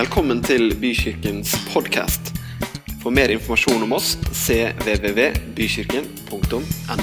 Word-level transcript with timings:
Velkommen 0.00 0.38
til 0.40 0.70
Bykirkens 0.80 1.50
podkast. 1.74 2.30
For 3.02 3.12
mer 3.12 3.28
informasjon 3.34 3.82
om 3.84 3.92
oss 3.98 4.14
se 4.32 4.56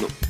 Yes, 0.01 0.26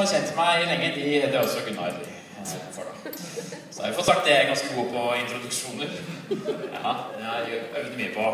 som 0.00 0.14
har 0.16 0.22
kjent 0.22 0.36
meg 0.36 0.62
lenge, 0.64 0.94
de 0.96 1.00
heter 1.20 1.40
også 1.40 1.60
Gunnar 1.66 1.88
eh. 1.92 2.16
Så 3.70 3.82
har 3.82 3.90
jeg 3.90 3.96
fått 3.98 4.06
sagt 4.08 4.24
det 4.24 4.32
jeg 4.32 4.44
er 4.44 4.48
ganske 4.48 4.70
god 4.76 4.88
på 4.94 5.02
introduksjoner. 5.20 5.90
Ja, 6.30 6.92
det 7.16 7.26
har 7.26 7.44
jeg 7.44 7.60
øvd 7.80 7.96
mye 7.98 8.12
på. 8.14 8.28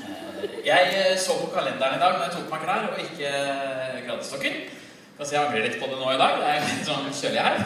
Eh, 0.00 0.54
Jeg 0.66 0.94
eh, 1.00 1.18
så 1.20 1.36
på 1.40 1.50
kalenderen 1.54 1.98
i 1.98 2.02
dag 2.02 2.16
når 2.16 2.24
jeg 2.26 2.34
tok 2.36 2.48
meg 2.54 2.64
klær 2.64 2.88
og 2.88 3.02
ikke 3.04 3.32
gradestokken. 4.06 4.56
Altså, 5.18 5.34
jeg 5.34 5.42
angrer 5.44 5.66
litt 5.68 5.76
på 5.82 5.90
det 5.90 6.00
nå 6.00 6.14
i 6.14 6.20
dag. 6.22 6.40
Det 6.40 6.48
er 6.48 6.66
litt 6.70 6.88
sånn 6.88 7.12
kjølig 7.20 7.44
her. 7.44 7.60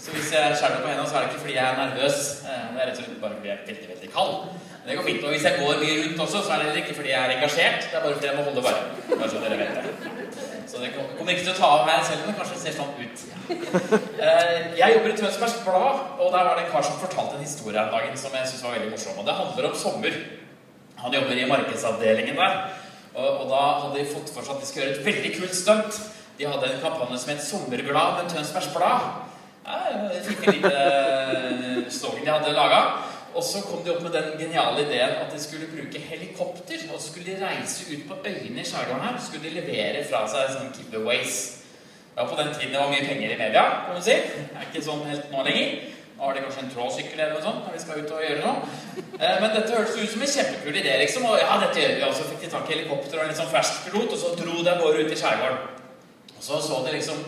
Så 0.00 0.14
hvis 0.16 0.30
jeg 0.32 0.56
skjærer 0.56 0.80
på 0.80 0.88
hendene, 0.88 1.08
så 1.08 1.18
er 1.18 1.26
det 1.26 1.34
ikke 1.34 1.42
fordi 1.44 1.56
jeg 1.58 1.66
er 1.66 1.80
nervøs. 1.82 2.20
Det 2.40 2.54
er 2.56 2.86
rett 2.88 2.94
og 2.94 3.04
slett 3.04 3.20
bare 3.20 3.36
fordi 3.36 3.50
jeg 3.50 3.58
er 3.58 3.66
veldig, 3.68 3.88
veldig 3.92 4.12
kald. 4.14 4.32
Men 4.80 4.88
det 4.88 4.96
går 4.96 5.08
fint. 5.10 5.24
Og 5.26 5.34
hvis 5.34 5.44
jeg 5.44 5.58
går 5.60 5.82
mye 5.84 5.98
rundt 6.04 6.22
også, 6.24 6.40
så 6.46 6.54
er 6.56 6.64
det 6.64 6.80
ikke 6.80 6.96
fordi 6.96 7.12
jeg 7.12 7.20
er 7.20 7.34
engasjert. 7.36 7.84
Det 7.84 7.98
er 7.98 8.06
bare 8.06 8.16
fordi 8.16 8.30
jeg 8.30 8.38
må 8.38 8.46
holde 8.48 8.64
varmen. 8.64 9.04
Bare 9.12 9.28
så 9.34 9.44
dere 9.44 9.60
vet 9.60 9.76
det. 9.76 10.09
Så 10.70 10.78
det 10.78 10.92
kommer 10.94 11.32
ikke 11.32 11.42
til 11.48 11.52
å 11.54 11.58
ta 11.58 11.68
av 11.80 11.86
meg 11.88 12.04
selv 12.06 12.20
men 12.22 12.30
det 12.30 12.38
kanskje 12.38 12.58
ser 12.62 12.76
sånn 12.78 12.92
ut. 13.00 13.24
Eh, 14.20 14.76
Jeg 14.78 14.92
jobber 14.94 15.10
i 15.10 15.16
Tønsbergs 15.18 15.56
Blad, 15.64 16.02
og 16.20 16.28
der 16.30 16.44
var 16.46 16.58
det 16.58 16.66
en 16.66 16.70
kar 16.70 16.84
som 16.84 16.98
fortalte 17.00 17.38
en 17.38 17.42
historie 17.42 17.78
her 17.78 17.88
om 17.88 17.94
dagen 17.96 18.18
som 18.20 18.34
jeg 18.36 18.46
synes 18.50 18.62
var 18.66 18.76
veldig 18.76 18.90
morsom. 18.92 19.16
Og 19.18 19.26
det 19.26 19.34
handler 19.38 19.68
om 19.70 19.78
sommer. 19.80 20.18
Han 21.00 21.16
jobber 21.16 21.40
i 21.40 21.48
markedsavdelingen 21.48 22.36
der. 22.38 22.58
Og, 23.14 23.26
og 23.26 23.46
da 23.50 23.62
hadde 23.80 23.96
de 23.96 24.10
fått 24.12 24.30
for 24.34 24.46
seg 24.46 24.54
at 24.54 24.62
de 24.62 24.68
skulle 24.68 24.84
gjøre 24.86 24.98
et 25.00 25.08
veldig 25.08 25.32
kult 25.38 25.56
stunt. 25.56 26.00
De 26.38 26.46
hadde 26.46 26.68
en 26.68 26.82
kampanje 26.84 27.18
som 27.22 27.32
het 27.32 27.42
'Sommerglad 27.44 28.20
med 28.20 28.30
Tønsbergs 28.30 28.70
Blad'. 28.76 29.08
Ja, 29.66 29.78
jeg 30.14 30.22
fikk 30.28 30.46
en 30.46 30.54
liten 30.54 31.90
slogan 31.90 32.24
de 32.24 32.30
hadde 32.30 32.52
laga. 32.52 32.80
Og 33.34 33.44
så 33.46 33.60
kom 33.62 33.84
de 33.84 33.92
opp 33.94 34.02
med 34.02 34.12
den 34.16 34.32
geniale 34.40 34.82
ideen 34.82 35.12
at 35.22 35.30
de 35.32 35.38
skulle 35.42 35.68
bruke 35.70 36.00
helikopter. 36.02 36.82
Og 36.90 36.98
så 36.98 37.12
skulle 37.12 37.30
de 37.30 37.44
reise 37.44 37.86
ut 37.92 38.02
på 38.08 38.18
øyene 38.26 38.60
i 38.60 38.66
skjærgården 38.66 39.04
her. 39.06 39.20
Skulle 39.22 39.48
de 39.48 39.54
levere 39.60 40.04
fra 40.10 40.24
seg 40.28 40.50
sånne 40.56 40.74
giveaways. 40.76 41.38
Ja, 42.16 42.26
på 42.26 42.36
den 42.40 42.50
tiden 42.54 42.74
det 42.74 42.80
var 42.82 42.90
mye 42.90 43.06
penger 43.06 43.30
i 43.32 43.38
media, 43.38 43.62
kan 43.86 43.94
man 43.96 44.02
si. 44.02 44.16
Det 44.18 44.58
er 44.58 44.66
ikke 44.66 44.82
sånn 44.84 45.06
helt 45.08 45.30
nå 45.32 45.44
lenger. 45.46 45.76
Nå 46.16 46.26
har 46.26 46.34
de 46.36 46.42
kanskje 46.44 46.64
en 46.66 46.72
trådsykkel 46.74 47.20
eller 47.20 47.36
noe 47.38 47.44
sånt 47.46 47.62
når 47.64 47.76
vi 47.76 47.82
skal 47.84 48.00
ut 48.02 48.10
og 48.12 48.24
gjøre 48.26 48.40
noe. 48.44 48.72
Eh, 49.20 49.36
Men 49.40 49.54
dette 49.54 49.76
hørtes 49.76 49.94
ut 49.96 50.10
som 50.12 50.24
en 50.26 50.32
kjempekul 50.34 50.80
idé, 50.82 50.96
liksom. 51.00 51.24
Og 51.30 51.38
ja, 51.40 51.54
dette 51.62 51.80
gjør 51.80 51.94
vi. 51.94 52.02
Og 52.08 52.16
så 52.18 52.26
fikk 52.28 52.42
de 52.44 52.50
tak 52.52 52.66
i 52.68 52.74
helikopter 52.74 53.16
og 53.16 53.22
en 53.24 53.30
litt 53.30 53.40
sånn 53.40 53.54
fersk 53.54 53.86
pilot, 53.86 54.16
og 54.16 54.20
så 54.20 54.34
dro 54.36 54.58
de 54.58 54.72
av 54.74 54.82
gårde 54.82 55.06
ut 55.06 55.14
i 55.14 55.20
skjærgården. 55.22 55.62
Og 56.36 56.42
så 56.44 56.60
så 56.66 56.82
de 56.84 56.96
liksom 56.98 57.22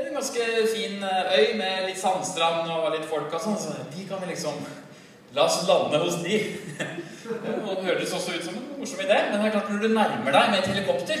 en 0.00 0.14
ganske 0.14 0.46
fin 0.72 1.02
eh, 1.04 1.32
øy 1.36 1.56
med 1.58 1.88
litt 1.90 1.98
sandstrand 2.00 2.70
og 2.70 2.92
litt 2.94 3.08
folk 3.10 3.34
og 3.34 3.44
sånn. 3.44 3.58
Så 3.60 3.74
de 3.92 4.06
kan 4.08 4.22
vi 4.22 4.30
liksom 4.30 4.56
La 5.34 5.44
oss 5.46 5.60
lande 5.68 5.98
hos 6.02 6.20
de. 6.24 6.38
Det 7.30 7.84
hørtes 7.84 8.12
også 8.16 8.32
ut 8.34 8.44
som 8.44 8.56
en 8.58 8.64
morsom 8.80 9.00
idé, 9.04 9.16
men 9.30 9.38
det 9.38 9.46
er 9.46 9.52
klart 9.54 9.68
når 9.70 9.82
du 9.84 9.92
nærmer 9.94 10.34
deg 10.34 10.48
med 10.50 10.58
et 10.58 10.70
helikopter, 10.72 11.20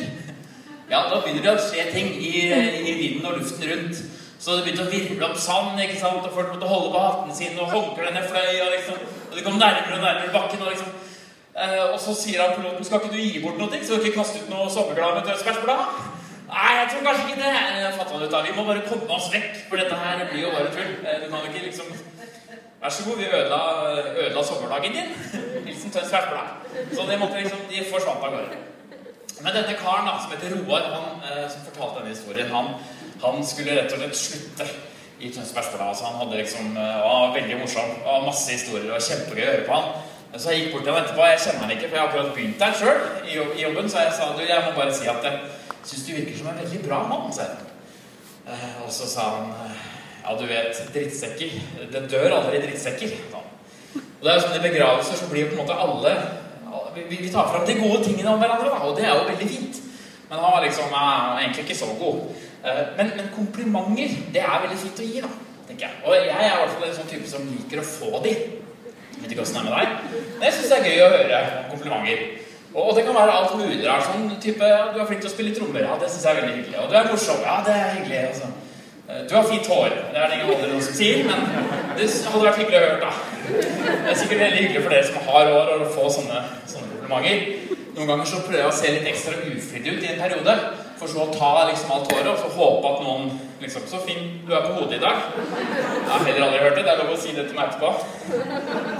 ja, 0.90 1.04
da 1.06 1.20
begynner 1.22 1.44
det 1.44 1.52
å 1.52 1.60
skje 1.62 1.84
ting 1.94 2.08
i, 2.18 2.30
i 2.50 2.94
vinden 2.98 3.28
og 3.30 3.36
luften 3.38 3.68
rundt. 3.70 4.00
Så 4.40 4.56
det 4.56 4.64
begynte 4.64 4.86
å 4.88 4.90
virvle 4.90 5.28
opp 5.28 5.38
sand, 5.38 5.78
ikke 5.84 6.00
sant? 6.00 6.24
og 6.26 6.34
folk 6.34 6.50
måtte 6.50 6.66
holde 6.70 6.90
på 6.94 7.02
hattene 7.04 7.36
sine, 7.36 7.60
og 7.62 7.70
håndklærne 7.70 8.24
fløy, 8.26 8.50
og 8.64 8.72
liksom 8.74 8.98
Og 9.30 9.36
de 9.38 9.44
kom 9.46 9.60
nærmere 9.60 9.98
og 9.98 10.02
nærmere 10.02 10.32
bakken, 10.34 10.62
og 10.64 10.72
liksom 10.72 10.90
eh, 11.54 11.82
Og 11.92 11.98
så 12.02 12.14
sier 12.18 12.42
han 12.42 12.56
piloten 12.56 12.88
Skal 12.88 13.04
ikke 13.04 13.12
du 13.14 13.20
gi 13.20 13.42
bort 13.44 13.60
noe, 13.60 13.82
så 13.84 14.00
du 14.00 14.08
ikke 14.08 14.16
kaste 14.16 14.40
ut 14.42 14.50
noe 14.50 14.70
sommerglad 14.72 15.20
med 15.20 15.28
Tønsbergs 15.28 15.62
Blad? 15.62 16.00
Nei, 16.50 16.70
jeg 16.80 16.88
tror 16.90 17.04
kanskje 17.06 17.28
ikke 17.28 17.42
det. 17.44 17.52
Jeg 17.84 17.92
fattet 18.00 18.16
han 18.16 18.24
ut 18.24 18.34
av. 18.34 18.48
Vi 18.48 18.56
må 18.56 18.64
bare 18.66 18.86
komme 18.88 19.14
oss 19.20 19.28
vekk, 19.30 19.52
for 19.68 19.78
dette 19.78 20.00
her 20.00 20.24
blir 20.32 20.42
jo 20.48 20.54
bare 20.56 20.72
tull. 20.74 20.96
Eh, 21.04 21.20
Du 21.22 21.28
kan 21.30 21.46
ikke 21.46 21.66
liksom 21.68 21.92
Vær 22.80 22.88
så 22.88 23.02
god, 23.04 23.16
vi 23.20 23.26
ødela, 23.28 23.60
ødela 24.22 24.44
sommerdagen 24.44 24.92
din. 24.92 25.08
Hilsen 25.66 25.90
Tønsbergs 25.90 26.28
Blad. 26.30 26.48
Så 26.96 27.10
det 27.10 27.18
måtte 27.20 27.40
liksom, 27.42 27.58
de 27.70 27.84
forsvant 27.92 28.24
av 28.24 28.30
gårde. 28.34 28.60
Men 29.40 29.52
denne 29.56 29.74
karen 29.82 30.08
da, 30.08 30.14
som 30.20 30.32
heter 30.32 30.54
Roar, 30.56 30.86
han 30.94 31.26
eh, 31.28 31.44
som 31.52 31.66
fortalte 31.68 31.98
denne 31.98 32.14
historien, 32.14 32.48
han, 32.56 32.70
han 33.24 33.44
skulle 33.50 33.76
rett 33.76 33.92
og 33.92 34.00
slett 34.00 34.16
slutte 34.22 34.68
i 35.20 35.28
Tønsbergs 35.34 35.68
Blad. 35.74 35.90
Altså, 35.90 36.08
han 36.08 36.18
hadde 36.22 36.40
liksom, 36.40 36.72
eh, 36.76 37.02
var 37.04 37.36
veldig 37.36 37.60
morsom 37.60 37.92
og 38.06 38.26
masse 38.30 38.56
historier 38.56 38.96
og 38.96 39.06
kjempegøy 39.08 39.44
å 39.44 39.52
høre 39.52 39.68
på 39.68 39.76
han. 39.76 39.92
Så 40.38 40.54
jeg 40.54 40.64
gikk 40.64 40.74
bort 40.74 40.84
til 40.86 40.94
han 40.94 41.04
etterpå. 41.04 41.28
Jeg 41.28 41.44
kjenner 41.44 41.64
han 41.66 41.76
ikke, 41.76 41.86
for 41.88 41.96
jeg 41.96 42.02
har 42.02 42.08
akkurat 42.08 42.34
begynt 42.34 42.60
der 42.64 42.76
sjøl 42.80 43.00
i, 43.28 43.38
jobben. 43.66 43.92
Så 43.92 44.06
jeg 44.06 44.16
sa 44.16 44.32
du, 44.36 44.42
jeg 44.48 44.66
må 44.66 44.74
bare 44.80 44.94
si 44.94 45.08
at 45.10 45.28
jeg 45.28 45.38
syns 45.84 46.04
du 46.06 46.12
virker 46.16 46.36
som 46.38 46.52
en 46.52 46.60
veldig 46.64 46.82
bra 46.88 47.04
mann. 47.12 47.32
sa. 47.34 47.52
Eh, 48.48 48.68
og 48.86 48.92
så 48.94 49.08
sa 49.10 49.30
han 49.36 49.56
eh, 49.68 49.89
ja, 50.24 50.36
du 50.36 50.44
vet, 50.46 50.82
drittsekker. 50.94 51.56
Det 51.92 52.04
dør 52.12 52.36
aldri 52.38 52.60
drittsekker. 52.66 53.16
Og 53.30 54.22
det 54.26 54.30
er 54.30 54.36
jo 54.36 54.44
sånn 54.44 54.58
I 54.58 54.62
begravelser 54.68 55.16
så 55.16 55.28
blir 55.30 55.48
på 55.48 55.56
en 55.56 55.62
måte 55.64 55.76
alle 55.80 56.14
vi, 56.94 57.30
tar 57.30 57.48
fram 57.48 57.66
de 57.66 57.74
gode 57.78 58.04
tingene 58.04 58.32
om 58.32 58.40
hverandre, 58.40 58.70
da, 58.70 58.78
og 58.84 58.96
det 58.98 59.06
er 59.06 59.14
jo 59.14 59.28
veldig 59.28 59.48
fint. 59.48 59.78
Men 60.30 60.38
han 60.38 60.52
var 60.54 60.64
liksom 60.64 60.92
er 60.94 61.38
egentlig 61.40 61.64
ikke 61.64 61.78
så 61.78 61.86
god. 61.98 62.18
Eh, 62.64 62.82
Men, 62.96 63.12
men 63.16 63.30
komplimenter, 63.34 64.16
det 64.34 64.42
er 64.42 64.64
veldig 64.64 64.78
fint 64.78 65.02
å 65.02 65.06
gi, 65.06 65.22
da. 65.24 65.30
tenker 65.68 65.86
jeg. 65.86 66.02
Og 66.04 66.14
jeg 66.14 66.28
er 66.34 66.46
i 66.46 66.58
hvert 66.60 66.74
fall 66.74 66.88
en 66.88 66.96
sånn 66.98 67.10
type 67.10 67.30
som 67.30 67.46
liker 67.48 67.82
å 67.82 67.86
få 67.86 68.22
de. 68.26 68.34
Vet 69.20 69.32
ikke 69.32 69.42
åssen 69.44 69.58
det 69.58 69.62
er 69.62 69.68
med 69.68 69.76
deg. 69.78 70.22
Men 70.36 70.46
jeg 70.48 70.56
syns 70.56 70.70
det 70.72 70.78
er 70.78 70.88
gøy 70.88 71.02
å 71.04 71.10
høre 71.14 71.40
komplimenter. 71.72 72.24
Og, 72.70 72.82
og 72.84 72.92
det 72.96 73.04
kan 73.06 73.16
være 73.18 73.36
alt 73.36 73.54
mulig. 73.58 73.80
rart, 73.86 74.06
sånn 74.06 74.28
type, 74.42 74.66
'Du 74.94 75.00
er 75.00 75.06
flink 75.06 75.22
til 75.22 75.30
å 75.30 75.34
spille 75.34 75.54
trommer.' 75.54 75.86
Ja, 75.86 75.96
det 76.00 76.10
syns 76.10 76.24
jeg 76.24 76.36
er 76.36 76.40
veldig 76.42 76.56
hyggelig. 76.58 76.78
Og 76.78 76.90
'du 76.90 76.96
er 76.96 77.10
morsom.' 77.10 77.42
Ja, 77.46 77.56
det 77.66 77.74
er 77.74 77.94
hyggelig. 77.96 78.18
Altså. 78.30 78.46
Eh, 79.10 79.26
'Du 79.26 79.34
har 79.34 79.42
fint 79.42 79.66
hår.' 79.66 79.96
Det 80.12 80.18
er 80.18 80.26
det 80.26 80.34
ingen 80.34 80.64
andre 80.64 80.82
som 80.82 80.94
sier, 80.94 81.24
men 81.24 81.38
det 81.98 82.06
hadde 82.32 82.44
vært 82.44 82.60
hyggelig 82.60 82.78
å 82.78 82.84
høre, 82.86 83.00
da. 83.00 83.12
Det 84.04 84.10
er 84.10 84.14
sikkert 84.14 84.40
veldig 84.44 84.62
hyggelig 84.62 84.82
for 84.82 84.90
dere 84.90 85.06
som 85.06 85.16
har 85.26 85.50
hår, 85.50 85.72
å 85.74 85.92
få 85.96 86.04
sånne, 86.16 86.44
sånne 86.66 86.90
komplimenter. 86.92 87.76
Noen 87.96 88.08
ganger 88.08 88.24
så 88.24 88.42
prøver 88.44 88.62
jeg 88.62 88.70
å 88.70 88.76
se 88.78 88.92
litt 88.94 89.08
ekstra 89.10 89.32
uflidd 89.34 89.88
ut 89.90 90.04
i 90.04 90.12
en 90.12 90.22
periode. 90.22 90.54
For 91.00 91.08
så 91.08 91.24
å 91.24 91.32
ta 91.32 91.50
liksom 91.70 91.92
alt 91.94 92.12
håret 92.12 92.28
og 92.28 92.38
så 92.38 92.48
håpe 92.54 92.90
at 92.92 93.02
noen 93.06 93.40
liksom 93.60 93.82
'Så 93.86 93.98
fin 94.06 94.40
du 94.46 94.54
er 94.54 94.62
på 94.66 94.72
hodet 94.78 94.96
i 94.98 95.04
dag.' 95.06 95.22
Jeg 96.04 96.10
har 96.10 96.24
heller 96.24 96.46
aldri 96.46 96.58
hørt 96.58 96.76
det. 96.76 96.84
Det 96.84 96.92
er 96.92 97.02
lov 97.02 97.14
å 97.16 97.20
si 97.20 97.32
det 97.34 97.46
til 97.48 97.56
meg 97.56 97.68
etterpå. 97.68 97.90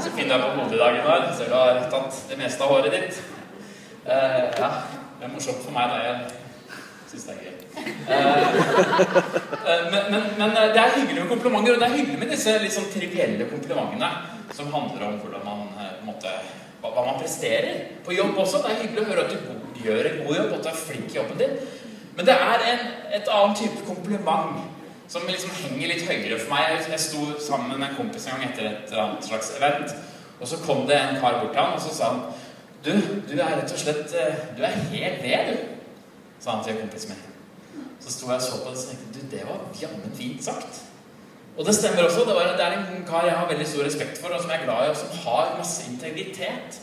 'Så 0.00 0.10
fin 0.16 0.28
du 0.28 0.34
er 0.34 0.42
på 0.42 0.50
hodet 0.58 0.74
i 0.74 0.78
dag, 0.78 0.92
Gunnar.' 0.96 1.36
Ser 1.36 1.44
du 1.44 1.54
har 1.54 1.90
tatt 1.90 2.12
det 2.30 2.38
meste 2.38 2.62
av 2.62 2.68
håret 2.68 2.92
ditt. 2.92 3.22
Uh, 4.06 4.48
ja, 4.58 4.70
det 5.18 5.24
er 5.24 5.34
morsomt 5.34 5.64
for 5.64 5.72
meg 5.72 5.90
da 5.90 5.96
jeg 6.02 6.16
syns 7.10 7.24
det 7.24 7.34
er 7.34 7.44
gøy. 7.44 7.49
Eh, 7.76 8.42
eh, 9.66 9.92
men, 9.92 10.02
men, 10.10 10.22
men 10.38 10.56
eh, 10.56 10.72
det 10.74 10.80
er 10.80 10.96
hyggelig 10.96 11.22
med 11.22 11.28
komplimenter, 11.28 11.74
og 11.74 11.80
det 11.80 11.88
er 11.88 11.96
hyggelig 11.96 12.18
med 12.18 12.32
disse 12.34 12.56
litt 12.62 12.74
sånn 12.74 12.90
trivielle 12.92 13.46
komplimentene 13.50 14.10
som 14.56 14.72
handler 14.74 15.06
om 15.06 15.20
hvordan 15.22 15.46
man 15.46 15.68
måte, 16.06 16.32
hva, 16.82 16.90
man 16.96 17.20
presterer 17.20 17.86
på 18.04 18.16
jobb 18.16 18.40
også. 18.42 18.64
Det 18.64 18.72
er 18.72 18.82
hyggelig 18.82 19.04
å 19.04 19.10
høre 19.12 19.26
at 19.26 19.36
du 19.36 19.84
gjør 19.84 20.10
en 20.10 20.20
god 20.24 20.36
jobb, 20.40 20.50
og 20.50 20.58
at 20.58 20.66
du 20.66 20.72
er 20.72 20.82
flink 20.82 21.14
i 21.14 21.20
jobben 21.20 21.40
din. 21.40 21.56
Men 22.18 22.26
det 22.26 22.36
er 22.36 22.66
en, 22.72 22.84
et 23.20 23.32
annet 23.32 23.62
type 23.62 23.86
kompliment 23.86 24.60
som 25.10 25.26
liksom 25.26 25.54
henger 25.62 25.90
litt 25.90 26.06
høyere 26.06 26.38
for 26.38 26.52
meg. 26.52 26.84
Jeg, 26.90 27.02
sto 27.02 27.24
sammen 27.42 27.72
med 27.78 27.88
en 27.88 27.96
kompis 27.98 28.26
en 28.26 28.36
gang 28.36 28.50
etter 28.50 28.68
et 28.72 28.90
eller 28.90 29.06
annet 29.06 29.30
slags 29.30 29.54
event, 29.58 29.96
og 30.40 30.50
så 30.50 30.60
kom 30.66 30.86
det 30.90 30.98
en 30.98 31.18
kar 31.22 31.40
bort 31.40 31.54
til 31.54 31.62
han, 31.62 31.74
og 31.78 31.82
så 31.86 31.94
sa 31.94 32.14
han 32.14 32.22
Du, 32.80 32.94
du 33.28 33.34
er 33.36 33.58
rett 33.58 33.74
og 33.74 33.80
slett 33.82 34.14
Du 34.56 34.62
er 34.64 34.78
helt 34.88 35.20
ved, 35.20 35.50
du, 35.50 35.66
sa 36.40 36.56
han 36.56 36.64
til 36.64 36.80
kompisen 36.80 37.12
min. 37.12 37.29
Så 38.00 38.14
sto 38.14 38.30
jeg 38.30 38.40
og 38.40 38.42
så 38.42 38.60
på 38.62 38.70
det 38.72 38.78
og 38.78 38.86
tenkte 38.88 39.14
du, 39.16 39.26
det 39.30 39.42
var 39.48 39.58
jammen 39.80 40.14
fint 40.16 40.44
sagt. 40.44 40.80
Og 41.56 41.66
det 41.66 41.74
stemmer 41.76 42.06
også. 42.06 42.20
Det, 42.28 42.34
var, 42.34 42.54
det 42.56 42.64
er 42.64 42.76
en 42.78 43.04
kar 43.08 43.26
jeg 43.26 43.36
har 43.36 43.48
veldig 43.48 43.66
stor 43.68 43.84
respekt 43.84 44.20
for, 44.20 44.32
og 44.32 44.40
som 44.40 44.50
jeg 44.50 44.60
er 44.60 44.64
glad 44.64 44.86
i, 44.86 44.92
og 44.92 44.96
som 44.96 45.18
har 45.24 45.56
masse 45.58 45.84
integritet. 45.92 46.80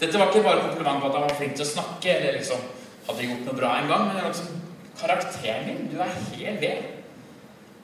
Dette 0.00 0.18
var 0.18 0.30
ikke 0.30 0.46
bare 0.46 0.62
kompliment 0.68 1.00
på 1.00 1.08
at 1.08 1.16
han 1.18 1.26
var 1.28 1.36
flink 1.38 1.54
til 1.58 1.66
å 1.66 1.72
snakke, 1.74 2.10
eller 2.16 2.38
liksom 2.38 2.60
hadde 3.08 3.26
gjort 3.28 3.46
noe 3.46 3.58
bra 3.58 3.70
en 3.78 3.90
gang, 3.92 4.04
men 4.08 4.28
liksom 4.28 4.50
karakteren 5.00 5.66
din. 5.68 5.88
Du 5.92 5.96
er 6.00 6.12
helt 6.32 6.60
ved. 6.60 6.78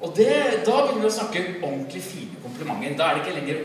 Og 0.01 0.09
det, 0.17 0.33
da 0.65 0.77
begynner 0.81 1.05
vi 1.05 1.11
å 1.11 1.19
snakke 1.19 1.43
ordentlig 1.61 2.03
fine 2.05 2.37
komplimenter. 2.43 2.97
Da 2.97 3.05
er 3.07 3.13
det 3.15 3.23
ikke 3.25 3.39
lenger 3.41 3.57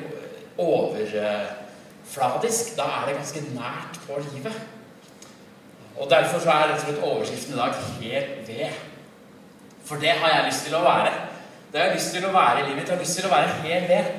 overfladisk. 0.65 2.63
Da 2.75 2.85
er 2.97 3.03
det 3.07 3.19
ganske 3.21 3.41
nært 3.53 3.93
på 4.03 4.13
livet. 4.33 4.57
Og 5.95 6.05
derfor 6.11 6.43
så 6.43 6.49
er 6.51 6.67
rett 6.73 6.81
og 6.81 6.85
slett 6.89 7.07
overskriften 7.07 7.53
i 7.55 7.61
dag 7.61 7.71
'helt 8.01 8.35
ved'. 8.49 8.94
For 9.85 10.01
det 10.01 10.15
har 10.19 10.31
jeg 10.33 10.45
lyst 10.49 10.65
til 10.65 10.75
å 10.77 10.83
være. 10.85 11.11
Det 11.71 11.79
har 11.79 11.89
jeg 11.91 11.99
lyst 11.99 12.13
til 12.15 12.25
å 12.25 12.33
være 12.33 12.61
i 12.61 12.63
livet 12.63 12.77
mitt. 12.79 12.89
Jeg 12.89 12.97
har 12.97 13.03
lyst 13.03 13.19
til 13.19 13.27
å 13.27 13.33
være 13.33 13.57
helt 13.65 13.89
ved. 13.91 14.11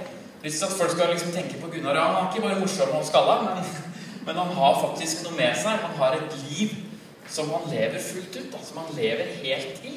Lyst 0.45 0.61
til 0.63 0.69
at 0.69 0.77
folk 0.79 0.93
skal 0.95 1.09
liksom 1.11 1.33
tenke 1.35 1.61
på 1.61 1.71
Gunnar. 1.73 1.99
Han 1.99 2.19
er 2.21 2.29
ikke 2.31 2.45
bare 2.45 2.59
morsom 2.61 2.93
og 2.95 3.07
skalla, 3.09 3.37
men, 3.47 3.71
men 4.29 4.39
han 4.43 4.53
har 4.59 4.79
faktisk 4.83 5.25
noe 5.27 5.39
med 5.39 5.59
seg. 5.59 5.81
Han 5.83 5.97
har 5.99 6.19
et 6.19 6.37
liv 6.51 6.77
som 7.33 7.51
han 7.51 7.67
lever 7.73 7.99
fullt 8.03 8.39
ut. 8.39 8.53
Da, 8.53 8.63
som 8.69 8.83
han 8.85 8.95
lever 8.99 9.35
helt 9.43 9.91
i. 9.91 9.97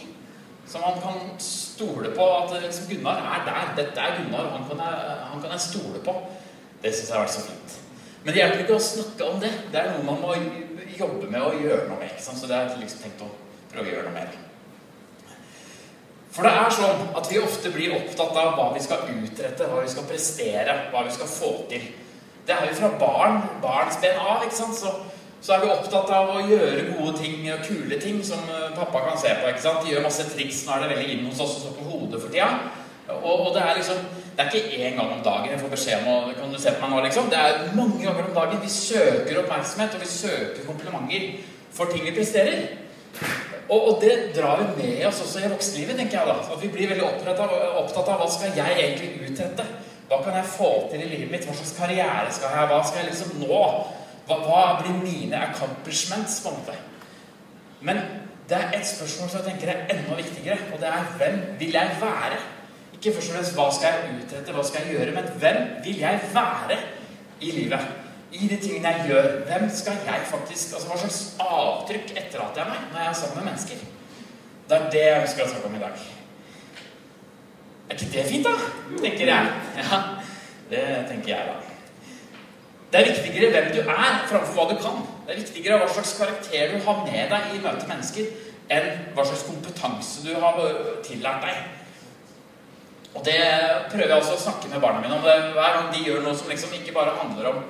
Som 0.70 0.86
han 0.86 0.98
kan 1.04 1.22
stole 1.44 2.14
på 2.18 2.32
at 2.40 2.58
liksom, 2.64 2.90
Gunnar 2.90 3.22
er 3.36 3.46
der. 3.52 3.72
Dette 3.84 4.08
er 4.08 4.20
Gunnar. 4.24 4.52
Han 4.56 4.66
kan 4.72 4.84
jeg, 4.88 5.16
han 5.30 5.46
kan 5.46 5.54
jeg 5.54 5.68
stole 5.68 6.04
på. 6.10 6.18
Det 6.82 6.96
syns 6.96 7.10
jeg 7.10 7.18
har 7.20 7.28
vært 7.28 7.38
så 7.38 7.46
fint. 7.46 7.80
Men 8.24 8.34
det 8.34 8.42
hjelper 8.42 8.66
ikke 8.66 8.78
å 8.82 8.90
snakke 8.90 9.34
om 9.34 9.42
det. 9.44 9.56
Det 9.70 9.84
er 9.84 9.94
noe 9.94 10.10
man 10.10 10.24
må 10.26 10.36
jobbe 10.98 11.30
med 11.30 11.42
og 11.44 11.62
gjøre 11.62 11.90
noe 11.92 12.02
med. 12.02 12.18
Så 12.18 12.40
det 12.48 12.56
har 12.56 12.72
jeg 12.72 12.88
liksom 12.88 13.06
tenkt 13.06 13.28
å 13.28 13.34
prøve 13.70 13.92
å 13.92 13.94
gjøre 13.94 14.10
noe 14.10 14.22
med. 14.22 14.49
For 16.40 16.48
det 16.48 16.56
er 16.56 16.70
sånn 16.72 17.02
at 17.20 17.26
vi 17.28 17.40
ofte 17.44 17.70
blir 17.74 17.92
opptatt 17.98 18.38
av 18.40 18.54
hva 18.56 18.70
vi 18.72 18.80
skal 18.80 19.10
utrette, 19.12 19.66
hva 19.68 19.82
vi 19.84 19.90
skal 19.92 20.06
prestere, 20.08 20.76
hva 20.94 21.02
vi 21.04 21.12
skal 21.12 21.28
få 21.28 21.50
til. 21.68 21.90
Det 22.48 22.56
er 22.56 22.70
jo 22.70 22.78
fra 22.78 22.92
barn, 23.02 23.42
barns 23.60 23.98
ben 24.00 24.16
av. 24.24 24.46
ikke 24.46 24.56
sant? 24.56 24.78
Så, 24.80 24.94
så, 25.42 25.58
er 25.58 25.66
vi 25.66 25.74
opptatt 25.74 26.14
av 26.16 26.32
å 26.32 26.46
gjøre 26.48 26.94
gode 26.94 27.18
ting 27.20 27.44
og 27.52 27.68
kule 27.68 28.00
ting 28.00 28.24
som 28.24 28.48
eh, 28.56 28.72
pappa 28.78 29.04
kan 29.10 29.20
se 29.20 29.36
på. 29.36 29.52
ikke 29.52 29.66
sant? 29.66 29.84
De 29.84 29.92
gjør 29.92 30.08
masse 30.08 30.30
triks. 30.32 30.64
Nå 30.64 30.78
er 30.78 30.86
det 30.86 30.90
veldig 30.94 31.12
inn 31.18 31.28
hos 31.28 31.44
oss 31.44 31.58
å 31.58 31.66
stå 31.66 31.76
på 31.76 31.92
hodet 31.92 32.24
for 32.24 32.32
tida. 32.32 32.48
Og, 33.18 33.30
og, 33.34 33.52
det 33.58 33.66
er 33.66 33.76
liksom 33.82 34.00
Det 34.38 34.46
er 34.46 34.56
ikke 34.56 34.80
én 34.80 34.96
gang 34.96 35.12
om 35.12 35.24
dagen 35.26 35.52
jeg 35.52 35.60
får 35.60 35.72
beskjed 35.74 36.04
om 36.08 36.28
Kan 36.38 36.52
du 36.54 36.60
se 36.62 36.72
på 36.72 36.86
meg 36.86 36.92
nå, 36.94 37.00
liksom? 37.10 37.32
Det 37.34 37.40
er 37.42 37.74
mange 37.76 38.00
ganger 38.06 38.30
om 38.30 38.36
dagen. 38.38 38.64
Vi 38.64 38.72
søker 38.72 39.44
oppmerksomhet, 39.44 40.00
og 40.00 40.08
vi 40.08 40.14
søker 40.14 40.64
komplimenter 40.70 41.32
for 41.76 41.92
ting 41.92 42.08
vi 42.08 42.16
presterer. 42.16 42.79
Og, 43.70 43.88
og, 43.88 44.02
det 44.02 44.32
drar 44.34 44.64
vi 44.64 44.84
med 44.84 45.06
oss 45.06 45.22
også 45.22 45.44
i 45.44 45.50
voksenlivet, 45.52 45.98
tenker 46.00 46.18
jeg 46.18 46.30
da. 46.32 46.38
At 46.42 46.62
vi 46.64 46.72
blir 46.74 46.90
veldig 46.90 47.06
opptatt 47.06 47.42
av, 47.44 47.54
opptatt 47.84 48.10
av 48.10 48.24
hva 48.24 48.30
skal 48.34 48.58
jeg 48.58 48.78
egentlig 48.82 49.30
utrette? 49.30 49.66
Hva 50.10 50.24
kan 50.26 50.40
jeg 50.40 50.50
få 50.56 50.70
til 50.90 51.04
i 51.06 51.10
livet 51.12 51.30
mitt? 51.30 51.46
Hva 51.46 51.54
slags 51.54 51.76
karriere 51.78 52.32
skal 52.34 52.50
jeg 52.50 52.58
ha? 52.58 52.66
Hva 52.72 52.80
skal 52.88 53.04
jeg 53.04 53.12
liksom 53.12 53.36
nå? 53.44 53.62
Hva, 54.26 54.40
hva 54.48 54.64
blir 54.82 54.98
mine 55.04 55.38
accomplishments, 55.52 56.40
på 56.42 56.50
en 56.50 56.58
måte? 56.58 56.80
Men 57.86 58.02
det 58.50 58.58
er 58.58 58.74
et 58.80 58.90
spørsmål 58.90 59.30
som 59.30 59.44
jeg 59.44 59.52
tenker 59.52 59.74
er 59.76 59.94
enda 59.94 60.18
viktigere, 60.18 60.58
og 60.74 60.82
det 60.82 60.90
er 60.90 61.14
hvem 61.22 61.40
vil 61.62 61.78
jeg 61.78 61.98
være? 62.02 62.42
Ikke 62.98 63.14
først 63.14 63.30
og 63.30 63.38
fremst 63.38 63.58
hva 63.60 63.70
skal 63.78 63.94
jeg 63.94 64.18
utrette, 64.24 64.56
hva 64.58 64.66
skal 64.66 64.88
jeg 64.88 64.98
gjøre, 64.98 65.14
men 65.16 65.34
hvem 65.44 65.60
vil 65.86 66.02
jeg 66.02 66.22
være 66.34 66.80
i 67.46 67.54
livet? 67.62 68.09
I 68.32 68.48
de 68.48 68.58
tingene 68.62 68.92
jeg 68.94 69.10
gjør, 69.10 69.28
hvem 69.48 69.70
skal 69.74 70.04
jeg 70.06 70.26
faktisk 70.30 70.76
altså 70.76 70.88
Hva 70.92 70.98
slags 71.02 71.22
avtrykk 71.42 72.12
etterlater 72.14 72.62
jeg 72.62 72.70
meg 72.70 72.92
når 72.92 73.02
jeg 73.02 73.10
er 73.10 73.18
sammen 73.18 73.40
med 73.40 73.48
mennesker? 73.50 73.80
Det 74.70 74.78
er 74.78 74.90
det 74.94 75.02
jeg 75.06 75.22
ønsker 75.24 75.46
å 75.46 75.50
snakke 75.50 75.70
om 75.72 75.78
i 75.80 75.82
dag. 75.82 76.04
Er 77.90 77.98
ikke 77.98 78.12
det 78.14 78.26
fint, 78.30 78.46
da? 78.46 78.54
Tenker 79.02 79.32
jeg. 79.32 79.56
Ja, 79.80 79.98
det 80.70 80.84
tenker 81.10 81.32
jeg, 81.34 81.48
da. 81.48 81.56
Det 82.94 83.00
er 83.00 83.10
viktigere 83.10 83.50
hvem 83.56 83.72
du 83.74 83.80
er, 83.82 84.22
framfor 84.30 84.54
hva 84.60 84.68
du 84.70 84.78
kan. 84.84 85.02
Det 85.26 85.34
er 85.34 85.42
viktigere 85.42 85.82
hva 85.82 85.90
slags 85.90 86.14
karakter 86.20 86.76
du 86.76 86.86
har 86.86 87.02
med 87.02 87.34
deg 87.34 87.50
i 87.56 87.64
møte 87.64 87.82
med 87.82 87.92
mennesker, 87.96 88.30
enn 88.70 88.88
hva 89.18 89.26
slags 89.26 89.48
kompetanse 89.50 90.26
du 90.28 90.32
har 90.38 90.62
tillært 91.06 91.48
deg. 91.48 91.76
Og 93.18 93.26
det 93.26 93.42
prøver 93.90 94.06
jeg 94.06 94.22
også 94.22 94.38
å 94.38 94.44
snakke 94.46 94.70
med 94.70 94.86
barna 94.86 95.02
mine 95.02 95.18
om. 95.18 95.26
Det, 95.26 95.36
hver 95.58 95.76
gang 95.80 95.92
de 95.96 96.06
gjør 96.06 96.22
noe 96.28 96.38
som 96.38 96.50
liksom 96.54 96.78
ikke 96.78 96.94
bare 96.94 97.18
handler 97.18 97.50
om 97.56 97.62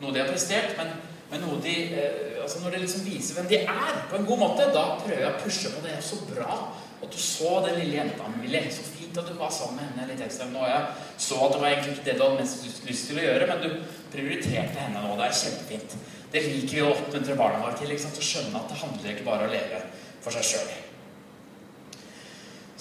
noe 0.00 0.14
de 0.14 0.22
har 0.22 0.30
prestert, 0.30 0.74
men, 0.78 0.94
men 1.30 1.44
noe 1.44 1.60
de 1.64 1.74
eh, 1.94 2.34
altså 2.44 2.60
når 2.60 2.74
de 2.74 2.80
liksom 2.84 3.04
viser 3.06 3.38
hvem 3.38 3.50
de 3.50 3.60
er, 3.64 4.00
på 4.10 4.18
en 4.18 4.26
god 4.28 4.40
måte, 4.40 4.72
da 4.74 4.84
prøver 5.00 5.22
jeg 5.22 5.30
å 5.32 5.42
pushe 5.42 5.72
på 5.72 5.84
det. 5.84 5.96
Så 6.04 6.20
bra 6.28 6.58
at 7.04 7.12
du 7.12 7.20
så 7.20 7.58
den 7.64 7.78
lille 7.80 7.98
jenta, 7.98 8.28
Millie. 8.36 8.62
Så 8.72 8.84
fint 8.86 9.16
at 9.20 9.28
du 9.28 9.36
var 9.38 9.52
sammen 9.52 9.80
med 9.80 9.90
henne 9.90 10.12
litt 10.12 10.24
ekstra. 10.24 10.48
Nå 10.52 10.64
jeg 10.68 10.84
så 11.26 11.40
at 11.46 11.54
det 11.54 11.62
var 11.62 11.72
egentlig 11.72 11.96
ikke 11.96 12.06
det 12.08 12.16
du 12.18 12.24
hadde 12.24 12.40
mest 12.42 12.86
lyst 12.88 13.08
til 13.10 13.20
å 13.20 13.26
gjøre, 13.26 13.48
men 13.50 13.64
du 13.64 13.98
prioriterte 14.12 14.80
henne 14.80 15.04
nå. 15.04 15.16
Det 15.18 15.28
er 15.28 15.38
kjempefint. 15.42 15.98
Det 16.34 16.46
liker 16.48 16.78
vi 16.78 16.84
å 16.84 16.94
oppmuntre 16.94 17.38
barna 17.38 17.62
våre 17.62 17.78
til. 17.80 17.92
Liksom, 17.92 18.16
å 18.16 18.28
skjønne 18.30 18.60
at 18.60 18.72
det 18.72 18.80
handler 18.80 19.12
ikke 19.14 19.28
bare 19.28 19.46
om 19.46 19.52
å 19.52 19.54
leve 19.54 19.82
for 20.24 20.36
seg 20.36 20.48
sjøl. 20.52 20.72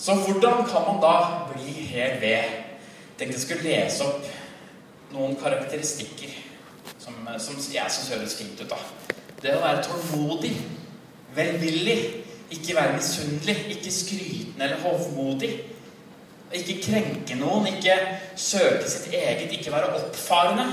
Så 0.03 0.15
hvordan 0.19 0.65
kan 0.67 0.87
man 0.87 1.03
da 1.03 1.17
bli 1.53 1.85
hel 1.93 2.17
ved? 2.19 2.55
Jeg 3.13 3.19
tenkte 3.19 3.37
jeg 3.37 3.43
skulle 3.43 3.69
lese 3.69 4.07
opp 4.07 5.13
noen 5.13 5.37
karakteristikker 5.39 6.33
som, 7.03 7.15
som 7.39 7.59
jeg 7.73 7.91
syns 7.91 8.09
høres 8.13 8.37
fint 8.39 8.61
ut. 8.61 8.69
da. 8.69 8.79
Det 9.43 9.57
å 9.57 9.61
være 9.63 9.83
tålmodig, 9.83 10.53
velvillig, 11.35 11.99
ikke 12.53 12.75
være 12.77 12.97
misunnelig, 12.97 13.55
ikke 13.75 13.91
skrytende 13.91 14.67
eller 14.67 14.81
hovmodig. 14.83 15.53
Ikke 16.53 16.77
krenke 16.83 17.35
noen, 17.39 17.65
ikke 17.71 17.95
søke 18.37 18.85
sitt 18.89 19.13
eget, 19.13 19.51
ikke 19.51 19.73
være 19.73 19.95
oppfarende. 19.97 20.67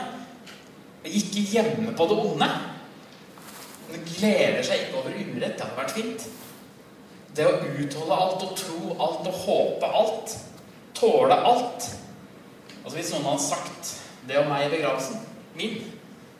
Ikke 1.08 1.40
gjemme 1.48 1.94
på 1.96 2.06
det 2.10 2.18
onde. 2.20 2.50
Men 3.90 4.04
gleder 4.06 4.60
seg 4.66 4.84
ikke 4.84 5.00
over 5.00 5.16
urett. 5.16 5.56
Det 5.56 5.64
hadde 5.64 5.78
vært 5.78 5.96
fint. 5.96 6.26
Det 7.36 7.46
å 7.46 7.56
utholde 7.80 8.18
alt 8.26 8.44
og 8.44 8.52
tro 8.58 8.96
alt 8.98 9.30
og 9.30 9.40
håpe 9.46 9.90
alt. 10.02 10.36
Tåle 10.98 11.38
alt. 11.48 11.88
Altså 12.84 12.98
Hvis 12.98 13.14
noen 13.14 13.30
hadde 13.32 13.46
sagt 13.46 13.94
det 14.28 14.38
om 14.42 14.52
meg 14.52 14.66
i 14.66 14.74
begravelsen 14.76 15.24
min 15.56 15.80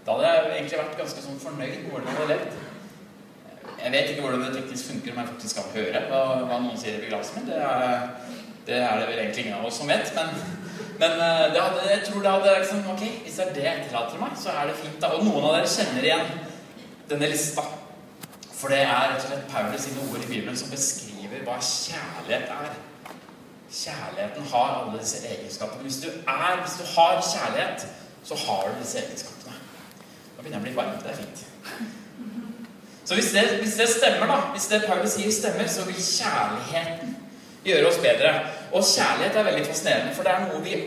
da 0.07 0.17
hadde 0.17 0.29
jeg 0.29 0.59
egentlig 0.59 0.79
vært 0.81 1.01
ganske 1.01 1.25
sånn 1.25 1.41
fornøyd 1.43 1.75
med 1.83 1.91
hvordan 1.93 2.09
jeg 2.11 2.21
hadde 2.21 2.35
levd. 2.35 2.61
Jeg 3.81 3.93
vet 3.95 4.11
ikke 4.13 4.25
hvordan 4.25 4.43
det 4.45 4.55
teknisk 4.57 4.91
funker 4.91 5.13
om 5.13 5.19
jeg 5.21 5.31
faktisk 5.33 5.55
skal 5.55 5.69
høre 5.75 6.01
hva, 6.11 6.23
hva 6.49 6.61
noen 6.61 6.81
sier 6.81 6.99
i 6.99 7.03
begravelsen 7.05 7.41
min. 7.41 7.49
Det 7.49 7.61
er, 7.65 8.09
det 8.67 8.79
er, 8.81 9.01
det 9.01 9.07
vel 9.09 9.21
egentlig 9.23 9.45
ingen 9.47 9.59
av 9.59 9.69
oss 9.69 9.81
som 9.81 9.89
vet. 9.93 10.13
Men, 10.17 10.33
men 11.01 11.15
eh, 11.17 11.57
hadde, 11.57 11.87
jeg 11.89 12.03
tror 12.09 12.25
det 12.25 12.35
hadde 12.35 12.57
liksom, 12.59 12.83
Ok, 12.93 13.05
hvis 13.25 13.39
det 13.39 13.47
er 13.47 13.55
det 13.57 13.67
jeg 13.67 13.83
etterlater 13.83 14.21
meg, 14.21 14.37
så 14.41 14.53
er 14.53 14.69
det 14.69 14.77
fint. 14.83 14.99
da. 15.01 15.13
Og 15.17 15.25
noen 15.25 15.49
av 15.49 15.57
dere 15.57 15.73
kjenner 15.73 16.09
igjen 16.11 16.35
denne 17.13 17.33
lista. 17.33 17.65
For 18.61 18.73
det 18.73 18.83
er 18.85 19.15
rett 19.15 19.25
og 19.25 19.31
slett 19.31 19.49
Paulus 19.53 19.87
sine 19.87 20.05
ord 20.05 20.21
i 20.21 20.29
Bibelen 20.29 20.57
som 20.61 20.73
beskriver 20.73 21.45
hva 21.47 21.57
kjærlighet 21.65 22.53
er. 22.53 22.77
Kjærligheten 23.71 24.49
har 24.53 24.77
alle 24.83 24.99
disse 25.01 25.23
egenskapene. 25.25 25.87
Hvis 25.87 26.03
du, 26.03 26.09
er, 26.29 26.61
hvis 26.61 26.77
du 26.81 26.85
har 26.93 27.21
kjærlighet, 27.25 27.87
så 28.29 28.37
har 28.45 28.69
du 28.69 28.83
disse 28.83 29.01
egenskapene. 29.01 29.40
Da 30.41 30.45
begynner 30.47 30.57
jeg 30.57 30.63
å 30.63 30.69
bli 30.71 30.77
varm. 30.79 31.01
Det 31.05 31.11
er 31.13 31.19
fint. 31.21 31.41
Så 33.05 33.17
hvis 33.19 33.33
det, 33.35 33.43
hvis 33.61 33.75
det, 33.77 33.89
stemmer, 33.93 34.31
da, 34.31 34.37
hvis 34.55 34.69
det 34.71 34.79
Paulus 34.87 35.13
sier, 35.13 35.33
stemmer, 35.35 35.67
så 35.69 35.85
vil 35.85 35.99
kjærligheten 36.01 37.11
gjøre 37.67 37.91
oss 37.91 37.99
bedre. 38.01 38.31
Og 38.73 38.87
kjærlighet 38.87 39.37
er 39.37 39.49
veldig 39.51 39.67
fascinerende, 39.67 40.15
for 40.17 40.25
det 40.25 40.33
er 40.33 40.47
noe 40.47 40.63
vi 40.65 40.79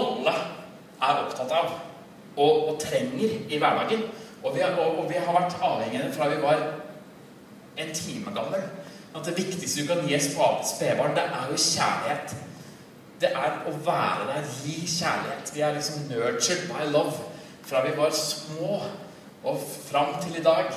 alle 0.00 0.34
er 0.96 1.20
opptatt 1.26 1.52
av 1.52 1.74
og, 1.74 2.54
og 2.70 2.80
trenger 2.80 3.36
i 3.52 3.60
hverdagen. 3.60 4.06
Og 4.40 4.56
vi, 4.56 4.64
har, 4.64 4.80
og, 4.80 5.02
og 5.02 5.12
vi 5.12 5.20
har 5.20 5.40
vært 5.42 5.60
avhengige 5.60 6.08
fra 6.16 6.32
vi 6.32 6.40
var 6.40 6.66
en 7.76 7.94
time 8.00 8.32
gammel. 8.32 8.66
At 9.12 9.28
det 9.28 9.36
viktigste 9.36 9.84
du 9.84 9.92
kan 9.92 10.04
gi 10.08 10.16
et 10.16 10.24
spedbarn, 10.24 11.16
det 11.18 11.28
er 11.28 11.52
jo 11.52 11.60
kjærlighet. 11.60 12.36
Det 13.20 13.36
er 13.44 13.62
å 13.68 13.76
være 13.84 14.32
der, 14.32 14.52
gi 14.64 14.80
kjærlighet. 14.88 15.52
Vi 15.52 15.68
er 15.68 15.76
liksom 15.76 16.08
nurtured 16.08 16.68
by 16.72 16.92
love 16.96 17.35
fra 17.66 17.82
vi 17.86 17.96
var 17.96 18.10
små 18.14 18.82
og 19.44 19.60
fram 19.90 20.16
til 20.22 20.40
i 20.40 20.42
dag. 20.42 20.70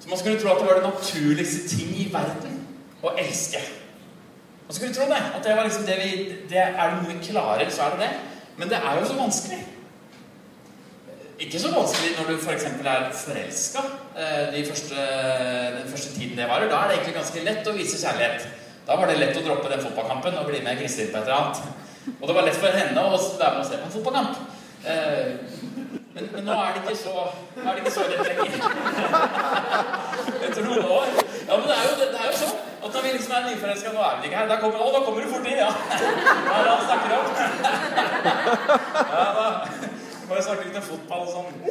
Så 0.00 0.08
man 0.08 0.18
skulle 0.18 0.40
tro 0.40 0.52
at 0.52 0.60
det 0.60 0.68
var 0.68 0.80
det 0.80 0.90
naturligste 0.90 1.68
ting 1.68 1.94
i 1.96 2.08
verden 2.12 2.60
å 3.02 3.14
elske. 3.18 3.62
Man 4.68 4.76
skulle 4.76 4.94
tro 4.94 5.08
det. 5.08 5.22
At 5.34 5.44
det 5.44 5.56
var 5.56 5.64
liksom 5.64 5.86
det 5.88 5.96
vi 6.02 6.10
det 6.50 6.60
Er 6.60 6.90
det 6.90 7.00
noe 7.00 7.14
vi 7.14 7.30
klarer, 7.30 7.70
så 7.70 7.82
er 7.82 7.96
det 7.96 8.06
det. 8.06 8.12
Men 8.56 8.68
det 8.68 8.78
er 8.78 9.00
jo 9.00 9.06
så 9.08 9.18
vanskelig. 9.18 9.58
Ikke 11.38 11.60
så 11.62 11.70
vanskelig 11.70 12.14
når 12.18 12.30
du 12.30 12.36
f.eks. 12.36 12.64
For 12.76 12.88
er 12.92 13.10
forelska 13.14 13.82
eh, 14.18 14.46
de 14.52 14.62
den 15.78 15.90
første 15.90 16.14
tiden 16.14 16.38
det 16.38 16.48
varer. 16.48 16.68
Da 16.68 16.82
er 16.82 16.88
det 16.88 16.96
egentlig 16.98 17.14
ganske 17.20 17.44
lett 17.44 17.70
å 17.70 17.76
vise 17.76 18.00
kjærlighet. 18.02 18.48
Da 18.86 18.96
var 18.96 19.06
det 19.06 19.18
lett 19.20 19.36
å 19.38 19.44
droppe 19.46 19.70
den 19.70 19.84
fotballkampen 19.84 20.38
og 20.40 20.48
bli 20.50 20.62
med 20.64 20.80
Kristin 20.80 21.12
på 21.12 21.20
et 21.20 21.28
eller 21.28 21.38
annet. 21.38 21.62
Og 22.20 22.28
det 22.28 22.34
var 22.34 22.46
lett 22.46 22.58
for 22.58 22.80
henne 22.80 23.04
å 23.04 23.12
være 23.14 23.52
med 23.54 23.60
og 23.62 23.68
se 23.68 23.78
på 23.78 23.88
en 23.88 23.96
fotballkamp. 23.96 24.36
Eh, 26.18 26.22
men, 26.22 26.30
men, 26.34 26.44
nå 26.48 26.56
er 26.60 26.70
det 26.76 26.80
ikke 26.84 26.96
så 26.98 27.14
er 27.64 27.68
det 27.68 27.80
ikke 27.82 27.94
så 27.96 28.06
lett 28.10 28.24
lenger. 28.28 28.50
Etter 30.48 30.62
noen 30.66 30.84
år. 30.98 31.06
Ja, 31.48 31.52
men 31.56 31.66
det 31.68 31.76
er 31.76 31.84
jo, 31.86 31.92
det, 32.00 32.08
det 32.14 32.18
er 32.22 32.28
jo 32.28 32.36
sånn 32.42 32.56
at 32.78 32.94
når 32.94 33.02
vi 33.04 33.10
liksom 33.16 33.32
er 33.34 33.46
nyforelska 33.48 33.92
Nå 33.92 34.00
er 34.06 34.18
vi 34.18 34.28
ikke 34.28 34.38
her. 34.38 34.50
Da 34.50 34.58
kommer, 34.62 34.78
å, 34.82 34.90
da 34.94 35.00
kommer 35.06 35.20
du 35.24 35.28
fort 35.32 35.46
inn, 35.50 35.58
ja. 35.58 35.70
Hva 35.70 36.54
er 36.56 36.62
det 36.66 36.72
han 36.74 36.84
snakker 36.88 37.10
om? 37.18 37.24
Ja, 39.08 39.24
da 39.38 39.46
bare 40.28 40.42
snakke 40.44 40.66
litt 40.66 40.76
om 40.76 40.84
fotball 40.84 41.22
og 41.24 41.30
sånn. 41.32 41.52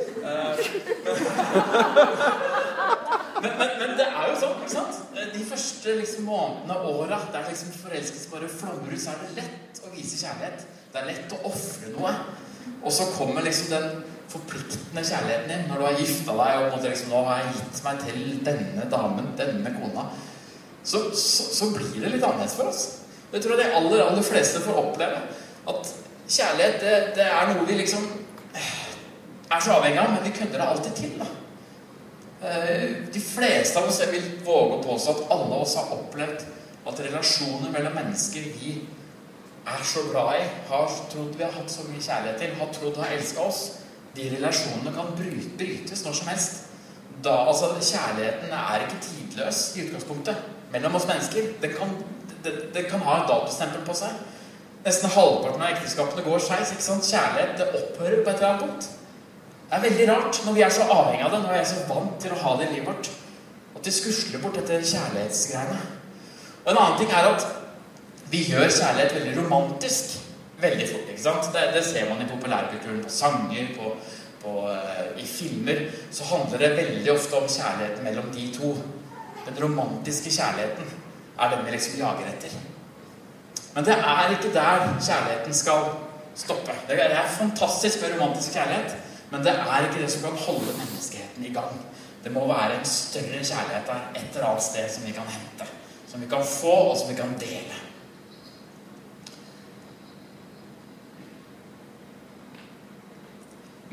Men, 3.38 3.52
men, 3.54 3.70
men, 3.78 3.92
det 4.00 4.06
er 4.08 4.32
jo 4.32 4.38
sånn, 4.42 4.54
ikke 4.64 4.72
sant? 4.72 4.96
De 5.14 5.44
første 5.46 5.94
liksom, 6.00 6.24
månedene 6.26 6.74
og 6.80 7.04
åra 7.04 7.20
der 7.30 7.44
liksom 7.46 7.70
forelskelse 7.84 8.32
bare 8.32 8.48
flommer 8.50 8.90
ut, 8.90 8.98
så 8.98 9.12
er 9.12 9.20
det 9.22 9.44
lett 9.44 9.82
å 9.86 9.92
vise 9.94 10.18
kjærlighet. 10.18 10.64
Det 10.90 10.98
er 10.98 11.06
lett 11.12 11.36
å 11.38 11.42
ofre 11.46 11.92
noe. 11.94 12.16
Og 12.82 12.90
så 12.98 13.06
kommer 13.14 13.46
liksom 13.46 13.70
den 13.76 14.02
forpliktende 14.32 15.04
kjærligheten 15.08 15.52
din 15.52 15.68
når 15.70 15.80
du 15.80 15.86
har 15.88 16.00
gifta 16.02 16.36
deg 16.40 16.64
og 16.64 16.84
liksom, 16.84 17.12
nå 17.14 17.24
har 17.28 17.42
jeg 17.44 17.54
gitt 17.58 17.84
meg 17.86 18.02
til 18.04 18.22
denne 18.48 18.88
damen, 18.92 19.30
denne 19.40 19.74
kona, 19.78 20.08
så, 20.84 21.04
så, 21.16 21.48
så 21.56 21.70
blir 21.74 21.96
det 22.02 22.14
litt 22.14 22.24
annerledes 22.24 22.58
for 22.60 22.72
oss. 22.72 22.84
Det 23.32 23.42
tror 23.44 23.56
jeg 23.56 23.66
de 23.66 23.80
aller, 23.80 24.04
aller 24.04 24.24
fleste 24.24 24.62
får 24.64 24.80
oppleve. 24.82 25.24
At 25.68 25.90
kjærlighet, 26.28 26.78
det, 26.84 26.94
det 27.18 27.26
er 27.28 27.50
noe 27.52 27.66
vi 27.68 27.80
liksom 27.82 28.06
eh, 28.56 28.70
er 29.52 29.64
så 29.64 29.76
avhengig 29.76 30.00
av, 30.04 30.14
men 30.14 30.24
vi 30.24 30.36
kødder 30.36 30.62
det 30.62 30.68
alltid 30.68 31.00
til. 31.02 31.18
da. 31.20 31.28
Eh, 32.48 32.86
de 33.14 33.24
fleste 33.24 33.80
av 33.80 33.90
oss 33.90 34.00
jeg 34.04 34.14
vil 34.14 34.30
våge 34.46 34.78
å 34.78 34.84
påstå 34.86 35.16
at 35.16 35.34
alle 35.36 35.60
oss 35.64 35.76
har 35.80 35.92
opplevd 35.96 36.46
at 36.88 37.04
relasjoner 37.04 37.72
mellom 37.74 37.98
mennesker 37.98 38.48
vi 38.62 38.78
er 39.68 39.84
så 39.84 40.06
glad 40.12 40.38
i, 40.40 40.46
har 40.70 40.92
trodd 41.12 41.34
vi 41.36 41.44
har 41.44 41.52
hatt 41.52 41.72
så 41.72 41.84
mye 41.90 42.04
kjærlighet 42.04 42.40
til, 42.40 42.54
har 42.60 42.70
trodd 42.76 43.00
har 43.02 43.16
elska 43.18 43.44
oss, 43.44 43.64
de 44.18 44.30
relasjonene 44.34 44.94
kan 44.96 45.14
brytes 45.18 46.04
når 46.06 46.18
som 46.20 46.32
helst. 46.32 46.64
Da, 47.24 47.34
altså, 47.50 47.74
Kjærligheten 47.82 48.54
er 48.54 48.86
ikke 48.86 49.02
tidløs 49.02 49.62
i 49.76 49.86
utgangspunktet 49.86 50.42
mellom 50.74 50.98
oss 50.98 51.08
mennesker. 51.10 51.54
Det 51.62 51.72
kan, 51.78 51.94
det, 52.44 52.54
det 52.74 52.86
kan 52.92 53.06
ha 53.06 53.22
et 53.22 53.30
datostempel 53.30 53.86
på 53.86 53.96
seg. 53.98 54.18
Nesten 54.86 55.12
halvparten 55.12 55.64
av 55.64 55.74
ekteskapene 55.74 56.26
går 56.26 56.44
skeis. 56.44 56.74
Kjærlighet 56.88 57.58
det 57.60 57.70
opphører 57.70 58.24
på 58.24 58.30
et 58.30 58.36
eller 58.36 58.50
annet 58.52 58.66
punkt. 58.66 58.90
Det 59.68 59.76
er 59.76 59.84
veldig 59.84 60.10
rart 60.10 60.42
når 60.46 60.54
vi 60.56 60.64
er 60.64 60.72
så 60.72 60.86
avhengig 60.88 61.26
av 61.26 61.34
det, 61.34 61.40
når 61.44 61.54
vi 61.54 61.60
er 61.60 61.68
så 61.68 61.88
vant 61.90 62.14
til 62.24 62.32
å 62.32 62.42
ha 62.44 62.54
det 62.60 62.70
i 62.70 62.76
livet 62.76 62.88
vårt, 62.88 63.10
at 63.76 63.90
vi 63.90 63.92
skusler 63.92 64.40
bort 64.44 64.56
dette 64.56 64.78
kjærlighetsgreiene. 64.94 65.80
Og 66.64 66.72
en 66.72 66.80
annen 66.80 67.02
ting 67.02 67.12
er 67.12 67.28
at 67.34 67.44
vi 68.32 68.46
gjør 68.48 68.70
kjærlighet 68.70 69.18
veldig 69.18 69.34
romantisk 69.42 70.16
veldig 70.62 70.88
fort. 70.90 71.10
ikke 71.10 71.24
sant? 71.24 71.50
Det, 71.54 71.66
det 71.76 71.84
ser 71.86 72.10
man 72.10 72.22
i 72.22 72.30
populærkulturen, 72.30 73.04
på 73.04 73.10
sanger, 73.14 73.74
på, 73.78 73.92
på, 74.44 74.54
uh, 74.70 75.22
i 75.22 75.26
filmer. 75.28 75.84
Så 76.12 76.24
handler 76.32 76.64
det 76.64 76.78
veldig 76.78 77.12
ofte 77.14 77.42
om 77.42 77.50
kjærligheten 77.50 78.04
mellom 78.04 78.32
de 78.36 78.48
to. 78.60 78.74
Den 79.48 79.64
romantiske 79.64 80.34
kjærligheten 80.34 80.90
er 81.40 81.54
den 81.54 81.66
vi 81.66 81.72
liksom 81.72 82.00
jager 82.02 82.32
etter. 82.34 82.58
Men 83.76 83.86
det 83.86 83.94
er 83.94 84.32
ikke 84.34 84.54
der 84.54 84.88
kjærligheten 85.06 85.54
skal 85.54 85.92
stoppe. 86.36 86.74
Det 86.88 86.98
er 87.04 87.28
fantastisk 87.28 88.02
med 88.02 88.16
romantisk 88.16 88.54
kjærlighet, 88.54 88.96
men 89.32 89.44
det 89.46 89.54
er 89.54 89.86
ikke 89.86 90.02
det 90.02 90.12
som 90.12 90.26
kan 90.26 90.40
holde 90.48 90.74
menneskeheten 90.80 91.46
i 91.46 91.54
gang. 91.54 91.82
Det 92.24 92.32
må 92.34 92.48
være 92.48 92.80
en 92.80 92.86
større 92.86 93.44
kjærlighet 93.44 93.88
der 93.88 94.00
et 94.16 94.36
eller 94.36 94.48
annet 94.48 94.64
sted 94.64 94.90
som 94.94 95.06
vi 95.06 95.12
kan 95.12 95.30
hente. 95.30 95.70
Som 96.08 96.22
vi 96.22 96.28
kan 96.28 96.44
få, 96.46 96.74
og 96.92 96.98
som 96.98 97.10
vi 97.10 97.16
kan 97.16 97.36
dele. 97.40 97.87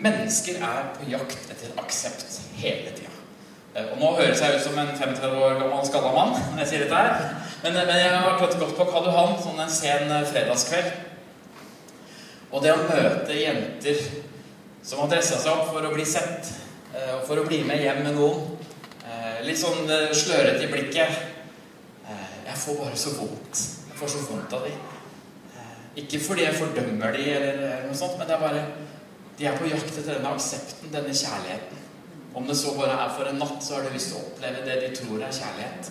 Mennesker 0.04 0.60
er 0.60 0.88
på 0.96 1.08
jakt 1.08 1.50
etter 1.52 1.72
aksept 1.80 2.40
hele 2.58 2.92
tida. 2.92 3.14
Eh, 3.74 3.88
og 3.90 3.98
nå 3.98 4.10
høres 4.18 4.42
jeg 4.42 4.58
ut 4.58 4.64
som 4.66 4.76
en 4.78 4.92
35 4.94 5.38
år 5.40 5.56
gammel 5.58 5.86
skalla 5.88 6.12
mann 6.14 6.34
når 6.52 6.62
jeg 6.62 6.70
sier 6.70 6.84
dette 6.84 7.00
her. 7.00 7.40
Men, 7.64 7.78
men 7.80 7.96
jeg 7.98 8.12
har 8.12 8.38
klart 8.38 8.58
godt 8.60 8.76
på 8.78 8.86
Karl 8.90 9.08
Johan 9.08 9.38
sånn 9.42 9.62
en 9.64 9.72
sen 9.72 10.12
eh, 10.12 10.26
fredagskveld. 10.30 10.90
Og 12.54 12.62
det 12.62 12.74
å 12.74 12.84
møte 12.84 13.34
jenter 13.34 14.02
som 14.84 15.00
har 15.02 15.10
dressa 15.10 15.40
seg 15.40 15.56
opp 15.56 15.72
for 15.72 15.86
å 15.88 15.94
bli 15.94 16.04
sett, 16.06 16.52
eh, 16.92 17.14
og 17.16 17.24
for 17.26 17.40
å 17.40 17.46
bli 17.48 17.64
med 17.66 17.82
hjem 17.82 18.04
med 18.06 18.20
noen 18.20 18.52
Litt 19.44 19.58
sånn 19.60 19.84
slørete 20.16 20.64
i 20.64 20.68
blikket. 20.72 21.16
Jeg 22.46 22.56
får 22.62 22.76
bare 22.78 22.96
så 22.96 23.10
vondt. 23.18 23.60
Jeg 23.90 23.98
får 23.98 24.10
så 24.14 24.22
vondt 24.24 24.54
av 24.56 24.64
dem. 24.64 24.78
Ikke 26.00 26.20
fordi 26.24 26.46
jeg 26.46 26.56
fordømmer 26.56 27.12
dem, 27.12 27.28
eller 27.34 27.84
noe 27.84 27.98
sånt, 27.98 28.16
men 28.16 28.30
det 28.30 28.38
er 28.38 28.40
bare 28.40 28.62
de 29.38 29.46
er 29.48 29.58
på 29.58 29.68
jakt 29.70 29.90
etter 29.90 30.14
denne 30.14 30.32
aksepten, 30.36 30.92
denne 30.94 31.14
kjærligheten. 31.14 31.82
Om 32.34 32.46
det 32.48 32.56
så 32.58 32.74
bare 32.78 32.96
er 32.98 33.12
for 33.14 33.30
en 33.30 33.38
natt, 33.38 33.60
så 33.62 33.76
har 33.76 33.86
de 33.86 33.94
lyst 33.94 34.10
til 34.10 34.18
å 34.18 34.24
oppleve 34.26 34.64
det 34.66 34.80
de 34.82 34.90
tror 34.98 35.22
er 35.22 35.34
kjærlighet. 35.34 35.90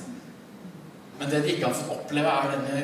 Men 1.20 1.32
det 1.32 1.42
de 1.44 1.54
ikke 1.54 1.70
har 1.70 1.78
fått 1.78 1.96
oppleve, 1.96 2.34
er 2.34 2.54
denne 2.58 2.84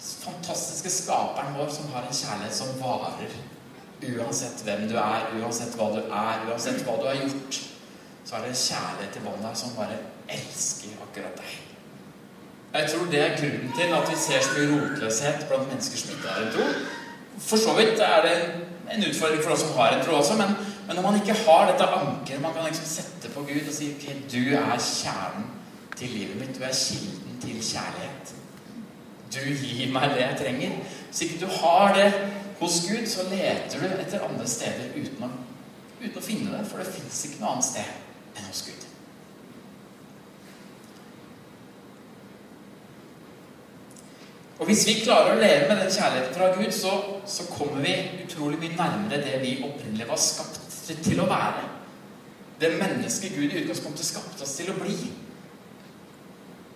fantastiske 0.00 0.90
skaperen 0.90 1.56
vår 1.58 1.72
som 1.74 1.90
har 1.94 2.06
en 2.08 2.20
kjærlighet 2.20 2.56
som 2.56 2.76
varer. 2.80 3.34
Uansett 4.00 4.62
hvem 4.64 4.86
du 4.88 4.96
er, 4.96 5.26
uansett 5.38 5.76
hva 5.76 5.90
du 5.92 6.00
er, 6.00 6.46
uansett 6.48 6.80
hva 6.86 6.96
du 6.98 7.04
har 7.10 7.18
gjort, 7.20 7.58
så 8.24 8.36
er 8.36 8.46
det 8.46 8.54
en 8.54 8.62
kjærlighet 8.62 9.18
i 9.18 9.24
bånn 9.26 9.44
der 9.44 9.58
som 9.58 9.76
bare 9.76 9.98
elsker 10.30 10.96
akkurat 11.04 11.42
deg. 11.42 11.58
Jeg 12.70 12.90
tror 12.90 13.06
det 13.10 13.20
er 13.20 13.36
grunnen 13.36 13.72
til 13.76 13.94
at 13.98 14.08
vi 14.08 14.16
ser 14.24 14.42
så 14.46 14.56
mye 14.56 14.70
rotløshet 14.72 15.46
blant 15.50 15.70
mennesker 15.72 15.98
som 15.98 16.12
ikke 16.14 16.34
har 16.34 16.44
en 16.44 16.52
tro. 16.54 16.66
For 17.42 17.58
så 17.58 17.74
vidt 17.78 18.02
er 18.06 18.26
det 18.26 18.36
en 18.90 19.04
utfordring 19.04 19.42
for 19.44 19.54
oss 19.54 19.64
som 19.64 19.76
har 19.76 19.94
en 19.94 20.04
tro 20.04 20.16
også, 20.18 20.36
men, 20.40 20.54
men 20.86 20.96
når 20.96 21.06
man 21.06 21.20
ikke 21.20 21.36
har 21.44 21.70
dette 21.70 21.88
ankeret 22.00 22.42
man 22.42 22.54
kan 22.56 22.68
liksom 22.68 22.88
sette 22.88 23.32
på 23.34 23.44
Gud 23.48 23.68
og 23.68 23.74
si 23.74 23.92
ok, 23.94 24.06
du 24.32 24.42
er 24.56 24.76
kjernen 24.78 25.48
til 25.96 26.14
livet 26.16 26.36
mitt, 26.40 26.56
du 26.58 26.64
er 26.64 26.74
kilden 26.74 27.40
til 27.42 27.62
kjærlighet. 27.62 28.34
Du 29.30 29.40
gir 29.46 29.92
meg 29.94 30.10
det 30.14 30.22
jeg 30.24 30.38
trenger. 30.40 30.78
Hvis 31.08 31.22
ikke 31.26 31.44
du 31.44 31.50
har 31.60 31.94
det 31.94 32.08
hos 32.60 32.80
Gud, 32.88 33.06
så 33.06 33.28
leter 33.30 33.78
du 33.78 34.00
etter 34.00 34.24
andre 34.26 34.46
steder 34.48 34.94
uten 34.96 35.26
å, 35.26 35.30
uten 36.00 36.18
å 36.18 36.24
finne 36.24 36.54
det, 36.56 36.64
for 36.68 36.82
det 36.82 36.90
fins 36.90 37.24
ikke 37.28 37.42
noe 37.42 37.54
annet 37.54 37.68
sted 37.68 38.38
enn 38.38 38.48
hos 38.48 38.64
Gud. 38.66 38.79
Og 44.60 44.68
hvis 44.68 44.82
vi 44.84 44.98
klarer 45.00 45.32
å 45.32 45.40
leve 45.40 45.70
med 45.70 45.78
den 45.80 45.92
kjærligheten 45.92 46.34
fra 46.36 46.50
Gud, 46.52 46.72
så, 46.76 46.92
så 47.24 47.46
kommer 47.48 47.80
vi 47.80 47.94
utrolig 48.26 48.58
mye 48.60 48.76
nærmere 48.76 49.22
det 49.24 49.38
vi 49.40 49.54
opprinnelig 49.64 50.08
var 50.10 50.20
skapt 50.20 50.90
til 51.00 51.22
å 51.22 51.28
være. 51.30 51.64
Det 52.60 52.74
mennesket 52.76 53.32
Gud 53.38 53.46
i 53.48 53.62
utgangspunktet 53.62 54.04
skapte 54.04 54.44
oss 54.44 54.58
til 54.58 54.68
å 54.68 54.76
bli. 54.76 54.96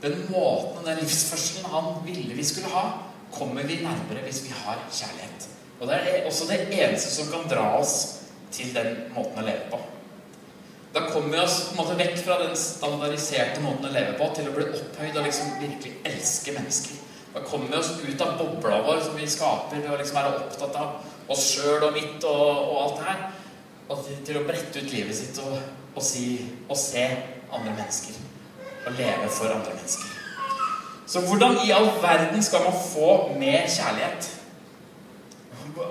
Den 0.00 0.16
måten 0.30 0.80
og 0.80 0.88
den 0.88 1.02
livsførselen 1.02 1.68
han 1.74 1.90
ville 2.06 2.36
vi 2.36 2.46
skulle 2.48 2.72
ha, 2.72 2.86
kommer 3.34 3.68
vi 3.68 3.82
nærmere 3.82 4.24
hvis 4.24 4.44
vi 4.46 4.56
har 4.64 4.80
kjærlighet. 4.88 5.48
Og 5.80 5.90
det 5.90 6.00
er 6.00 6.28
også 6.28 6.48
det 6.48 6.62
eneste 6.70 7.12
som 7.12 7.28
kan 7.32 7.48
dra 7.50 7.66
oss 7.82 7.96
til 8.54 8.72
den 8.72 8.94
måten 9.12 9.42
å 9.42 9.44
leve 9.44 9.68
på. 9.72 9.80
Da 10.94 11.08
kommer 11.10 11.34
vi 11.34 11.40
oss 11.42 11.60
på 11.66 11.74
en 11.74 11.80
måte 11.82 11.98
vekk 11.98 12.20
fra 12.22 12.36
den 12.46 12.54
standardiserte 12.56 13.60
måten 13.64 13.90
å 13.90 13.92
leve 13.92 14.14
på 14.16 14.28
til 14.36 14.48
å 14.48 14.54
bli 14.54 14.68
opphøyd 14.70 15.18
og 15.18 15.26
liksom 15.26 15.56
virkelig 15.58 15.98
elske 16.06 16.54
mennesker. 16.54 17.00
Da 17.34 17.40
kommer 17.42 17.68
vi 17.68 17.76
oss 17.76 17.90
ut 18.08 18.20
av 18.20 18.38
bobla 18.38 18.82
vår 18.82 19.00
som 19.02 19.16
vi 19.18 19.26
skaper 19.30 19.80
ved 19.82 19.90
å 19.90 19.98
liksom 19.98 20.18
være 20.20 20.36
opptatt 20.38 20.76
av 20.78 21.32
oss 21.34 21.46
sjøl 21.54 21.82
og 21.82 21.96
mitt 21.96 22.24
og, 22.30 22.44
og, 22.50 22.76
alt 22.82 23.00
det 23.00 23.08
her. 23.08 23.24
Og 23.88 24.04
til, 24.04 24.20
til, 24.28 24.38
å 24.38 24.44
brette 24.46 24.80
ut 24.80 24.92
livet 24.94 25.16
sitt 25.18 25.40
og, 25.42 25.56
og, 25.94 26.02
si, 26.04 26.28
og 26.68 26.78
se 26.78 27.02
andre 27.50 27.72
mennesker. 27.72 28.20
Og 28.84 29.00
leve 29.00 29.32
for 29.34 29.50
andre 29.50 29.74
mennesker. 29.74 30.12
Så 31.10 31.20
hvordan 31.26 31.58
i 31.66 31.72
all 31.74 31.90
verden 32.02 32.42
skal 32.42 32.64
man 32.64 32.78
få 32.78 33.10
mer 33.40 33.66
kjærlighet? 33.68 34.30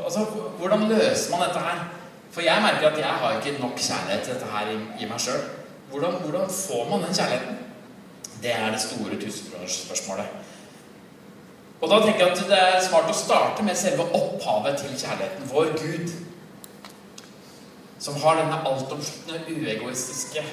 Altså, 0.05 0.23
Hvordan 0.57 0.87
løser 0.87 1.31
man 1.31 1.43
dette 1.43 1.59
her? 1.59 1.83
For 2.31 2.41
jeg 2.41 2.61
merker 2.63 2.87
at 2.89 2.97
jeg 2.97 3.19
har 3.21 3.35
ikke 3.37 3.59
nok 3.61 3.77
kjærlighet 3.77 4.23
til 4.23 4.33
dette 4.33 4.47
her 4.55 4.71
i, 4.71 4.79
i 5.03 5.09
meg 5.09 5.21
sjøl. 5.21 5.43
Hvordan, 5.91 6.15
hvordan, 6.23 6.49
får 6.49 6.89
man 6.89 7.03
den 7.03 7.13
kjærligheten? 7.13 7.59
Det 8.43 8.55
er 8.55 8.71
det 8.71 8.81
store 8.81 9.19
tusenkronersspørsmålet. 9.21 10.25
Og 11.81 11.89
da 11.89 11.99
tenker 11.99 12.25
jeg 12.25 12.31
at 12.31 12.43
det 12.49 12.59
er 12.59 12.83
smart 12.83 13.09
å 13.11 13.15
starte 13.17 13.63
med 13.65 13.75
selve 13.75 14.05
opphavet 14.15 14.77
til 14.79 14.93
kjærligheten. 14.95 15.49
Vår 15.51 15.73
Gud. 15.79 16.13
Som 17.99 18.19
har 18.23 18.39
denne 18.39 18.59
altomsluttende, 18.67 19.41
uegoistiske 19.47 20.43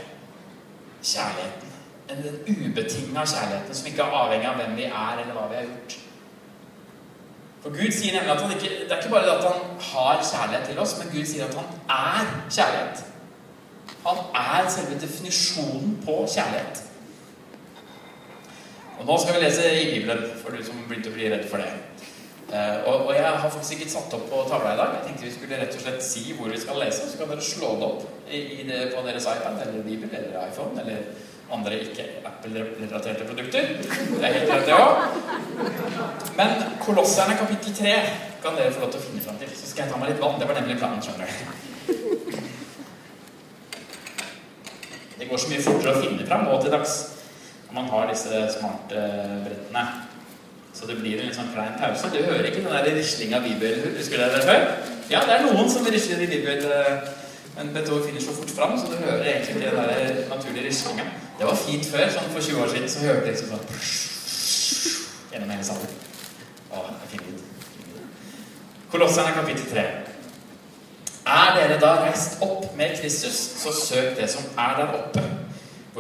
kjærligheten. 1.03 1.75
Den 2.11 2.41
ubetinga 2.49 3.25
kjærligheten 3.27 3.75
som 3.75 3.87
ikke 3.87 4.03
er 4.03 4.21
avhengig 4.23 4.49
av 4.51 4.59
hvem 4.59 4.77
vi 4.79 4.89
er, 4.89 5.23
eller 5.23 5.37
hva 5.37 5.47
vi 5.51 5.61
har 5.61 5.69
gjort. 5.69 5.99
For 7.63 7.71
Gud 7.77 7.93
sier 7.93 8.17
nemlig 8.17 8.33
at 8.33 8.43
han 8.43 8.53
ikke, 8.57 8.71
Det 8.85 8.93
er 8.93 9.03
ikke 9.03 9.15
bare 9.15 9.27
det 9.27 9.33
at 9.37 9.45
han 9.53 9.81
har 9.93 10.23
kjærlighet 10.33 10.69
til 10.69 10.79
oss, 10.79 10.99
men 10.99 11.13
Gud 11.15 11.27
sier 11.27 11.47
at 11.47 11.55
han 11.55 11.73
er 11.89 12.31
kjærlighet. 12.51 13.05
Han 14.07 14.23
er 14.35 14.71
selve 14.71 15.01
definisjonen 15.01 15.99
på 16.05 16.25
kjærlighet. 16.35 16.90
Og 19.01 19.07
Nå 19.09 19.15
skal 19.17 19.39
vi 19.39 19.47
lese 19.47 19.65
i 19.65 19.85
Bibelen, 19.95 20.27
for 20.43 20.53
du 20.53 20.61
som 20.65 20.81
begynte 20.85 21.09
å 21.09 21.15
bli 21.15 21.31
redd 21.33 21.47
for 21.49 21.63
det. 21.63 21.71
Uh, 22.51 22.83
og, 22.85 23.07
og, 23.07 23.13
jeg 23.15 23.25
har 23.25 23.39
faktisk 23.41 23.79
ikke 23.79 23.93
satt 23.93 24.15
opp 24.17 24.27
på 24.29 24.41
tavla 24.51 24.75
i 24.75 24.79
dag. 24.81 24.97
Jeg 24.99 25.07
tenkte 25.07 25.25
vi 25.25 25.33
skulle 25.33 25.61
rett 25.61 25.77
og 25.79 25.85
slett 25.85 26.03
si 26.05 26.25
hvor 26.37 26.51
vi 26.53 26.59
skal 26.61 26.81
lese. 26.83 27.07
Så 27.09 27.17
kan 27.17 27.31
dere 27.31 27.45
slå 27.47 27.71
det 27.81 27.87
opp 27.87 28.03
i, 28.29 28.41
i 28.59 28.67
det, 28.69 28.81
på 28.93 29.05
deres 29.07 29.29
iPad 29.31 29.63
eller 29.65 29.87
Bibel 29.87 30.11
eller 30.19 30.35
iPhone 30.43 30.83
eller 30.83 31.07
andre 31.51 31.79
ikke 31.87 32.05
Apple-relaterte 32.29 33.29
produkter. 33.31 33.71
Det 33.81 34.27
er 34.27 34.37
helt 34.37 34.51
greit, 34.51 34.69
det 34.69 34.77
òg. 34.77 34.93
Men 36.37 36.53
Kolosserne 36.85 37.39
kapittel 37.39 37.75
3 37.79 37.95
kan 38.45 38.59
dere 38.59 38.75
få 38.75 38.85
lov 38.85 38.93
til 38.93 39.01
å 39.01 39.07
finne 39.07 39.25
fram 39.25 39.41
til. 39.41 39.55
Så 39.55 39.71
skal 39.71 39.87
jeg 39.87 39.95
ta 39.95 40.03
meg 40.03 40.13
litt 40.13 40.21
vann. 40.21 40.37
Det 40.43 40.51
var 40.51 40.61
nemlig 40.61 40.77
planen, 40.83 41.01
skjønner 41.07 41.25
du. 41.25 41.33
Det 45.17 45.31
går 45.33 45.41
så 45.41 45.55
mye 45.55 45.65
fortere 45.65 45.97
å 45.97 46.05
finne 46.05 46.29
fram 46.29 46.47
nå 46.51 46.61
til 46.61 46.77
dags 46.77 46.99
når 47.71 47.83
man 47.83 47.91
har 47.91 48.09
disse 48.11 48.59
smarte 48.59 49.03
brettene. 49.45 49.85
Så 50.75 50.87
det 50.87 50.97
blir 51.01 51.19
en 51.21 51.29
litt 51.29 51.37
sånn 51.37 51.51
klein 51.55 51.75
pause. 51.79 52.11
Du 52.11 52.19
hører 52.23 52.47
ikke 52.49 52.63
den 52.65 52.75
der 52.75 52.97
rislinga 52.97 53.39
av 53.39 53.47
bibel. 53.47 53.83
Husker 53.97 54.23
dere 54.23 54.39
det 54.39 54.45
før? 54.47 54.67
Ja, 55.11 55.23
det 55.27 55.37
er 55.37 55.47
noen 55.47 55.71
som 55.71 55.87
risler 55.87 56.23
i 56.23 56.29
bibel. 56.31 56.67
Eh, 56.67 57.09
men 57.57 57.73
Beto 57.75 57.99
finner 58.05 58.23
så 58.23 58.35
fort 58.35 58.51
fram, 58.55 58.77
så 58.79 58.91
du 58.91 58.97
hører 58.99 59.27
egentlig 59.27 59.65
den 59.65 59.77
der 59.77 60.23
naturlige 60.31 60.67
rislinga. 60.69 61.07
Det 61.39 61.47
var 61.47 61.59
fint 61.59 61.87
før. 61.87 62.07
sånn 62.15 62.31
For 62.35 62.43
20 62.43 62.63
år 62.63 62.71
siden 62.75 62.89
så 62.89 63.03
hørte 63.07 63.27
jeg 63.27 63.35
liksom 63.35 63.51
sånn 63.55 63.67
gjennom 65.33 65.51
hele 65.55 65.67
salen. 65.67 65.99
Å, 66.71 66.87
det 66.87 67.03
er 67.07 67.11
fin 67.15 67.27
lyd. 67.27 67.43
Kolosserne 68.91 69.35
kapittel 69.35 69.67
3. 69.71 69.85
Er 71.31 71.53
dere 71.59 71.79
da 71.83 71.93
reist 72.03 72.41
opp 72.43 72.71
med 72.79 72.97
Kristus, 72.99 73.39
så 73.61 73.75
søk 73.75 74.17
det 74.19 74.31
som 74.31 74.47
er 74.59 74.81
der 74.81 74.97
oppe 74.99 75.27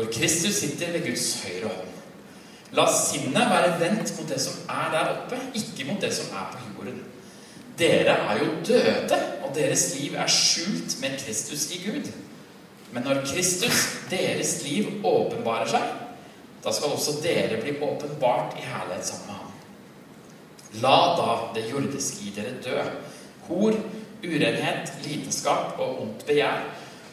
hvor 0.00 0.12
Kristus 0.12 0.54
sitter 0.54 0.92
ved 0.92 1.02
Guds 1.04 1.42
høyre 1.44 1.68
hånd. 1.68 1.88
La 2.72 2.86
sinnet 2.88 3.50
være 3.52 3.72
vendt 3.80 4.12
mot 4.16 4.30
det 4.30 4.38
som 4.40 4.62
er 4.72 4.86
der 4.94 5.10
oppe, 5.12 5.40
ikke 5.58 5.84
mot 5.90 6.00
det 6.00 6.12
som 6.16 6.30
er 6.40 6.46
på 6.54 6.62
jorden. 6.70 7.02
Dere 7.78 8.14
er 8.30 8.38
jo 8.40 8.46
døde, 8.68 9.18
og 9.44 9.52
deres 9.54 9.84
liv 9.98 10.16
er 10.16 10.30
skjult 10.32 10.96
med 11.02 11.18
Kristus 11.20 11.66
i 11.74 11.82
Gud. 11.84 12.08
Men 12.92 13.04
når 13.04 13.20
Kristus, 13.26 13.82
deres 14.10 14.54
liv, 14.64 14.88
åpenbarer 15.04 15.68
seg, 15.68 15.92
da 16.64 16.72
skal 16.72 16.96
også 16.96 17.18
dere 17.20 17.60
bli 17.60 17.76
åpenbart 17.84 18.56
i 18.56 18.64
herlighet 18.64 19.06
sammen 19.06 19.28
med 19.28 19.36
ham. 19.36 19.54
La 20.80 20.98
da 21.20 21.38
det 21.56 21.68
jordiske 21.72 22.24
i 22.24 22.34
dere 22.36 22.56
dø. 22.64 22.88
Hor, 23.50 23.76
urenhet, 24.24 24.92
lidenskap 25.04 25.76
og 25.78 26.02
ondt 26.06 26.26
begjær 26.28 26.64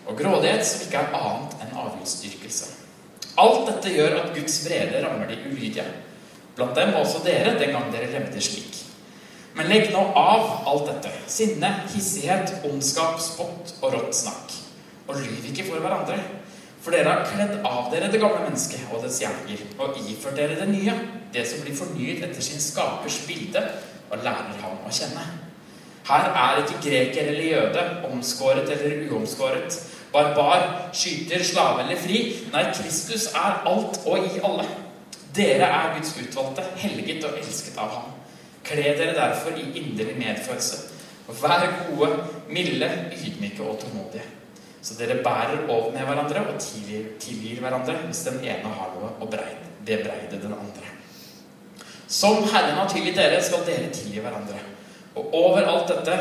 og 0.08 0.17
grådighet 0.17 0.65
som 0.65 0.88
ikke 0.88 1.03
er 1.03 1.15
annet 1.20 1.63
enn 1.63 1.79
avgudsdyrkelse. 1.84 2.76
Alt 3.38 3.67
dette 3.70 3.94
gjør 3.94 4.17
at 4.22 4.34
Guds 4.34 4.58
vrede 4.65 5.03
rammer 5.03 5.29
de 5.29 5.38
ulydige. 5.46 5.86
Blant 6.58 6.75
dem 6.77 6.96
også 6.98 7.22
dere, 7.25 7.53
den 7.60 7.74
gang 7.75 7.91
dere 7.94 8.10
levde 8.10 8.41
slik. 8.41 8.79
Men 9.58 9.70
legg 9.70 9.91
nå 9.94 10.01
av 10.17 10.65
alt 10.70 10.89
dette. 10.89 11.12
Sinne, 11.29 11.70
hissighet, 11.94 12.56
ondskap, 12.65 13.20
spott 13.22 13.75
og 13.82 13.94
rått 13.94 14.17
snakk. 14.17 14.56
Og 15.08 15.22
lyv 15.22 15.51
ikke 15.51 15.67
for 15.70 15.82
hverandre. 15.82 16.17
For 16.82 16.94
dere 16.94 17.12
har 17.13 17.25
kledd 17.27 17.65
av 17.65 17.89
dere 17.91 18.10
det 18.13 18.22
gamle 18.22 18.46
mennesket 18.46 18.89
og 18.94 19.01
dets 19.03 19.20
gjerninger, 19.22 19.63
og 19.82 19.98
iført 20.08 20.38
dere 20.38 20.58
det 20.60 20.70
nye, 20.72 20.94
det 21.34 21.44
som 21.50 21.60
blir 21.63 21.75
fornyet 21.75 22.24
etter 22.24 22.46
sin 22.46 22.62
skapers 22.63 23.17
bilde, 23.27 23.63
og 24.08 24.24
lærer 24.24 24.62
ham 24.62 24.86
å 24.88 24.94
kjenne. 24.94 25.25
Her 26.08 26.29
er 26.32 26.62
ikke 26.62 26.79
greker 26.86 27.34
eller 27.34 27.50
jøde, 27.51 27.82
omskåret 28.08 28.70
eller 28.72 29.10
uomskåret, 29.10 29.75
barbar, 30.14 30.90
skyter, 30.94 31.44
slave 31.44 31.84
eller 31.84 32.00
fri. 32.02 32.22
Nei, 32.54 32.66
Kristus 32.76 33.30
er 33.34 33.62
alt 33.68 34.00
og 34.06 34.28
i 34.28 34.42
alle. 34.44 34.68
Dere 35.36 35.68
er 35.70 35.96
Guds 35.98 36.16
utvalgte, 36.22 36.66
helget 36.82 37.26
og 37.28 37.38
elsket 37.38 37.78
av 37.82 37.92
ham. 37.94 38.14
Kle 38.68 38.96
dere 38.98 39.16
derfor 39.16 39.58
i 39.58 39.68
inderlig 39.80 40.18
medfølelse. 40.20 40.80
Vær 41.28 41.66
gode, 41.90 42.10
milde, 42.50 42.90
ydmyke 43.14 43.64
og 43.64 43.80
tålmodige. 43.82 44.24
Så 44.82 44.96
dere 44.96 45.20
bærer 45.24 45.68
over 45.68 45.92
med 45.92 46.06
hverandre 46.08 46.46
og 46.48 46.60
tilgir, 46.64 47.10
tilgir 47.20 47.60
hverandre 47.60 47.98
hvis 48.06 48.24
den 48.30 48.40
ene 48.46 48.72
har 48.72 48.94
noe 48.96 49.12
å 49.20 49.28
bebreide 49.28 50.40
den 50.40 50.56
andre. 50.56 50.94
Som 52.08 52.46
Herren 52.48 52.78
har 52.80 52.88
tilgitt 52.92 53.20
dere, 53.20 53.42
skal 53.44 53.66
dere 53.68 53.92
tilgi 53.92 54.24
hverandre. 54.24 54.62
Og 55.20 55.34
over 55.36 55.68
alt 55.68 55.92
dette 55.92 56.20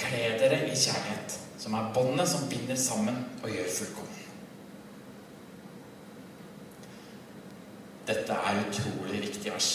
kle 0.00 0.30
dere 0.40 0.62
i 0.64 0.72
kjærlighet 0.72 1.42
som 1.66 1.74
er 1.74 1.88
båndet 1.94 2.28
som 2.30 2.44
binder 2.46 2.76
sammen 2.78 3.16
og 3.42 3.50
gjør 3.50 3.72
fullkommen. 3.74 4.12
Dette 8.06 8.36
er 8.38 8.60
utrolig 8.60 9.24
viktig 9.24 9.50
vers. 9.50 9.70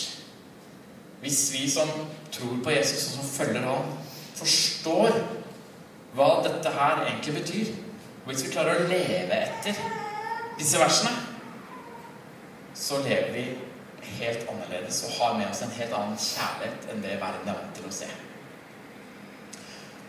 Hvis 1.19 1.41
vi 1.51 1.65
som 1.69 1.91
tror 2.31 2.61
på 2.63 2.71
Jesus 2.71 3.09
og 3.09 3.17
som 3.17 3.27
følger 3.33 3.67
ham, 3.67 3.91
forstår 4.39 5.19
hva 6.15 6.29
dette 6.47 6.71
her 6.77 7.03
egentlig 7.09 7.35
betyr, 7.41 7.75
og 8.23 8.31
hvis 8.31 8.47
vi 8.47 8.55
klarer 8.55 8.79
å 8.79 8.87
leve 8.87 9.43
etter 9.43 9.83
disse 10.61 10.79
versene, 10.79 11.11
så 12.71 13.03
lever 13.03 13.35
vi 13.35 13.45
helt 14.15 14.47
annerledes 14.47 15.03
og 15.09 15.17
har 15.19 15.39
med 15.41 15.51
oss 15.51 15.65
en 15.65 15.75
helt 15.75 15.99
annen 15.99 16.19
kjærlighet 16.23 16.93
enn 16.93 17.03
det 17.03 17.19
verden 17.19 17.51
er 17.51 17.59
vant 17.59 17.75
til 17.75 17.91
å 17.91 17.97
se. 17.99 18.07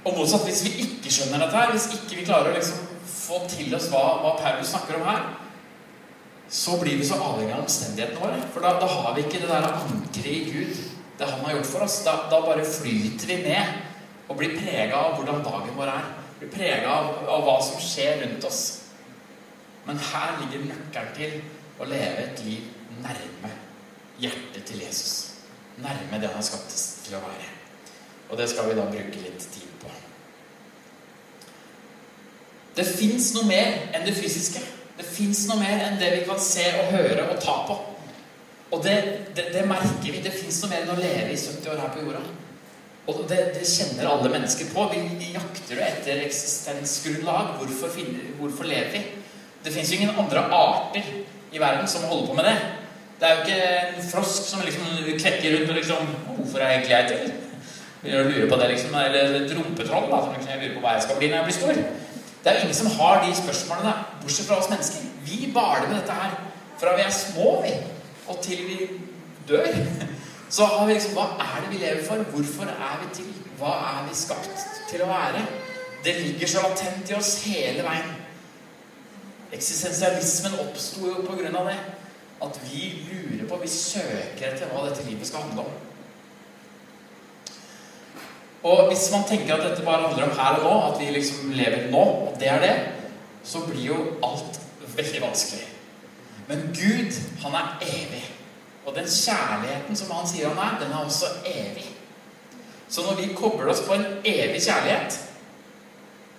Og 0.02 0.16
motsatt, 0.16 0.46
hvis 0.48 0.64
vi 0.66 0.72
ikke 0.82 1.12
skjønner 1.14 1.44
dette 1.44 1.58
her, 1.58 1.70
hvis 1.74 1.86
ikke 1.94 2.18
vi 2.18 2.26
klarer 2.26 2.50
å 2.50 2.56
liksom 2.56 2.88
få 3.06 3.38
til 3.52 3.74
oss 3.76 3.86
hva, 3.92 4.02
hva 4.22 4.32
Paulus 4.40 4.72
snakker 4.72 4.98
om 4.98 5.06
her, 5.06 5.28
så 6.52 6.74
blir 6.80 6.98
vi 6.98 7.06
så 7.06 7.16
avhengig 7.22 7.54
av 7.54 7.62
omstendighetene 7.62 8.20
våre. 8.20 8.40
For 8.52 8.64
da, 8.64 8.74
da 8.82 8.88
har 8.90 9.14
vi 9.16 9.24
ikke 9.24 9.40
det 9.40 9.48
der 9.48 9.68
ankeret 9.70 10.26
i 10.32 10.50
Gud, 10.50 10.82
det 11.18 11.30
han 11.30 11.46
har 11.46 11.54
gjort 11.56 11.70
for 11.70 11.86
oss. 11.86 12.00
Da, 12.04 12.16
da 12.32 12.42
bare 12.44 12.66
flyter 12.66 13.30
vi 13.30 13.38
med 13.46 14.28
og 14.28 14.36
blir 14.40 14.58
prega 14.58 14.98
av 14.98 15.16
hvordan 15.16 15.44
dagen 15.46 15.78
vår 15.78 15.94
er. 15.94 16.12
Blir 16.42 16.52
prega 16.52 16.92
av, 16.92 17.10
av 17.30 17.46
hva 17.46 17.56
som 17.64 17.80
skjer 17.80 18.20
rundt 18.24 18.46
oss. 18.48 18.62
Men 19.86 20.02
her 20.10 20.36
ligger 20.42 20.68
nøkkelen 20.68 21.16
til 21.16 21.38
å 21.80 21.88
leve 21.88 22.26
et 22.26 22.44
liv 22.46 22.68
nærme 23.02 23.54
hjertet 24.22 24.66
til 24.68 24.82
Jesus. 24.82 25.14
Nærme 25.80 26.20
det 26.20 26.28
han 26.28 26.40
har 26.42 26.46
skapt 26.46 26.74
til 27.06 27.16
å 27.16 27.22
være. 27.24 27.48
Og 28.28 28.38
det 28.40 28.50
skal 28.50 28.68
vi 28.68 28.76
da 28.76 28.84
bruke 28.90 29.24
litt 29.24 29.46
tid 29.54 29.72
det 32.76 32.86
fins 32.88 33.32
noe 33.36 33.48
mer 33.48 33.90
enn 33.92 34.06
det 34.06 34.14
fysiske. 34.16 34.62
Det 34.96 35.06
fins 35.08 35.46
noe 35.48 35.60
mer 35.60 35.82
enn 35.86 35.98
det 36.00 36.12
vi 36.14 36.22
kan 36.28 36.40
se 36.40 36.64
og 36.80 36.92
høre 36.94 37.26
og 37.28 37.40
ta 37.42 37.56
på. 37.68 37.78
Og 38.72 38.84
det, 38.84 38.96
det, 39.36 39.50
det 39.52 39.66
merker 39.68 40.08
vi. 40.08 40.22
Det 40.24 40.32
fins 40.32 40.62
noe 40.62 40.72
mer 40.72 40.86
enn 40.86 40.94
å 40.94 41.00
leve 41.00 41.34
i 41.34 41.40
70 41.40 41.72
år 41.72 41.82
her 41.82 41.92
på 41.92 42.04
jorda. 42.06 42.22
Og 43.10 43.24
det, 43.28 43.40
det 43.56 43.66
kjenner 43.66 44.08
alle 44.08 44.30
mennesker 44.32 44.70
på. 44.72 44.86
Vi, 44.92 45.02
vi 45.18 45.32
jakter 45.34 45.76
jo 45.76 45.82
etter 45.84 46.22
eksistensgrunnlag. 46.24 47.56
Hvorfor, 47.58 47.90
finner, 47.92 48.30
hvorfor 48.38 48.68
lever 48.68 48.94
vi? 48.94 49.02
Det 49.62 49.72
fins 49.74 49.90
jo 49.92 49.98
ingen 49.98 50.16
andre 50.18 50.46
arter 50.54 51.10
i 51.52 51.60
verden 51.60 51.90
som 51.90 52.06
holder 52.08 52.30
på 52.30 52.38
med 52.38 52.48
det. 52.48 52.56
Det 53.20 53.28
er 53.28 53.34
jo 53.34 53.42
ikke 53.42 53.66
en 53.98 54.06
frosk 54.08 54.46
som 54.48 54.62
liksom 54.66 54.86
klekker 55.20 55.52
rundt 55.54 55.70
og 55.70 55.76
liksom 55.78 56.14
Hvorfor 56.32 56.58
er 56.58 56.72
jeg 56.72 56.78
egentlig 56.78 56.96
jeg 56.96 57.10
til? 57.10 57.34
Begynner 58.02 58.24
å 58.24 58.30
lure 58.30 58.48
på 58.50 58.56
det, 58.58 58.70
liksom. 58.72 58.96
Eller 58.98 59.36
et 59.38 59.52
rumpetroll 59.54 60.08
da, 60.10 60.22
som 60.24 60.32
liksom, 60.32 60.48
jeg 60.50 60.62
lurer 60.62 60.72
på 60.74 60.82
hva 60.82 60.94
jeg 60.96 61.04
skal 61.04 61.20
bli 61.20 61.28
når 61.30 61.38
jeg 61.38 61.48
blir 61.50 61.58
stor. 61.58 61.82
Det 62.42 62.50
er 62.50 62.56
jo 62.58 62.62
ingen 62.66 62.74
som 62.74 62.90
har 62.98 63.24
de 63.24 63.36
spørsmålene, 63.36 63.92
bortsett 64.22 64.48
fra 64.48 64.58
oss 64.58 64.70
mennesker. 64.70 65.04
Vi 65.26 65.50
baler 65.54 65.88
med 65.88 66.00
dette 66.00 66.12
her 66.12 66.34
fra 66.80 66.96
vi 66.96 67.02
er 67.02 67.14
små, 67.14 67.62
vi, 67.62 67.72
og 68.26 68.40
til 68.42 68.64
vi 68.66 68.88
dør. 69.48 69.66
Så 70.56 70.64
har 70.64 70.86
vi 70.86 70.92
liksom 70.92 71.14
Hva 71.16 71.28
er 71.40 71.60
det 71.62 71.70
vi 71.70 71.84
lever 71.84 72.02
for? 72.04 72.16
Hvorfor 72.16 72.64
er 72.64 72.98
vi 73.02 73.14
til? 73.14 73.30
Hva 73.58 73.76
er 73.92 74.08
vi 74.08 74.16
skapt 74.16 74.66
til 74.90 75.04
å 75.04 75.08
være? 75.08 75.46
Det 76.04 76.16
ligger 76.18 76.50
så 76.50 76.64
latent 76.64 77.10
i 77.10 77.14
oss 77.14 77.36
hele 77.46 77.84
veien. 77.86 78.10
Eksistensialismen 79.52 80.58
oppsto 80.64 81.06
jo 81.06 81.22
på 81.22 81.38
grunn 81.38 81.56
av 81.56 81.70
det. 81.70 81.78
At 82.42 82.58
vi 82.66 82.82
lurer 83.06 83.46
på, 83.48 83.60
vi 83.62 83.70
søker 83.70 84.48
etter 84.50 84.72
hva 84.72 84.88
dette 84.88 85.06
livet 85.06 85.30
skal 85.30 85.46
handle 85.46 85.68
om. 85.68 85.91
Og 88.62 88.88
hvis 88.88 89.08
man 89.10 89.24
tenker 89.26 89.56
at 89.56 89.64
dette 89.66 89.84
bare 89.84 90.06
handler 90.06 90.28
om 90.28 90.36
her 90.38 90.58
og 90.60 90.64
nå, 90.66 90.74
at 90.90 91.00
vi 91.00 91.10
liksom 91.10 91.50
lever 91.58 91.88
nå, 91.90 92.02
og 92.28 92.36
det 92.40 92.48
er 92.48 92.60
det, 92.62 92.74
så 93.44 93.64
blir 93.66 93.88
jo 93.88 93.96
alt 94.22 94.60
veldig 94.96 95.22
vanskelig. 95.22 95.66
Men 96.48 96.62
Gud, 96.76 97.18
han 97.42 97.56
er 97.58 97.74
evig. 97.82 98.22
Og 98.86 98.94
den 98.94 99.06
kjærligheten 99.06 99.98
som 99.98 100.10
han 100.14 100.28
sier 100.30 100.50
han 100.50 100.62
er, 100.62 100.78
den 100.84 100.94
er 100.94 101.04
også 101.04 101.26
evig. 101.46 101.86
Så 102.88 103.02
når 103.06 103.20
vi 103.20 103.34
kobler 103.34 103.70
oss 103.72 103.82
på 103.86 103.94
en 103.94 104.06
evig 104.24 104.62
kjærlighet, 104.62 105.18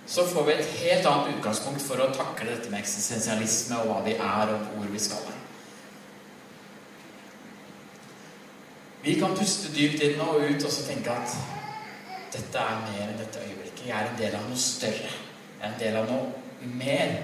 så 0.06 0.26
får 0.28 0.44
vi 0.44 0.52
et 0.52 0.74
helt 0.80 1.06
annet 1.08 1.38
utgangspunkt 1.38 1.82
for 1.82 2.00
å 2.00 2.12
takle 2.12 2.50
dette 2.50 2.70
med 2.70 2.82
eksistensialisme 2.82 3.80
og 3.80 3.88
hva 3.90 4.02
vi 4.04 4.16
er, 4.16 4.52
og 4.52 4.76
hvor 4.76 4.92
vi 4.92 5.00
skal. 5.00 5.32
Vi 9.04 9.16
kan 9.20 9.36
puste 9.36 9.72
dypt 9.72 10.00
inn 10.04 10.20
og 10.24 10.44
ut 10.44 10.64
og 10.64 10.72
så 10.72 10.84
tenke 10.86 11.12
at 11.12 11.34
dette 12.34 12.58
er 12.58 12.82
mer 12.84 13.04
enn 13.08 13.18
dette 13.18 13.42
øyeblikket. 13.42 13.86
Jeg 13.88 13.96
er 13.96 14.10
en 14.10 14.18
del 14.18 14.34
av 14.38 14.48
noe 14.48 14.58
større. 14.58 15.12
Jeg 15.60 15.62
er 15.62 15.72
en 15.72 15.80
del 15.80 15.98
av 16.00 16.10
noe 16.10 16.72
mer 16.80 17.14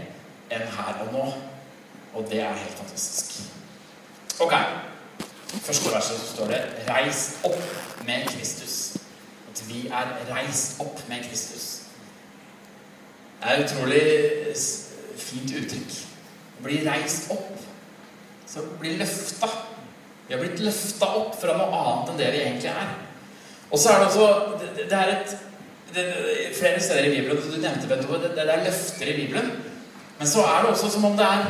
enn 0.51 0.67
her 0.77 1.03
og 1.05 1.13
nå. 1.15 1.27
Og 2.15 2.31
det 2.31 2.41
er 2.43 2.55
helt 2.59 2.79
fantastisk. 2.79 3.43
Ok. 4.41 4.55
Første 5.51 5.91
verset 5.93 6.21
står 6.35 6.47
det 6.47 6.61
'Reis 6.89 7.39
opp 7.45 7.63
med 8.07 8.27
Kristus'. 8.31 8.97
At 9.51 9.69
vi 9.69 9.87
er 9.87 10.35
reist 10.35 10.81
opp 10.81 11.09
med 11.09 11.25
Kristus. 11.29 11.83
Det 13.41 13.51
er 13.51 13.55
et 13.55 13.73
utrolig 13.73 14.03
fint 15.17 15.53
uttrykk. 15.57 15.93
Å 16.59 16.63
bli 16.63 16.81
reist 16.91 17.31
opp. 17.31 17.59
Så 18.47 18.63
bli 18.81 18.97
løfta. 18.97 19.49
Vi 20.29 20.35
har 20.35 20.43
blitt 20.43 20.61
løfta 20.61 21.07
opp 21.07 21.41
fra 21.41 21.57
noe 21.59 21.79
annet 21.79 22.11
enn 22.13 22.19
det 22.19 22.33
vi 22.33 22.43
egentlig 22.43 22.71
er. 22.71 23.10
Og 23.71 23.79
så 23.79 23.91
er 23.91 23.99
det 23.99 24.07
også 24.07 24.27
Det, 24.61 24.85
det 24.91 24.99
er 24.99 25.09
et 25.15 25.37
det, 25.95 26.05
Flere 26.59 26.81
steder 26.81 27.05
i 27.05 27.15
Bibelen 27.15 27.37
Du 27.37 27.61
nevnte 27.61 27.89
det, 27.89 28.31
det 28.37 28.47
er 28.47 28.65
løfter 28.65 29.07
i 29.07 29.17
Bibelen. 29.17 29.51
Men 30.19 30.29
så 30.29 30.41
er 30.41 30.61
det 30.61 30.71
også 30.71 30.91
som 30.91 31.05
om 31.05 31.17
det 31.17 31.27
er 31.27 31.45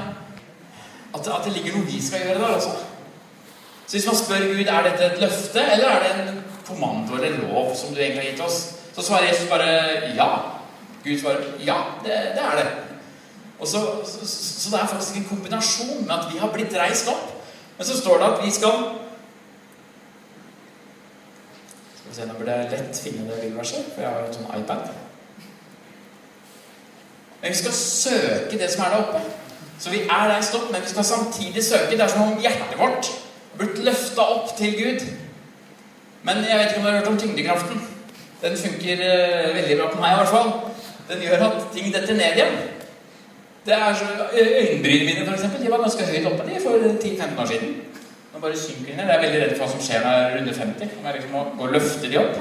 at, 1.15 1.27
at 1.27 1.45
det 1.45 1.53
ligger 1.53 1.75
noe 1.77 1.87
vi 1.87 2.03
skal 2.03 2.23
gjøre 2.23 2.39
der 2.39 2.55
også. 2.55 2.71
Så 3.87 3.97
hvis 3.97 4.07
man 4.07 4.17
spør 4.17 4.45
Gud 4.53 4.69
er 4.69 4.85
dette 4.87 5.07
et 5.07 5.21
løfte, 5.21 5.63
eller 5.73 5.89
er 5.89 6.03
det 6.05 6.29
en 6.29 6.45
kommando 6.67 7.17
eller 7.17 7.41
lov 7.41 7.73
som 7.77 7.95
du 7.95 8.01
egentlig 8.01 8.23
har 8.23 8.31
gitt 8.31 8.45
oss, 8.45 8.59
så 8.95 9.03
svarer 9.03 9.29
Jesus 9.29 9.49
bare 9.51 9.67
ja. 10.15 10.29
Gud 11.05 11.19
svarer 11.19 11.43
ja, 11.67 11.77
det, 12.05 12.13
det 12.37 12.45
er 12.45 12.57
det. 12.61 12.69
Og 13.61 13.67
så, 13.67 13.81
så, 14.07 14.27
så, 14.27 14.71
det 14.71 14.81
er 14.81 14.87
faktisk 14.87 15.17
en 15.17 15.29
kombinasjon 15.29 16.07
med 16.07 16.15
at 16.15 16.31
vi 16.33 16.39
har 16.39 16.53
blitt 16.55 16.77
reist 16.79 17.09
opp. 17.09 17.27
Men 17.79 17.87
så 17.87 17.99
står 17.99 18.19
det 18.19 18.29
at 18.29 18.45
vi 18.45 18.51
skal 18.51 18.85
se, 22.14 22.27
Nå 22.27 22.35
burde 22.38 22.57
jeg 22.57 22.70
lett 22.73 23.01
finne 23.05 23.29
det 23.29 23.40
bibelverset, 23.42 23.92
for 23.94 24.05
jeg 24.05 24.11
har 24.11 24.27
en 24.27 24.37
sånn 24.37 24.53
iPad. 24.59 24.90
Men 27.40 27.55
vi 27.55 27.61
skal 27.62 27.77
søke 27.77 28.59
det 28.61 28.68
som 28.73 28.85
er 28.85 28.94
der 28.94 29.05
oppe. 29.05 29.23
Så 29.81 29.90
vi 29.90 30.03
er 30.05 30.29
der 30.29 30.44
stopp, 30.44 30.68
men 30.73 30.83
vi 30.83 30.92
skal 30.92 31.05
samtidig 31.05 31.64
søke. 31.64 31.96
Det 31.96 32.05
er 32.05 32.12
som 32.12 32.27
om 32.27 32.40
hjertet 32.40 32.79
vårt 32.79 33.11
har 33.11 33.61
Blitt 33.61 33.81
løfta 33.85 34.25
opp 34.35 34.53
til 34.57 34.77
Gud. 34.77 35.07
Men 36.23 36.44
jeg 36.49 36.59
vet 36.59 36.70
ikke 36.70 36.81
om 36.81 36.85
dere 36.85 36.92
har 36.92 37.01
hørt 37.01 37.09
om 37.11 37.18
tyngdekraften. 37.18 37.81
Den 38.42 38.57
funker 38.57 39.03
eh, 39.05 39.55
veldig 39.57 39.77
bra 39.81 39.88
på 39.92 40.01
meg, 40.01 40.12
i 40.12 40.20
hvert 40.20 40.35
fall. 40.35 40.53
Den 41.11 41.25
gjør 41.25 41.44
at 41.49 41.59
ting 41.75 41.90
detter 41.94 42.16
ned 42.16 42.38
igjen. 42.38 42.57
Det 43.66 43.75
er 43.77 43.94
så, 43.94 44.05
Øyenbrynene 44.33 45.05
mine 45.05 45.27
for 45.27 45.35
eksempel, 45.35 45.64
de 45.64 45.70
var 45.70 45.83
ganske 45.85 46.07
høyt 46.07 46.27
oppe 46.31 46.46
de 46.49 46.61
for 46.64 46.87
10-15 47.05 47.40
år 47.42 47.46
siden. 47.46 47.75
Nå 48.40 48.46
bare 48.46 48.57
synker 48.57 48.96
ned. 48.96 49.05
Jeg 49.05 49.16
er 49.16 49.20
veldig 49.20 49.40
redd 49.40 49.50
for 49.53 49.61
hva 49.61 49.66
som 49.68 49.81
skjer 49.85 50.00
når 50.00 50.14
jeg 50.14 50.29
er 50.29 50.38
under 50.40 50.55
50. 50.57 50.92
Om 50.98 51.07
jeg 51.07 51.16
liksom 51.16 51.33
må 51.37 51.40
gå 51.59 51.66
og 51.66 51.74
løfte 51.74 52.09
de 52.09 52.16
opp. 52.20 52.38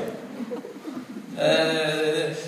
Eh, 1.43 2.43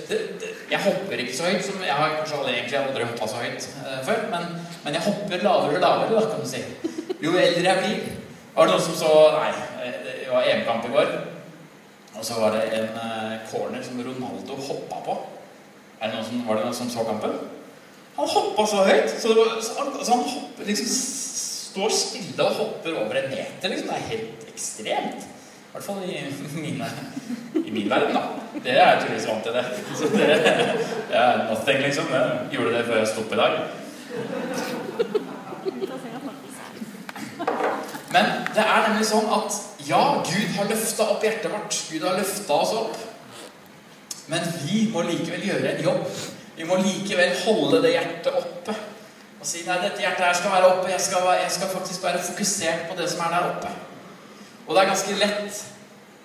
jeg 0.71 0.79
hopper 0.85 1.23
ikke 1.23 1.35
så 1.35 1.49
høyt. 1.49 1.65
som 1.65 1.83
Jeg 1.83 1.97
har 1.97 2.15
kanskje 2.15 2.39
egentlig 2.53 2.79
aldri 2.79 3.09
hoppa 3.09 3.27
så 3.27 3.41
høyt 3.41 3.67
eh, 3.81 3.97
før. 4.07 4.23
Men, 4.31 4.47
men, 4.85 4.95
jeg 4.95 5.03
hopper 5.03 5.43
lavere 5.43 5.75
og 5.75 5.83
lavere, 5.83 6.15
da, 6.15 6.23
kan 6.31 6.39
du 6.39 6.47
si. 6.47 6.63
Jo 7.25 7.35
eldre 7.41 7.67
jeg 7.67 7.81
blir. 7.83 7.99
Var 8.55 8.69
det 8.69 8.77
noen 8.77 8.85
som 8.87 8.95
så 9.01 9.11
Nei, 9.35 9.51
det 9.83 10.31
var 10.31 10.47
EM-kamp 10.47 10.87
i 10.87 10.95
går. 10.95 11.11
Og 12.15 12.25
så 12.29 12.39
var 12.39 12.55
det 12.55 12.69
en 12.79 12.89
corner 13.51 13.83
som 13.83 13.99
Ronaldo 13.99 14.61
hoppa 14.69 15.01
på. 15.09 15.17
Er 15.99 16.07
det 16.07 16.15
noen 16.15 16.29
som, 16.29 16.47
var 16.47 16.61
det 16.61 16.69
noen 16.69 16.79
som 16.79 16.95
så 16.95 17.03
kampen? 17.03 17.35
Han 18.15 18.31
hoppa 18.37 18.63
så 18.67 18.87
høyt, 18.87 19.11
så, 19.11 19.35
var, 19.35 19.57
så, 19.59 19.91
så 19.99 20.15
han 20.15 20.23
hopper, 20.23 20.71
liksom, 20.71 20.87
står 21.71 21.93
stille 21.95 22.45
og 22.45 22.57
hopper 22.59 22.97
over 22.99 23.15
en 23.21 23.29
meter. 23.31 23.69
Liksom. 23.71 23.87
Det 23.87 23.97
er 23.97 24.09
helt 24.11 24.47
ekstremt. 24.53 25.27
I 25.71 25.73
hvert 25.73 25.83
fall 25.83 26.03
i, 26.03 26.17
mine, 26.59 26.87
i 27.55 27.71
min 27.71 27.89
verden, 27.89 28.15
da. 28.15 28.21
Dere 28.63 28.83
er 28.83 28.97
tydeligvis 28.99 29.27
vant 29.29 29.43
til 29.47 29.53
det. 29.55 29.65
Så 29.95 30.09
det, 30.11 30.27
det 31.09 31.15
er 31.15 31.45
nothing, 31.47 31.79
liksom. 31.85 32.11
Jeg 32.11 32.51
gjorde 32.51 32.73
det 32.77 32.85
før 32.89 32.97
jeg 32.99 33.07
sto 33.07 33.21
i 33.23 33.39
dag. 33.39 33.53
Men 38.11 38.25
det 38.51 38.65
er 38.65 38.83
nemlig 38.89 39.07
sånn 39.07 39.31
at 39.31 39.55
ja, 39.87 40.01
Gud 40.27 40.51
har 40.57 40.67
løfta 40.67 41.07
opp 41.13 41.23
hjertet 41.23 41.53
vårt. 41.53 41.79
Gud 41.87 42.03
har 42.03 42.19
løfta 42.19 42.59
oss 42.65 42.75
opp. 42.75 42.99
Men 44.31 44.43
vi 44.65 44.89
må 44.91 45.05
likevel 45.07 45.47
gjøre 45.47 45.71
en 45.71 45.83
jobb. 45.87 46.03
Vi 46.57 46.67
må 46.67 46.81
likevel 46.83 47.31
holde 47.45 47.79
det 47.85 47.95
hjertet 47.95 48.35
oppe. 48.43 48.75
Og 49.41 49.47
si 49.49 49.63
nei, 49.65 49.79
dette 49.81 50.03
hjertet 50.03 50.21
her 50.21 50.35
skal 50.37 50.51
være 50.53 50.67
oppe. 50.69 50.89
Jeg 50.91 51.01
skal, 51.01 51.23
jeg 51.39 51.51
skal 51.55 51.69
faktisk 51.71 52.03
være 52.05 52.19
fokusert 52.21 52.83
på 52.89 52.97
det 52.99 53.07
som 53.09 53.23
er 53.25 53.31
der 53.33 53.47
oppe. 53.55 53.71
Og 54.67 54.75
det 54.75 54.81
er 54.83 54.89
ganske 54.91 55.15
lett 55.17 55.61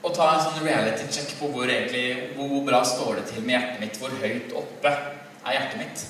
å 0.04 0.10
ta 0.12 0.26
en 0.34 0.42
sånn 0.44 0.66
reality 0.66 1.06
check 1.14 1.30
på 1.38 1.48
hvor, 1.54 1.64
egentlig, 1.64 2.34
hvor 2.36 2.58
bra 2.66 2.82
står 2.84 3.22
det 3.22 3.24
til 3.30 3.46
med 3.46 3.56
hjertet 3.56 3.80
mitt. 3.80 3.96
Hvor 4.02 4.12
høyt 4.20 4.52
oppe 4.60 4.92
er 4.92 5.56
hjertet 5.56 5.80
mitt. 5.80 6.04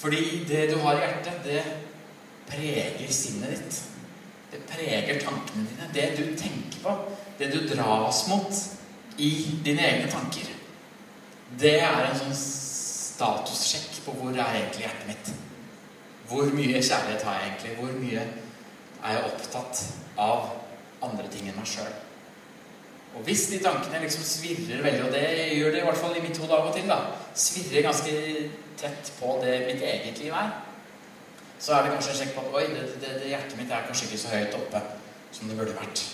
Fordi 0.00 0.22
det 0.48 0.62
du 0.70 0.78
har 0.86 0.96
i 0.96 1.02
hjertet, 1.04 1.44
det 1.44 1.60
preger 2.48 3.12
sinnet 3.12 3.52
ditt. 3.52 3.82
Det 4.48 4.62
preger 4.70 5.20
tankene 5.20 5.66
dine. 5.68 5.90
Det 5.92 6.06
du 6.16 6.24
tenker 6.32 6.80
på, 6.80 6.94
det 7.36 7.50
du 7.52 7.58
dras 7.68 8.22
mot 8.30 8.62
i 9.20 9.30
dine 9.66 9.84
egne 9.84 10.08
tanker. 10.08 10.48
Det 11.60 11.76
er 11.82 12.06
en 12.06 12.16
sånn 12.22 12.40
statussjekk 12.40 14.00
på 14.06 14.16
hvor 14.16 14.32
er 14.32 14.62
egentlig 14.62 14.86
hjertet 14.86 15.12
mitt. 15.12 15.30
Hvor 16.28 16.50
mye 16.52 16.82
kjærlighet 16.82 17.22
har 17.24 17.40
jeg 17.40 17.48
egentlig? 17.48 17.76
Hvor 17.78 17.92
mye 18.02 18.26
er 19.04 19.14
jeg 19.14 19.24
opptatt 19.30 19.82
av 20.20 20.50
andre 21.02 21.28
ting 21.32 21.48
enn 21.48 21.56
meg 21.56 21.68
sjøl? 21.70 21.94
Og 23.16 23.24
hvis 23.24 23.46
de 23.48 23.58
tankene 23.64 24.02
liksom 24.02 24.24
svirrer 24.28 24.82
veldig, 24.84 25.04
og 25.06 25.14
det 25.14 25.22
gjør 25.56 25.72
det 25.72 25.80
i 25.80 25.86
hvert 25.86 26.00
fall 26.02 26.16
i 26.18 26.22
mitt 26.22 26.38
hode 26.38 26.54
av 26.54 26.68
og 26.68 26.76
til, 26.76 26.90
da, 26.90 26.98
svirrer 27.34 27.86
ganske 27.86 28.12
tett 28.78 29.12
på 29.16 29.38
det 29.42 29.56
mitt 29.70 29.82
eget 29.82 30.20
liv 30.20 30.36
er, 30.36 30.52
så 31.58 31.74
er 31.74 31.82
det 31.82 31.96
kanskje 31.96 32.12
en 32.12 32.20
sjekk 32.20 32.36
på 32.36 32.44
at 32.44 32.54
oi, 32.60 32.66
det, 32.76 32.84
det, 33.00 33.16
det 33.22 33.32
hjertet 33.32 33.58
mitt 33.58 33.72
er 33.72 33.88
kanskje 33.88 34.06
ikke 34.06 34.22
så 34.22 34.36
høyt 34.36 34.60
oppe 34.60 34.84
som 35.32 35.48
det 35.48 35.56
burde 35.58 35.74
vært. 35.80 36.04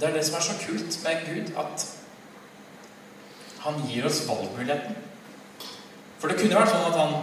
Det 0.00 0.08
er 0.08 0.16
det 0.16 0.24
som 0.26 0.40
er 0.40 0.48
så 0.48 0.56
kult 0.64 1.02
med 1.04 1.26
Gud, 1.28 1.56
at 1.60 1.99
han 3.64 3.80
gir 3.88 4.06
oss 4.08 4.22
valgmuligheten. 4.28 4.96
For 6.20 6.28
det 6.28 6.36
kunne 6.40 6.60
vært 6.60 6.72
sånn 6.72 6.86
at 6.90 6.98
han, 7.00 7.14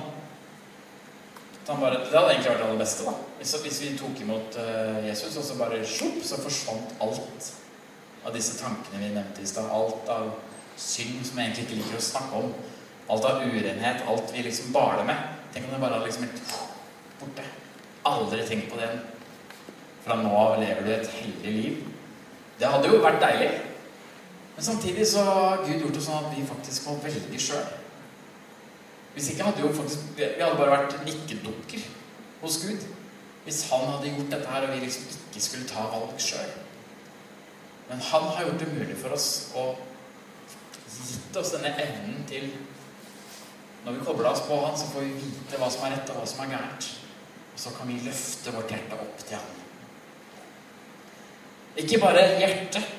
at 1.61 1.71
han 1.71 1.81
bare, 1.81 2.01
Det 2.05 2.13
hadde 2.13 2.33
egentlig 2.33 2.51
vært 2.51 2.61
det 2.61 2.67
aller 2.67 2.81
beste. 2.81 3.05
da. 3.05 3.13
Hvis, 3.37 3.55
hvis 3.63 3.81
vi 3.83 3.93
tok 3.97 4.21
imot 4.21 4.57
uh, 4.57 4.99
Jesus, 5.05 5.37
og 5.37 5.45
så 5.45 5.57
bare 5.59 5.83
sjopp, 5.85 6.21
så 6.25 6.41
forsvant 6.41 6.95
alt 7.03 7.51
av 8.25 8.33
disse 8.35 8.57
tankene 8.59 9.03
vi 9.03 9.13
nevnte 9.13 9.43
i 9.43 9.49
stad. 9.49 9.69
Alt 9.73 10.09
av 10.13 10.31
synd 10.77 11.25
som 11.25 11.39
jeg 11.39 11.51
egentlig 11.51 11.67
ikke 11.67 11.81
liker 11.81 11.99
å 11.99 12.07
snakke 12.07 12.41
om. 12.41 12.49
Alt 13.13 13.27
av 13.29 13.45
urenhet, 13.45 14.03
alt 14.09 14.33
vi 14.33 14.45
liksom 14.45 14.73
baler 14.75 15.05
med. 15.07 15.37
Tenk 15.53 15.67
om 15.67 15.75
det 15.75 15.83
bare 15.83 15.99
hadde 15.99 16.09
liksom 16.09 16.27
vært 16.27 16.57
borte. 17.21 17.45
Aldri 18.07 18.43
tenkt 18.47 18.71
på 18.71 18.79
det. 18.79 18.89
igjen. 18.89 19.05
Fra 20.05 20.17
nå 20.21 20.33
av 20.39 20.59
lever 20.61 20.85
du 20.85 20.91
et 20.93 21.15
hellig 21.19 21.53
liv. 21.53 21.79
Det 22.59 22.69
hadde 22.71 22.89
jo 22.91 23.01
vært 23.03 23.21
deilig. 23.21 23.49
Men 24.57 24.65
samtidig 24.65 25.07
så 25.07 25.23
har 25.23 25.59
Gud 25.67 25.83
gjort 25.83 25.93
det 25.93 26.01
sånn 26.01 26.23
at 26.25 26.31
vi 26.33 26.45
faktisk 26.49 26.87
må 26.89 26.95
velge 27.03 27.41
sjøl. 27.45 27.67
Hvis 29.13 29.27
ikke 29.29 29.45
hadde 29.45 29.61
jo 29.61 29.73
faktisk 29.73 30.17
Vi 30.17 30.25
hadde 30.41 30.57
bare 30.57 30.73
vært 30.73 30.95
nikkedukker 31.05 31.83
hos 32.41 32.57
Gud. 32.63 32.87
Hvis 33.45 33.59
han 33.69 33.85
hadde 33.91 34.15
gjort 34.15 34.33
dette 34.33 34.49
her, 34.49 34.65
og 34.65 34.73
vi 34.73 34.81
liksom 34.81 35.11
ikke 35.13 35.43
skulle 35.45 35.69
ta 35.69 35.85
valg 35.93 36.17
sjøl. 36.21 36.49
Men 37.91 38.01
han 38.09 38.25
har 38.33 38.47
gjort 38.47 38.65
det 38.65 38.73
mulig 38.73 38.97
for 38.97 39.13
oss 39.13 39.29
å 39.53 39.67
gitt 40.97 41.37
oss 41.37 41.53
denne 41.53 41.75
evnen 41.77 42.25
til 42.27 42.49
Når 43.85 43.93
vi 43.93 44.05
kobler 44.09 44.33
oss 44.33 44.41
på 44.43 44.57
han, 44.65 44.73
så 44.75 44.89
får 44.89 45.05
vi 45.05 45.19
vite 45.21 45.61
hva 45.61 45.69
som 45.71 45.85
er 45.85 45.93
rett, 45.95 46.09
og 46.11 46.17
hva 46.17 46.25
som 46.27 46.41
er 46.43 46.49
gærent. 46.57 46.87
Og 47.53 47.59
så 47.61 47.71
kan 47.77 47.87
vi 47.87 48.01
løfte 48.03 48.51
vårt 48.51 48.73
hjerte 48.73 48.97
opp 48.99 49.21
til 49.21 49.37
han. 49.37 49.61
Ikke 51.77 51.99
bare 52.01 52.25
hjertet, 52.41 52.89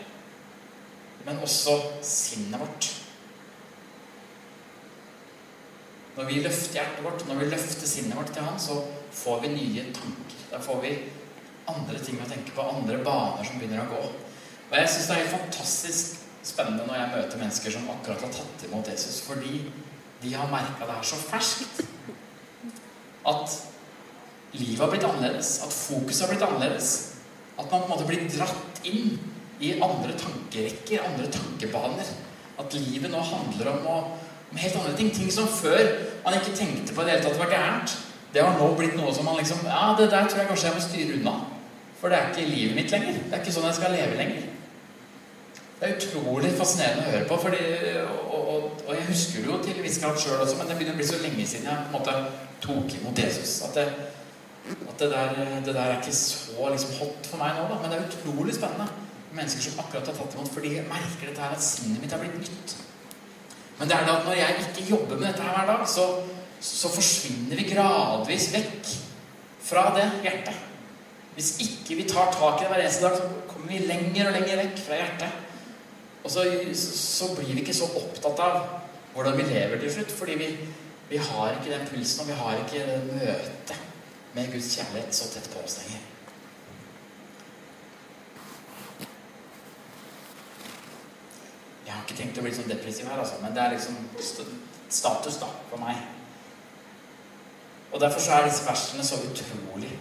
men 1.28 1.42
også 1.44 1.74
sinnet 2.04 2.60
vårt. 2.60 2.86
Når 6.16 6.26
vi 6.30 6.40
løfter 6.42 6.80
hjertet 6.80 7.04
vårt, 7.04 7.24
når 7.28 7.42
vi 7.42 7.50
løfter 7.52 7.86
sinnet 7.86 8.16
vårt 8.16 8.32
til 8.32 8.46
Han, 8.46 8.56
så 8.58 8.78
får 9.14 9.42
vi 9.44 9.52
nye 9.52 9.84
tanker. 9.94 10.40
Da 10.48 10.62
får 10.64 10.80
vi 10.82 10.94
andre 11.68 12.00
ting 12.00 12.16
å 12.24 12.30
tenke 12.30 12.56
på, 12.56 12.64
andre 12.64 12.96
baner 13.04 13.44
som 13.44 13.60
begynner 13.60 13.84
å 13.84 13.90
gå. 13.92 14.00
Og 14.70 14.74
jeg 14.80 14.88
syns 14.88 15.10
det 15.10 15.14
er 15.14 15.22
helt 15.22 15.36
fantastisk 15.36 16.16
spennende 16.48 16.88
når 16.88 16.96
jeg 16.96 17.12
møter 17.12 17.42
mennesker 17.42 17.76
som 17.76 17.92
akkurat 17.92 18.24
har 18.24 18.34
tatt 18.34 18.64
imot 18.64 18.88
Jesus, 18.88 19.20
fordi 19.28 19.66
de 20.22 20.34
har 20.34 20.50
merka 20.50 20.88
det 20.88 20.96
her 20.96 21.06
så 21.06 21.20
ferskt. 21.20 21.84
At 23.28 23.58
livet 24.56 24.80
har 24.80 24.90
blitt 24.94 25.04
annerledes, 25.04 25.58
at 25.66 25.76
fokuset 25.76 26.24
har 26.24 26.32
blitt 26.32 26.46
annerledes. 26.48 26.94
At 27.58 27.68
man 27.68 27.84
på 27.84 27.84
en 27.84 27.92
måte 27.92 28.08
blir 28.08 28.30
dratt 28.32 28.86
inn 28.88 29.18
i 29.60 29.74
andre 29.82 30.14
tankerekker, 30.18 31.04
andre 31.04 31.30
tankebaner. 31.32 32.10
At 32.58 32.74
livet 32.74 33.10
nå 33.10 33.22
handler 33.22 33.72
om, 33.72 33.86
å, 33.86 33.96
om 34.50 34.60
helt 34.60 34.76
andre 34.80 34.96
ting. 34.98 35.10
Ting 35.14 35.32
som 35.32 35.48
før 35.50 35.82
man 36.24 36.38
ikke 36.38 36.56
tenkte 36.58 36.94
på 36.94 37.04
i 37.04 37.08
det 37.08 37.16
hele 37.16 37.28
tatt 37.28 37.40
var 37.40 37.52
gærent. 37.52 37.96
Det 38.34 38.44
har 38.44 38.58
nå 38.58 38.68
blitt 38.76 38.96
noe 38.98 39.12
som 39.14 39.24
man 39.24 39.38
liksom 39.40 39.64
Ja, 39.64 39.94
det 39.98 40.10
der 40.12 40.28
tror 40.28 40.42
jeg 40.42 40.50
kanskje 40.50 40.68
jeg 40.68 40.76
må 40.76 40.84
styre 40.84 41.16
unna. 41.18 41.34
For 41.98 42.12
det 42.12 42.18
er 42.18 42.30
ikke 42.30 42.50
livet 42.50 42.76
mitt 42.76 42.92
lenger. 42.94 43.18
Det 43.24 43.34
er 43.34 43.42
ikke 43.42 43.54
sånn 43.56 43.66
jeg 43.70 43.78
skal 43.80 43.94
leve 43.96 44.18
lenger. 44.18 44.44
Det 45.78 45.86
er 45.86 45.94
utrolig 45.94 46.50
fascinerende 46.58 47.06
å 47.06 47.10
høre 47.12 47.26
på. 47.30 47.38
Fordi, 47.42 47.64
og, 48.02 48.36
og, 48.36 48.68
og, 48.84 48.92
jeg 48.94 49.08
husker 49.08 49.42
det 49.42 49.50
jo 49.50 49.58
til 49.64 49.82
viss 49.82 49.98
grad 50.02 50.20
sjøl 50.20 50.42
også, 50.42 50.58
men 50.58 50.70
det 50.70 50.78
begynner 50.78 50.96
å 50.96 51.00
bli 51.00 51.08
så 51.10 51.20
lenge 51.22 51.46
siden 51.46 51.68
jeg 51.70 51.82
på 51.84 51.90
en 51.90 51.96
måte 51.96 52.14
tok 52.62 52.96
imot 52.98 53.22
Jesus. 53.22 53.58
At 53.66 53.78
det, 53.78 53.86
at 54.74 54.96
det, 55.00 55.10
der, 55.10 55.36
det 55.66 55.74
der, 55.74 55.84
er 55.84 56.00
ikke 56.00 56.14
så 56.18 56.72
liksom, 56.72 56.96
hot 56.98 57.30
for 57.30 57.42
meg 57.42 57.54
nå, 57.56 57.68
da. 57.70 57.78
Men 57.82 57.94
det 57.94 58.00
er 58.00 58.08
utrolig 58.10 58.56
spennende. 58.58 58.88
Mennesker 59.36 59.64
som 59.64 59.80
akkurat 59.82 60.08
har 60.08 60.16
tatt 60.16 60.36
imot 60.36 60.52
fordi 60.52 60.76
jeg 60.78 60.88
merker 60.88 61.28
dette 61.28 61.42
her 61.42 61.56
at 61.56 61.64
sinnet 61.64 62.00
mitt 62.02 62.14
har 62.14 62.22
blitt 62.22 62.38
nytt. 62.40 62.76
Men 63.78 63.90
det 63.90 63.96
er 63.96 64.06
da 64.06 64.16
at 64.18 64.24
når 64.26 64.38
jeg 64.38 64.62
ikke 64.62 64.86
jobber 64.90 65.18
med 65.18 65.28
dette 65.28 65.44
her 65.44 65.58
hver 65.58 65.68
dag, 65.70 65.84
så, 65.88 66.06
så 66.60 66.90
forsvinner 66.90 67.60
vi 67.60 67.68
gradvis 67.68 68.48
vekk 68.54 68.94
fra 69.68 69.84
det 69.98 70.08
hjertet. 70.24 70.64
Hvis 71.36 71.52
ikke 71.62 72.00
vi 72.00 72.08
tar 72.08 72.32
tak 72.34 72.58
i 72.58 72.64
det 72.64 72.72
hver 72.72 72.82
eneste 72.82 73.04
dag, 73.04 73.20
så 73.20 73.52
kommer 73.52 73.70
vi 73.70 73.84
lenger 73.86 74.30
og 74.30 74.34
lenger 74.34 74.62
vekk 74.64 74.82
fra 74.86 74.98
hjertet. 74.98 75.44
Og 76.24 76.32
så, 76.34 76.44
så, 76.74 77.30
blir 77.36 77.52
vi 77.54 77.62
ikke 77.62 77.76
så 77.76 77.86
opptatt 78.00 78.42
av 78.42 78.58
hvordan 79.14 79.38
vi 79.38 79.46
lever 79.52 79.78
til 79.80 79.92
slutt, 79.94 80.12
fordi 80.18 80.34
vi, 80.40 80.48
vi 81.12 81.22
har 81.30 81.54
ikke 81.54 81.70
den 81.76 81.86
pulsen, 81.92 82.24
og 82.24 82.32
vi 82.32 82.40
har 82.40 82.58
ikke 82.64 82.84
det 82.88 82.98
møtet 83.12 83.84
med 84.34 84.52
Guds 84.52 84.74
kjærlighet 84.74 85.14
så 85.14 85.30
tett 85.32 85.50
på 85.52 85.62
oss 85.62 85.78
lenger. 85.84 86.07
Jeg 91.88 91.94
har 91.96 92.05
ikke 92.05 92.18
tenkt 92.18 92.37
å 92.37 92.42
bli 92.44 92.51
sånn 92.53 92.68
depressiv 92.68 93.09
her, 93.09 93.16
altså, 93.22 93.38
men 93.40 93.55
det 93.57 93.62
er 93.64 93.72
liksom 93.72 93.96
status 94.92 95.38
da, 95.40 95.48
for 95.70 95.81
meg. 95.81 96.03
Og 97.88 98.03
derfor 98.03 98.20
så 98.20 98.35
er 98.37 98.44
disse 98.44 98.66
versene 98.66 99.07
så 99.09 99.22
utrolig, 99.24 99.94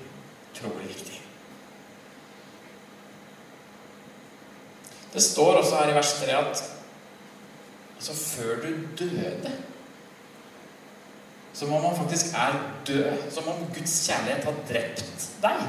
utrolig 0.52 0.90
viktige. 0.90 1.24
Det 5.14 5.24
står 5.24 5.62
også 5.62 5.80
her 5.80 5.94
i 5.94 5.96
vers 5.96 6.12
3 6.20 6.36
at 6.36 6.66
altså 7.96 8.14
før 8.20 8.60
du 8.66 8.70
døde, 9.00 9.54
som 11.54 11.72
om 11.74 11.82
man 11.88 11.96
faktisk 11.98 12.36
er 12.36 12.60
død. 12.88 13.32
Som 13.32 13.48
om 13.48 13.64
Guds 13.74 13.96
kjærlighet 14.08 14.44
har 14.44 14.60
drept 14.70 15.30
deg. 15.42 15.64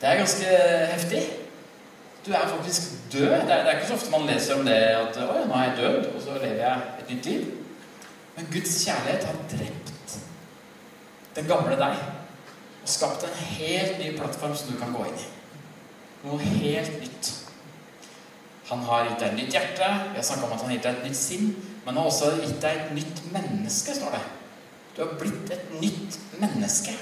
Det 0.00 0.08
er 0.08 0.16
ganske 0.18 0.56
heftig. 0.96 1.20
Du 2.26 2.32
er 2.32 2.48
faktisk 2.48 2.82
død. 3.12 3.20
Det 3.22 3.32
er, 3.32 3.46
det 3.46 3.52
er, 3.52 3.76
ikke 3.78 3.88
så 3.88 3.94
ofte 3.94 4.10
man 4.10 4.26
leser 4.28 4.58
om 4.58 4.64
det 4.66 4.74
at 4.74 5.16
'Å 5.16 5.44
nå 5.46 5.54
er 5.54 5.64
jeg 5.64 5.76
død', 5.76 6.14
og 6.14 6.22
så 6.22 6.34
lever 6.34 6.62
jeg 6.66 6.80
et 7.00 7.10
nytt 7.10 7.26
liv. 7.26 7.46
Men 8.36 8.48
Guds 8.52 8.84
kjærlighet 8.84 9.24
har 9.24 9.36
drept 9.50 10.18
den 11.36 11.46
gamle 11.46 11.76
deg 11.76 11.96
og 12.82 12.88
skapt 12.88 13.24
en 13.24 13.44
helt 13.44 13.98
ny 13.98 14.16
plattform 14.18 14.56
som 14.56 14.72
du 14.72 14.78
kan 14.78 14.92
gå 14.92 15.04
inn 15.04 15.20
i. 15.20 15.28
Noe 16.24 16.38
helt 16.38 17.00
nytt. 17.00 17.32
Han 18.70 18.78
har 18.78 19.08
gitt 19.08 19.20
deg 19.20 19.28
et 19.28 19.38
nytt 19.38 19.54
hjerte. 19.56 19.88
Vi 20.10 20.16
har 20.20 20.26
snakka 20.26 20.46
om 20.46 20.52
at 20.52 20.60
han 20.60 20.70
har 20.70 20.76
gitt 20.76 20.84
deg 20.84 20.98
et 20.98 21.06
nytt 21.08 21.16
sinn. 21.16 21.46
Men 21.84 21.94
han 21.94 22.02
har 22.02 22.10
også 22.10 22.30
gitt 22.40 22.60
deg 22.62 22.76
et 22.76 22.92
nytt 22.94 23.22
menneske, 23.32 23.94
står 23.96 24.14
det. 24.14 24.20
Du 24.96 25.02
har 25.02 25.16
blitt 25.18 25.52
et 25.54 25.72
nytt 25.80 26.18
menneske. 26.40 26.94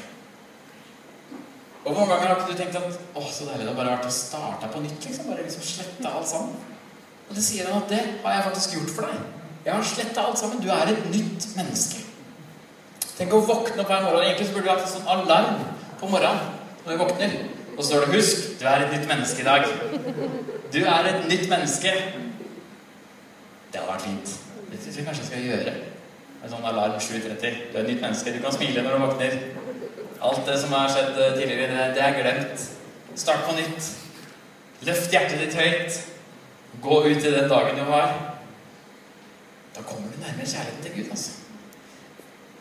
Og 1.84 1.92
hvor 1.92 2.00
mange 2.00 2.14
ganger 2.14 2.28
har 2.28 2.40
ikke 2.40 2.52
du 2.52 2.58
tenkt 2.58 2.76
at 2.76 2.98
å, 3.14 3.22
så 3.22 3.46
deilig 3.48 3.64
det 3.64 3.70
har 3.70 3.78
bare 3.78 3.94
vært 3.96 4.08
å 4.10 4.14
starte 4.14 4.70
på 4.72 4.82
nytt? 4.84 5.04
liksom, 5.06 5.28
Bare 5.30 5.44
liksom 5.46 5.64
slette 5.64 6.10
alt 6.10 6.28
sammen. 6.28 6.56
Og 7.28 7.36
det 7.36 7.44
sier 7.44 7.68
han 7.68 7.82
at 7.82 7.92
det 7.92 8.00
har 8.24 8.34
jeg 8.34 8.46
faktisk 8.48 8.74
gjort 8.76 8.94
for 8.96 9.08
deg. 9.08 9.26
Jeg 9.64 9.74
har 9.74 9.84
sletta 9.84 10.24
alt 10.24 10.40
sammen. 10.40 10.62
Du 10.64 10.70
er 10.72 10.92
et 10.92 11.10
nytt 11.12 11.46
menneske. 11.56 12.04
Tenk 13.18 13.34
å 13.34 13.42
våkne 13.44 13.82
opp 13.82 13.90
hver 13.90 14.04
morgen. 14.06 14.24
Egentlig 14.24 14.48
så 14.48 14.56
burde 14.56 14.66
du 14.68 14.72
hatt 14.72 14.84
en 14.86 14.92
sånn 14.94 15.12
alarm 15.14 15.62
på 16.00 16.10
morgenen 16.10 16.54
når 16.84 16.92
du 16.92 17.02
våkner. 17.02 17.38
Og 17.76 17.84
så 17.84 17.88
står 17.90 18.06
det 18.06 18.14
'Husk, 18.14 18.60
du 18.60 18.64
er 18.66 18.84
et 18.84 18.92
nytt 18.92 19.08
menneske 19.08 19.40
i 19.40 19.44
dag'. 19.44 19.68
Du 20.72 20.78
er 20.84 21.04
et 21.06 21.28
nytt 21.28 21.48
menneske. 21.48 21.92
Det 23.72 23.80
hadde 23.80 23.92
vært 23.92 24.02
fint. 24.02 24.28
Det 24.70 24.78
syns 24.82 24.96
jeg 24.96 25.06
kanskje 25.06 25.26
skal 25.26 25.44
gjøre. 25.44 25.72
En 26.44 26.50
sånn 26.50 26.64
alarm 26.64 26.98
7.30. 27.00 27.72
Du 27.72 27.78
er 27.78 27.82
et 27.82 27.88
nytt 27.88 28.00
menneske. 28.00 28.32
Du 28.34 28.42
kan 28.42 28.52
smile 28.52 28.82
når 28.82 28.92
du 28.96 29.04
våkner. 29.06 29.38
Alt 30.20 30.46
det 30.46 30.58
som 30.58 30.72
har 30.74 30.90
skjedd 30.90 31.18
eh, 31.18 31.34
tidligere, 31.36 31.90
det 31.94 32.02
er 32.02 32.16
glemt. 32.18 32.64
Start 33.14 33.44
på 33.46 33.54
nytt. 33.54 33.90
Løft 34.86 35.12
hjertet 35.14 35.42
ditt 35.42 35.58
høyt. 35.58 35.98
Gå 36.82 37.02
ut 37.06 37.22
i 37.22 37.34
den 37.34 37.50
dagen 37.50 37.78
du 37.78 37.84
har. 37.90 38.14
Da 39.76 39.84
kommer 39.86 40.10
du 40.10 40.18
nærmere 40.22 40.46
kjærligheten 40.46 40.82
til 40.82 40.96
Gud. 40.96 41.10
altså. 41.10 41.30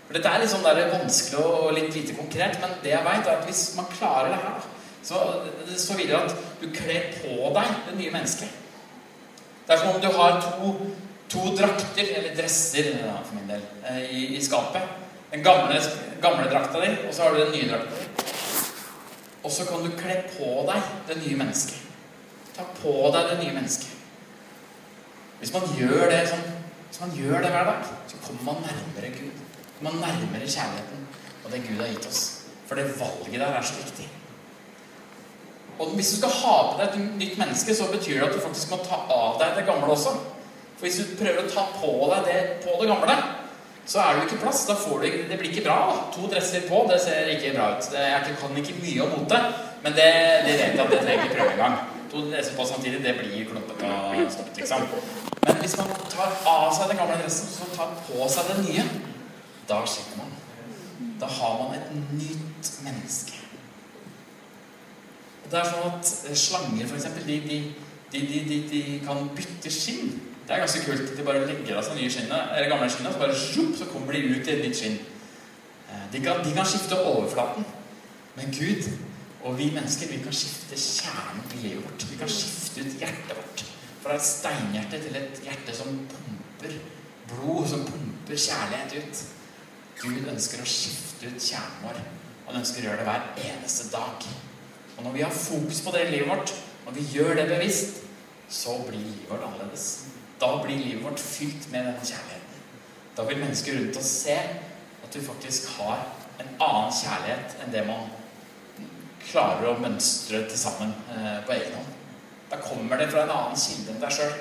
For 0.08 0.15
Dette 0.15 0.32
er 0.32 0.46
sånn 0.48 0.63
der 0.63 0.93
vanskelig 0.93 1.41
og 1.41 1.74
litt 1.76 1.96
lite 1.98 2.15
konkret, 2.15 2.62
men 2.62 2.78
det 2.84 2.93
jeg 2.93 3.04
vet 3.04 3.26
er 3.28 3.39
at 3.39 3.50
hvis 3.50 3.63
man 3.76 3.89
klarer 3.91 4.32
det 4.32 4.38
her, 4.43 4.70
så 5.04 5.24
det 5.67 5.80
står 5.82 6.00
videre 6.00 6.22
at 6.28 6.38
du 6.62 6.70
kler 6.76 7.10
på 7.17 7.50
deg 7.58 7.74
det 7.89 7.98
nye 7.98 8.13
mennesket. 8.13 8.54
Det 9.67 9.76
er 9.76 9.82
som 9.82 9.98
om 9.98 10.00
du 10.02 10.08
har 10.15 10.39
to, 10.46 10.72
to 11.34 11.50
drakter, 11.58 12.13
eller 12.22 12.38
dresser 12.38 12.93
for 13.02 13.36
min 13.36 13.50
del, 13.50 13.65
eh, 13.89 14.06
i, 14.15 14.24
i 14.38 14.43
skapet. 14.46 15.07
Den 15.32 15.44
gamle, 15.44 15.82
gamle 16.24 16.48
drakta 16.52 16.82
di, 16.84 16.94
og 17.08 17.13
så 17.13 17.24
har 17.24 17.36
du 17.36 17.42
den 17.42 17.54
nye 17.56 17.70
drakta 17.72 17.96
di. 18.00 18.06
Og 19.44 19.52
så 19.52 19.66
kan 19.68 19.84
du 19.84 19.92
kle 20.00 20.22
på 20.38 20.54
deg 20.68 20.94
det 21.08 21.20
nye 21.22 21.40
mennesket. 21.40 21.84
Ta 22.56 22.66
på 22.82 22.94
deg 23.16 23.32
det 23.32 23.40
nye 23.44 23.56
mennesket. 23.60 23.94
Hvis 25.40 25.54
man 25.54 25.68
gjør 25.78 26.08
det 26.10 26.24
sånn, 26.32 26.46
hvis 26.88 27.02
man 27.04 27.13
gjør 27.16 27.44
det 27.44 27.52
hver 27.54 27.68
dag, 27.70 27.92
så 28.10 28.20
kommer 28.24 28.48
man 28.48 28.63
nærmere 28.66 29.12
Gud. 29.13 29.44
Man 29.86 30.00
nærmere 30.02 30.50
kjærligheten 30.50 31.04
og 31.46 31.52
det 31.54 31.63
Gud 31.68 31.82
har 31.82 31.92
gitt 31.92 32.08
oss. 32.10 32.24
For 32.68 32.76
det 32.76 32.90
valget 33.00 33.40
der 33.40 33.54
er 33.56 33.62
så 33.62 33.78
viktig. 33.78 34.08
Og 35.80 35.94
hvis 35.96 36.10
du 36.12 36.18
skal 36.18 36.34
ha 36.42 36.56
på 36.72 36.80
deg 36.80 36.88
et 36.88 37.12
nytt 37.22 37.38
menneske, 37.38 37.76
så 37.76 37.86
betyr 37.92 38.18
det 38.18 38.30
at 38.30 38.36
du 38.36 38.42
faktisk 38.42 38.72
må 38.74 38.80
ta 38.84 39.04
av 39.13 39.38
deg 39.40 39.60
det 39.60 39.68
gamle 39.68 39.94
også. 39.94 40.16
For 40.78 40.88
hvis 40.88 40.98
du 40.98 41.13
prøver 41.20 41.44
å 41.44 41.52
ta 41.52 41.68
på 41.78 41.92
deg 42.12 42.26
det 42.28 42.40
på 42.66 42.74
det 42.82 42.90
gamle, 42.90 43.18
så 43.88 44.00
er 44.04 44.15
det 44.17 44.26
ikke 44.28 44.41
plass. 44.43 44.65
Da 44.67 44.76
får 44.76 45.04
du, 45.04 45.08
det 45.30 45.38
blir 45.39 45.52
ikke 45.52 45.65
bra. 45.67 45.80
To 46.15 46.28
dresser 46.32 46.65
på, 46.69 46.84
det 46.91 47.00
ser 47.04 47.32
ikke 47.36 47.54
bra 47.56 47.69
ut. 47.78 47.91
Jeg 47.95 48.38
kan 48.39 48.58
ikke 48.62 48.80
mye 48.82 49.06
om 49.06 49.13
mote, 49.15 49.39
men 49.84 49.95
det, 49.95 50.10
det, 50.47 50.58
vet 50.60 50.76
jeg 50.76 50.84
at 50.86 50.91
det 50.91 51.00
trenger 51.06 51.32
prøve 51.36 51.54
engang. 51.56 51.78
To 52.12 52.26
dresser 52.32 52.58
på 52.58 52.67
samtidig, 52.67 53.04
det 53.04 53.15
blir 53.19 53.47
klumpete 53.52 53.93
og 53.93 54.32
stoppet, 54.32 54.60
liksom. 54.62 54.88
Men 55.47 55.56
hvis 55.63 55.78
man 55.80 55.91
tar 56.12 56.36
av 56.52 56.69
seg 56.76 56.91
den 56.91 57.00
gamle 57.00 57.19
dressen, 57.21 57.52
så 57.56 57.69
tar 57.76 57.95
på 58.10 58.28
seg 58.32 58.52
den 58.52 58.63
nye, 58.67 58.86
da 59.69 59.82
skinner 59.88 60.23
man. 60.23 60.36
Da 61.21 61.30
har 61.39 61.58
man 61.63 61.76
et 61.78 61.91
nytt 61.95 62.71
menneske. 62.84 63.43
Det 65.47 65.60
er 65.60 65.69
sånn 65.69 65.93
at 65.93 66.10
slanger, 66.36 66.89
f.eks., 66.89 67.06
de, 67.23 67.38
de, 68.12 68.19
de, 68.50 68.58
de, 68.71 68.82
kan 69.06 69.30
bytte 69.36 69.71
skinn. 69.71 70.12
Det 70.47 70.55
er 70.55 70.63
ganske 70.63 70.86
kult. 70.86 71.17
De 71.17 71.25
bare 71.27 71.43
legger 71.43 71.75
av 71.75 71.83
seg 71.83 71.97
nye 71.99 72.12
skinner, 72.12 72.53
eller 72.55 72.71
gamle 72.71 72.88
skinner, 72.91 73.12
så 73.12 73.19
bare 73.19 73.36
sjup, 73.36 73.73
så 73.75 73.89
kommer 73.91 74.15
de 74.15 74.23
ut 74.31 74.47
i 74.47 74.53
et 74.53 74.63
nytt 74.63 74.79
skinn. 74.79 74.95
Eh, 75.91 76.05
de 76.13 76.23
kan, 76.23 76.39
de 76.45 76.53
kan 76.55 76.67
skifte 76.67 76.99
overflaten. 77.03 77.67
Men 78.38 78.53
Gud 78.55 78.88
og 79.43 79.57
vi 79.57 79.69
mennesker 79.71 80.10
vi 80.12 80.21
kan 80.23 80.36
skifte 80.36 80.77
kjernen 80.79 81.43
i 81.55 81.63
livet 81.63 81.83
vårt. 81.86 82.05
Vi 82.10 82.19
kan 82.19 82.31
skifte 82.31 82.83
ut 82.83 82.99
hjertet 82.99 83.36
vårt. 83.36 83.63
Fra 84.03 84.15
et 84.15 84.25
steinhjerte 84.25 85.01
til 85.03 85.19
et 85.19 85.41
hjerte 85.45 85.75
som 85.75 85.99
pumper 86.12 86.73
blod, 87.27 87.67
som 87.69 87.86
pumper 87.88 88.39
kjærlighet 88.39 88.97
ut. 89.03 89.23
Gud 90.01 90.27
ønsker 90.33 90.63
å 90.63 90.69
skifte 90.69 91.31
ut 91.31 91.43
kjernen 91.43 91.86
vår. 91.86 92.01
Han 92.47 92.60
ønsker 92.62 92.83
å 92.83 92.89
gjøre 92.89 93.01
det 93.01 93.07
hver 93.07 93.47
eneste 93.51 93.89
dag. 93.91 94.27
Og 94.97 95.05
når 95.05 95.15
vi 95.15 95.25
har 95.25 95.33
fokus 95.36 95.81
på 95.86 95.93
det 95.93 96.05
i 96.07 96.12
livet 96.15 96.31
vårt, 96.31 96.53
når 96.86 96.95
vi 96.97 97.10
gjør 97.13 97.36
det 97.38 97.49
bevisst, 97.51 98.03
så 98.49 98.77
blir 98.88 99.03
livet 99.03 99.27
vårt 99.29 99.43
annerledes. 99.43 99.88
Da 100.39 100.52
blir 100.63 100.78
livet 100.78 101.04
vårt 101.06 101.19
fylt 101.21 101.71
med 101.71 101.86
denne 101.86 102.04
kjærligheten. 102.06 102.63
Da 103.17 103.26
vil 103.26 103.41
mennesker 103.41 103.80
rundt 103.80 103.97
oss 103.97 104.12
se 104.23 104.38
at 104.38 105.13
du 105.13 105.21
faktisk 105.26 105.69
har 105.78 106.04
en 106.38 106.50
annen 106.62 106.93
kjærlighet 106.93 107.58
enn 107.63 107.73
det 107.73 107.86
man 107.88 108.12
klarer 109.28 109.71
å 109.71 109.80
mønstre 109.82 110.43
til 110.47 110.60
sammen 110.60 110.93
eh, 111.13 111.39
på 111.47 111.56
egen 111.56 111.73
hånd. 111.80 111.95
Da 112.52 112.60
kommer 112.63 113.00
det 113.02 113.10
fra 113.12 113.26
en 113.26 113.34
annen 113.34 113.60
kilde 113.60 113.93
enn 113.93 114.04
deg 114.04 114.13
sjøl. 114.13 114.38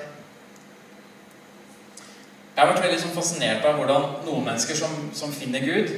Jeg 2.56 2.62
har 2.62 2.70
vært 2.72 2.84
veldig 2.86 3.00
sånn 3.02 3.16
fascinert 3.16 3.66
av 3.68 3.80
hvordan 3.80 4.04
noen 4.24 4.46
mennesker 4.46 4.78
som, 4.78 4.92
som 5.16 5.34
finner 5.34 5.64
Gud, 5.64 5.90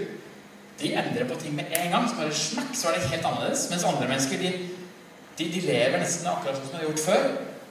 de 0.78 0.94
endrer 0.94 1.26
på 1.26 1.36
ting 1.42 1.54
med 1.58 1.70
en 1.74 1.92
gang. 1.94 2.08
Så 2.08 2.18
bare 2.18 2.34
smakk, 2.34 2.72
så 2.74 2.90
er 2.90 2.96
det 2.96 3.10
helt 3.12 3.26
annerledes. 3.26 3.66
Mens 3.70 3.86
andre 3.86 4.08
mennesker 4.10 4.42
de, 4.42 4.50
de, 5.38 5.46
de 5.54 5.62
lever 5.66 5.98
nesten 6.02 6.30
akkurat 6.30 6.58
som 6.58 6.72
de 6.72 6.80
har 6.80 6.86
gjort 6.88 7.04
før. 7.04 7.28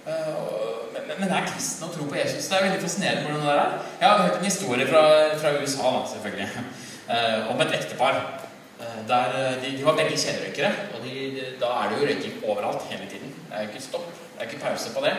Uh, 0.08 0.67
men, 1.08 1.16
men 1.22 1.32
er 1.32 1.48
kristne 1.48 1.88
og 1.88 1.96
tro 1.96 2.08
på 2.10 2.18
Jesus. 2.20 2.48
Det 2.50 2.58
er 2.58 2.66
veldig 2.68 2.82
fascinerende 2.84 3.24
hvordan 3.24 3.46
det 3.48 3.54
er. 3.54 3.72
Jeg 4.02 4.10
har 4.10 4.24
hørt 4.26 4.38
en 4.40 4.50
historie 4.50 4.88
fra, 4.92 5.04
fra 5.42 5.54
USA, 5.62 5.92
selvfølgelig, 6.14 6.50
uh, 7.10 7.52
om 7.52 7.62
et 7.62 7.76
ektepar. 7.80 8.22
Uh, 8.80 9.00
der 9.10 9.36
de, 9.64 9.78
de, 9.78 9.86
var 9.86 9.96
begge 9.96 10.18
kjelerøykere. 10.18 10.72
Og 10.94 11.04
de, 11.06 11.16
da 11.62 11.74
er 11.82 11.90
det 11.90 12.00
jo 12.00 12.08
røyking 12.08 12.46
overalt 12.46 12.88
hele 12.92 13.10
tiden. 13.12 13.34
Det 13.48 13.58
er 13.58 13.64
jo 13.64 13.74
ikke 13.74 13.84
stopp. 13.90 14.08
Det 14.34 14.44
er 14.44 14.50
ikke 14.50 14.66
pause 14.66 14.94
på 14.96 15.06
det. 15.06 15.14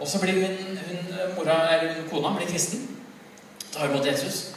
og 0.00 0.06
så 0.08 0.20
blir 0.20 0.32
hun, 0.32 0.56
hun, 0.88 0.98
mora, 1.36 1.56
hun 1.82 2.08
kona 2.10 2.36
blir 2.36 2.48
kristen. 2.48 2.88
Tar 3.72 3.88
imot 3.88 4.06
Jesus. 4.06 4.54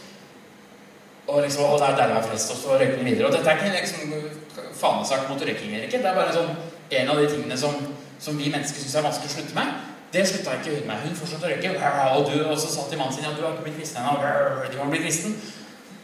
Og, 1.28 1.42
liksom, 1.42 1.64
og 1.64 1.80
det 1.80 1.88
er 1.88 1.96
der 1.96 2.08
jeg 2.08 2.18
er 2.18 2.28
frelst, 2.28 2.52
og 2.52 2.58
så 2.58 2.78
røyker 2.80 2.98
hun 2.98 3.06
videre. 3.06 3.28
Og 3.28 3.34
dette 3.34 3.50
er 3.50 3.56
ikke 3.58 3.80
liksom 3.80 4.14
fanesak 4.74 5.30
mot 5.30 5.42
røyking, 5.42 5.76
ikke. 5.84 5.98
Det 5.98 6.06
er 6.06 6.16
bare 6.16 6.34
sånn, 6.36 6.54
en 6.92 7.10
av 7.12 7.20
de 7.20 7.30
tingene 7.32 7.58
som, 7.60 7.76
som 8.20 8.38
vi 8.40 8.52
mennesker 8.54 8.84
syns 8.84 8.96
er 8.96 9.08
vanskelig 9.08 9.32
å 9.32 9.36
slutte 9.36 9.58
med. 9.58 9.74
Det 10.18 10.28
slutta 10.28 10.58
ikke 10.58 10.80
hun 10.80 10.88
med. 10.88 10.96
Hun 11.06 11.16
fortsatte 11.20 11.46
å 11.46 11.52
røyke. 11.52 11.74
Og, 12.18 12.32
du, 12.32 12.36
og 12.50 12.58
så 12.58 12.72
sa 12.74 12.88
til 12.90 12.98
mannen 12.98 13.14
sin 13.14 13.28
at 13.30 13.38
du 13.38 13.44
har 13.46 13.54
ikke 13.54 13.68
blitt 13.68 13.78
kristen 13.78 14.02
ennå. 14.02 14.16
Du 14.74 14.78
må 14.82 14.90
bli 14.90 15.02
kristen. 15.04 15.38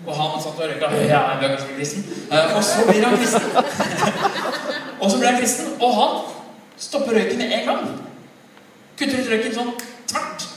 Og 0.06 0.14
han 0.20 0.38
satt 0.44 0.60
og 0.60 0.70
røyka. 0.70 0.92
Ja, 1.10 1.24
du 1.40 1.46
er 1.48 1.56
kanskje 1.56 1.78
kristen. 1.80 2.06
Uh, 2.30 2.54
og 2.58 2.64
så 2.68 2.86
blir 2.90 3.08
han 3.08 3.18
kristen. 3.18 3.50
og 5.02 5.12
så 5.12 5.18
blir 5.18 5.30
han 5.32 5.40
kristen, 5.40 5.74
og 5.82 5.96
han 5.98 6.18
stopper 6.78 7.18
røyken 7.18 7.42
med 7.42 7.58
en 7.58 7.70
gang. 7.72 7.86
Kutter 9.00 9.24
ut 9.24 9.32
røyken 9.34 9.58
sånn 9.58 9.74
tvert. 10.12 10.48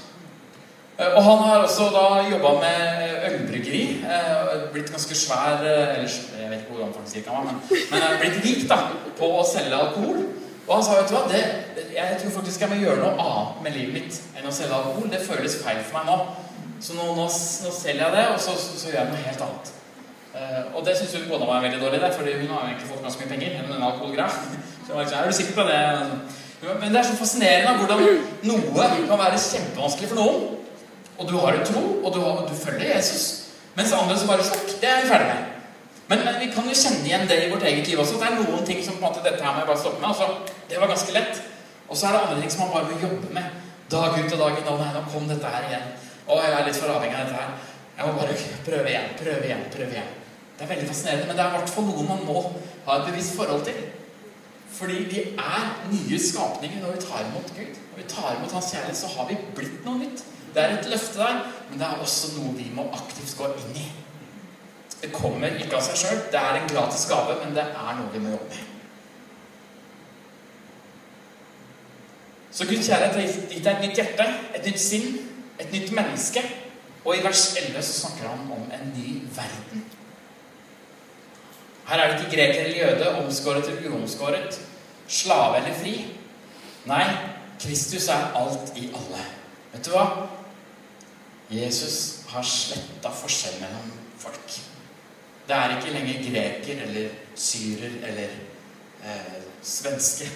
Uh, 1.00 1.10
og 1.14 1.20
han 1.30 1.44
har 1.46 1.64
også 1.64 1.88
da 1.96 2.06
jobba 2.28 2.56
med 2.60 3.06
ølbryggeri. 3.30 3.84
Eh, 4.04 4.72
blitt 4.72 4.90
ganske 4.92 5.14
svær 5.14 5.64
eh, 5.64 5.96
Eller 5.96 6.10
jeg 6.40 6.50
vet 6.50 6.60
ikke 6.60 6.74
hvor 6.74 6.86
omfangsrik 6.86 7.26
han 7.28 7.36
var, 7.36 7.44
men, 7.52 7.60
men 7.90 8.18
blitt 8.20 8.42
rik 8.44 8.66
da, 8.70 8.78
på 9.18 9.30
å 9.40 9.46
selge 9.46 9.78
alkohol. 9.78 10.26
Og 10.66 10.72
han 10.74 10.84
sa 10.84 10.96
vet 10.98 11.10
du 11.10 11.14
hva, 11.14 11.22
det, 11.30 11.42
jeg 11.94 12.18
tror 12.20 12.32
faktisk 12.40 12.64
jeg 12.64 12.72
må 12.72 12.80
gjøre 12.80 12.98
noe 12.98 13.22
annet 13.22 13.62
med 13.62 13.76
livet 13.76 13.94
mitt 13.94 14.20
enn 14.34 14.48
å 14.50 14.54
selge 14.54 14.74
alkohol. 14.74 15.08
Det 15.12 15.22
føles 15.22 15.60
feil 15.62 15.82
for 15.86 16.00
meg 16.00 16.10
nå. 16.10 16.16
Så 16.82 16.96
nå, 16.96 17.06
nå, 17.16 17.26
nå 17.26 17.72
selger 17.72 18.02
jeg 18.02 18.14
det, 18.16 18.24
og 18.34 18.40
så, 18.42 18.56
så, 18.58 18.74
så, 18.74 18.90
gjør 18.90 18.98
jeg 19.00 19.12
noe 19.12 19.26
helt 19.28 19.44
annet. 19.46 19.70
Uh, 20.36 20.74
og 20.76 20.82
det 20.84 20.96
syns 20.98 21.14
hun 21.16 21.30
kona 21.30 21.46
var 21.48 21.62
veldig 21.64 21.78
dårlig, 21.80 22.00
der, 22.02 22.12
fordi 22.12 22.34
hun 22.42 22.50
har 22.52 22.66
egentlig 22.66 22.90
fått 22.90 23.06
ganske 23.06 23.22
mye 23.22 23.30
penger 23.30 23.54
gjennom 23.54 23.72
denne 23.72 23.88
alkoholgreia. 23.92 24.28
Så 24.82 24.90
jeg 24.90 24.98
var 24.98 25.06
liksom, 25.06 25.22
er 25.22 25.30
du 25.30 25.38
sikker 25.38 25.56
på 25.56 25.68
det? 25.70 25.80
Men 26.66 26.92
det 26.92 27.00
er 27.00 27.06
så 27.06 27.16
fascinerende 27.18 27.72
hvordan 27.78 28.20
noe 28.48 28.86
kan 29.08 29.18
være 29.20 29.40
kjempevanskelig 29.40 30.08
for 30.12 30.20
noen. 30.20 30.44
Og 31.16 31.28
du 31.28 31.34
har 31.40 31.56
en 31.56 31.66
tro, 31.66 31.82
og 32.02 32.14
du, 32.14 32.20
har, 32.22 32.44
du 32.48 32.54
følger 32.58 32.94
Jesus. 32.94 33.26
Mens 33.76 33.92
andre 33.92 34.16
som 34.18 34.30
bare 34.30 34.44
sjokk, 34.44 34.76
det 34.80 34.88
er 34.88 35.02
vi 35.02 35.10
ferdig 35.10 35.28
med. 35.30 35.55
Men, 36.08 36.22
men, 36.22 36.38
vi 36.38 36.52
kan 36.54 36.68
jo 36.68 36.74
kjenne 36.78 37.06
igjen 37.06 37.26
det 37.26 37.38
i 37.44 37.50
vårt 37.50 37.66
eget 37.66 37.88
liv 37.90 38.00
også. 38.02 38.18
Det 38.20 38.28
er 38.28 38.36
noen 38.38 38.66
ting 38.66 38.82
som 38.84 38.98
på 38.98 39.02
en 39.02 39.08
måte 39.08 39.24
dette 39.24 39.42
her 39.42 39.54
må 39.54 39.62
jeg 39.62 39.70
bare 39.70 39.82
stoppe 39.82 40.02
med. 40.02 40.10
Altså, 40.12 40.58
det 40.70 40.80
var 40.80 40.92
ganske 40.92 41.14
lett. 41.16 41.40
Og 41.86 41.98
så 41.98 42.06
er 42.06 42.14
det 42.14 42.20
andre 42.24 42.40
ting 42.42 42.52
som 42.52 42.62
man 42.64 42.74
bare 42.76 42.90
må 42.90 43.00
jobbe 43.02 43.32
med. 43.34 43.56
Dag 43.90 44.14
ut 44.18 44.36
og 44.36 44.38
dag 44.42 44.60
inn. 44.60 44.70
Å 44.70 44.76
nei, 44.82 44.92
nå 44.94 45.02
kom 45.10 45.26
dette 45.30 45.50
her 45.56 45.66
igjen. 45.70 45.90
Å, 46.26 46.38
jeg 46.42 46.54
er 46.54 46.68
litt 46.68 46.78
for 46.78 46.94
avhengig 46.94 47.18
av 47.18 47.26
dette 47.26 47.42
her. 47.42 47.74
Jeg 47.96 48.06
må 48.06 48.14
bare 48.20 48.38
prøve 48.66 48.92
igjen, 48.92 49.12
prøve 49.18 49.50
igjen, 49.50 49.66
prøve 49.72 49.96
igjen. 49.96 50.14
Det 50.56 50.64
er 50.64 50.72
veldig 50.72 50.88
fascinerende, 50.88 51.26
men 51.28 51.36
det 51.36 51.44
er 51.44 51.52
i 51.52 51.58
hvert 51.58 51.72
fall 51.74 51.86
noe 51.88 52.04
man 52.06 52.24
må 52.28 52.42
ha 52.86 52.96
et 52.96 53.06
bevisst 53.10 53.36
forhold 53.36 53.66
til. 53.66 53.82
Fordi 54.76 55.02
vi 55.08 55.22
er 55.40 55.68
nye 55.90 56.18
skapninger 56.20 56.82
når 56.82 56.96
vi 56.96 57.04
tar 57.04 57.26
imot 57.26 57.52
Gud. 57.56 57.78
Når 57.90 58.02
vi 58.02 58.08
tar 58.12 58.34
imot 58.36 58.56
Hans 58.56 58.72
kjærlighet, 58.72 58.98
så 58.98 59.10
har 59.14 59.28
vi 59.30 59.38
blitt 59.56 59.84
noe 59.86 60.00
nytt. 60.00 60.24
Det 60.54 60.62
er 60.62 60.74
et 60.78 60.90
løfte 60.92 61.20
der, 61.20 61.40
men 61.70 61.80
det 61.80 61.88
er 61.88 62.02
også 62.04 62.34
noe 62.36 62.54
vi 62.56 62.68
må 62.76 62.86
aktivt 62.96 63.36
gå 63.38 63.48
inn 63.62 63.80
i. 63.80 63.86
Det 65.02 65.12
kommer 65.12 65.58
ikke 65.60 65.76
av 65.76 65.84
seg 65.84 66.00
sjøl. 66.00 66.22
Det 66.32 66.40
er 66.40 66.60
en 66.60 66.70
gratis 66.70 67.04
gave, 67.10 67.36
men 67.42 67.54
det 67.56 67.66
er 67.66 67.98
noe 67.98 68.12
vi 68.12 68.22
må 68.22 68.32
jobbe 68.32 68.48
med. 68.54 68.72
Så 72.56 72.64
Guds 72.64 72.88
kjærlighet 72.88 73.18
har 73.18 73.50
gitt 73.52 73.64
deg 73.66 73.72
et 73.74 73.82
nytt 73.84 73.98
hjerte, 74.00 74.26
et 74.56 74.64
nytt 74.64 74.80
sinn, 74.80 75.18
et 75.60 75.72
nytt 75.74 75.90
menneske. 75.92 76.40
Og 77.04 77.18
i 77.18 77.24
vers 77.24 77.42
11 77.60 77.82
så 77.84 77.98
snakker 78.00 78.30
han 78.30 78.46
om 78.54 78.70
en 78.72 78.86
ny 78.96 79.10
verden. 79.36 79.84
Her 81.86 82.00
er 82.02 82.12
det 82.12 82.24
ikke 82.24 82.36
greker 82.36 82.64
eller 82.64 82.78
jøde, 82.80 83.10
omskåret 83.20 83.68
eller 83.68 83.90
uomskåret, 83.90 84.56
slave 85.06 85.60
eller 85.60 85.76
fri. 85.78 85.92
Nei, 86.88 87.04
Kristus 87.60 88.08
er 88.08 88.32
alt 88.40 88.72
i 88.76 88.88
alle. 88.88 89.26
Vet 89.74 89.86
du 89.86 89.92
hva? 89.92 90.06
Jesus 91.50 92.24
har 92.32 92.42
sletta 92.42 93.12
forskjell 93.20 93.60
mellom 93.60 93.92
folk. 94.18 94.56
Det 95.46 95.54
er 95.54 95.76
ikke 95.76 95.92
lenger 95.94 96.22
greker 96.26 96.80
eller 96.88 97.10
syrer 97.38 97.98
eller 98.08 98.32
eh, 99.04 99.42
svenske. 99.62 100.30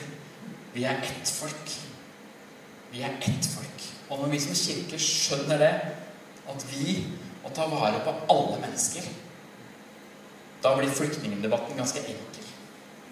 Vi 0.74 0.84
er 0.86 1.02
ett 1.02 1.32
folk. 1.34 1.72
Vi 2.92 3.02
er 3.02 3.16
ett 3.18 3.48
folk. 3.54 3.86
Og 4.10 4.20
når 4.20 4.30
vi 4.34 4.40
som 4.42 4.54
kirke 4.54 4.98
skjønner 5.02 5.58
det, 5.58 5.72
at 6.50 6.66
vi 6.70 7.00
må 7.42 7.50
ta 7.54 7.66
vare 7.70 8.02
på 8.04 8.14
alle 8.34 8.60
mennesker, 8.62 9.06
da 10.62 10.76
blir 10.76 10.92
flyktningdebatten 10.94 11.78
ganske 11.78 12.04
enkel. 12.04 12.46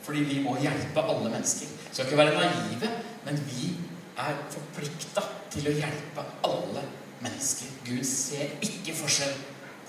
Fordi 0.03 0.23
vi 0.29 0.41
må 0.45 0.57
hjelpe 0.63 1.03
alle 1.03 1.31
mennesker. 1.31 1.67
Vi 1.67 1.95
skal 1.95 2.07
ikke 2.07 2.21
være 2.23 2.39
naive, 2.39 2.91
men 3.25 3.43
vi 3.51 3.73
er 4.19 4.39
forplikta 4.53 5.25
til 5.51 5.67
å 5.71 5.77
hjelpe 5.81 6.25
alle 6.47 6.87
mennesker. 7.25 7.75
Gud 7.87 8.05
ser 8.07 8.55
ikke 8.63 8.97
forskjell 8.97 9.35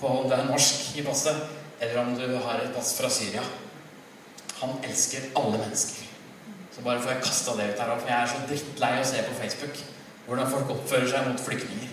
på 0.00 0.10
om 0.10 0.28
det 0.30 0.38
er 0.38 0.48
norsk 0.48 0.96
i 0.98 1.04
passet, 1.06 1.59
eller 1.80 2.00
om 2.02 2.14
du 2.18 2.26
har 2.44 2.60
et 2.60 2.74
pass 2.76 2.92
fra 2.98 3.10
Syria. 3.10 3.42
Han 4.60 4.76
elsker 4.84 5.30
alle 5.40 5.58
mennesker. 5.58 6.08
Så 6.74 6.84
bare 6.84 7.00
får 7.00 7.14
jeg 7.14 7.24
kasta 7.24 7.54
det 7.56 7.70
ut 7.72 7.80
her 7.80 7.94
for 7.94 8.10
jeg 8.12 8.18
er 8.18 8.30
så 8.30 8.42
drittlei 8.48 8.92
å 9.00 9.08
se 9.08 9.22
på 9.26 9.38
Facebook 9.40 9.80
hvordan 10.26 10.50
folk 10.52 10.74
oppfører 10.76 11.08
seg 11.10 11.26
mot 11.26 11.40
flyktninger. 11.42 11.88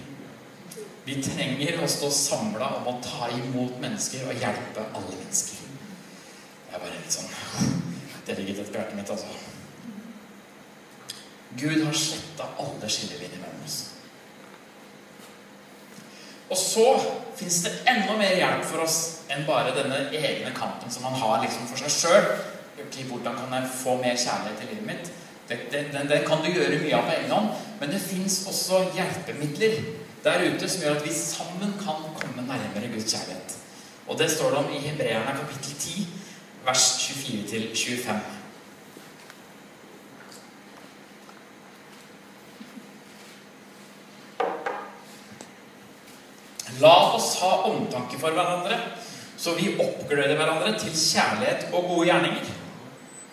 Vi 1.08 1.16
trenger 1.24 1.80
å 1.82 1.88
stå 1.90 2.10
samla 2.12 2.68
om 2.82 2.90
å 2.92 2.98
ta 3.02 3.30
imot 3.32 3.80
mennesker 3.82 4.28
og 4.28 4.42
hjelpe 4.44 4.84
alle 4.92 5.16
mennesker. 5.16 5.64
Jeg 6.68 6.82
bare 6.84 6.98
litt 6.98 7.16
sånn 7.16 7.32
Det 8.28 8.36
ligger 8.36 8.60
etter 8.60 8.82
hjertet 8.82 8.98
mitt, 9.00 9.10
altså. 9.10 9.32
Gud 11.58 11.80
har 11.80 11.96
sletta 11.96 12.50
alle 12.60 12.90
skillelinjer 12.92 13.40
mellom 13.40 13.62
oss. 13.64 13.78
Og 16.52 16.60
så 16.60 16.86
fins 17.38 17.62
det 17.66 17.74
enda 17.90 18.16
mer 18.18 18.36
hjelp 18.38 18.66
for 18.66 18.84
oss 18.86 18.98
enn 19.32 19.46
bare 19.48 19.76
denne 19.76 20.08
egne 20.16 20.54
kampen 20.58 20.92
som 20.92 21.06
man 21.06 21.18
har 21.22 21.42
liksom 21.44 21.68
for 21.70 21.82
seg 21.82 21.94
sjøl. 21.94 22.30
Hvordan 22.78 23.36
kan 23.36 23.54
jeg 23.58 23.72
få 23.74 23.96
mer 24.02 24.18
kjærlighet 24.18 24.64
i 24.64 24.70
livet 24.72 24.88
mitt? 24.88 25.12
Den, 25.48 25.62
den, 25.72 26.10
den, 26.10 26.26
kan 26.28 26.42
du 26.44 26.50
gjøre 26.52 26.82
mye 26.82 26.96
av 26.98 27.06
på 27.08 27.14
egen 27.16 27.32
hånd, 27.32 27.52
men 27.80 27.92
det 27.94 28.02
fins 28.04 28.42
også 28.50 28.82
hjelpemidler 28.98 29.78
der 30.26 30.44
ute 30.50 30.68
som 30.68 30.84
gjør 30.84 30.98
at 30.98 31.06
vi 31.06 31.14
sammen 31.16 31.76
kan 31.80 32.04
komme 32.18 32.44
nærmere 32.44 32.92
Guds 32.92 33.14
kjærlighet. 33.14 33.56
Og 34.08 34.20
det 34.20 34.28
står 34.32 34.52
det 34.52 34.60
om 34.60 34.74
i 34.76 34.82
Hebreerne 34.84 35.38
kapittel 35.40 35.78
10, 35.80 36.08
vers 36.66 36.84
24-25. 37.06 38.37
La 46.82 46.94
oss 47.16 47.36
ha 47.42 47.52
omtanke 47.70 48.20
for 48.22 48.36
hverandre, 48.38 48.78
så 49.38 49.54
vi 49.58 49.74
oppgløder 49.78 50.36
hverandre 50.38 50.74
til 50.80 50.94
kjærlighet 50.94 51.70
og 51.74 51.90
gode 51.92 52.08
gjerninger. 52.10 52.54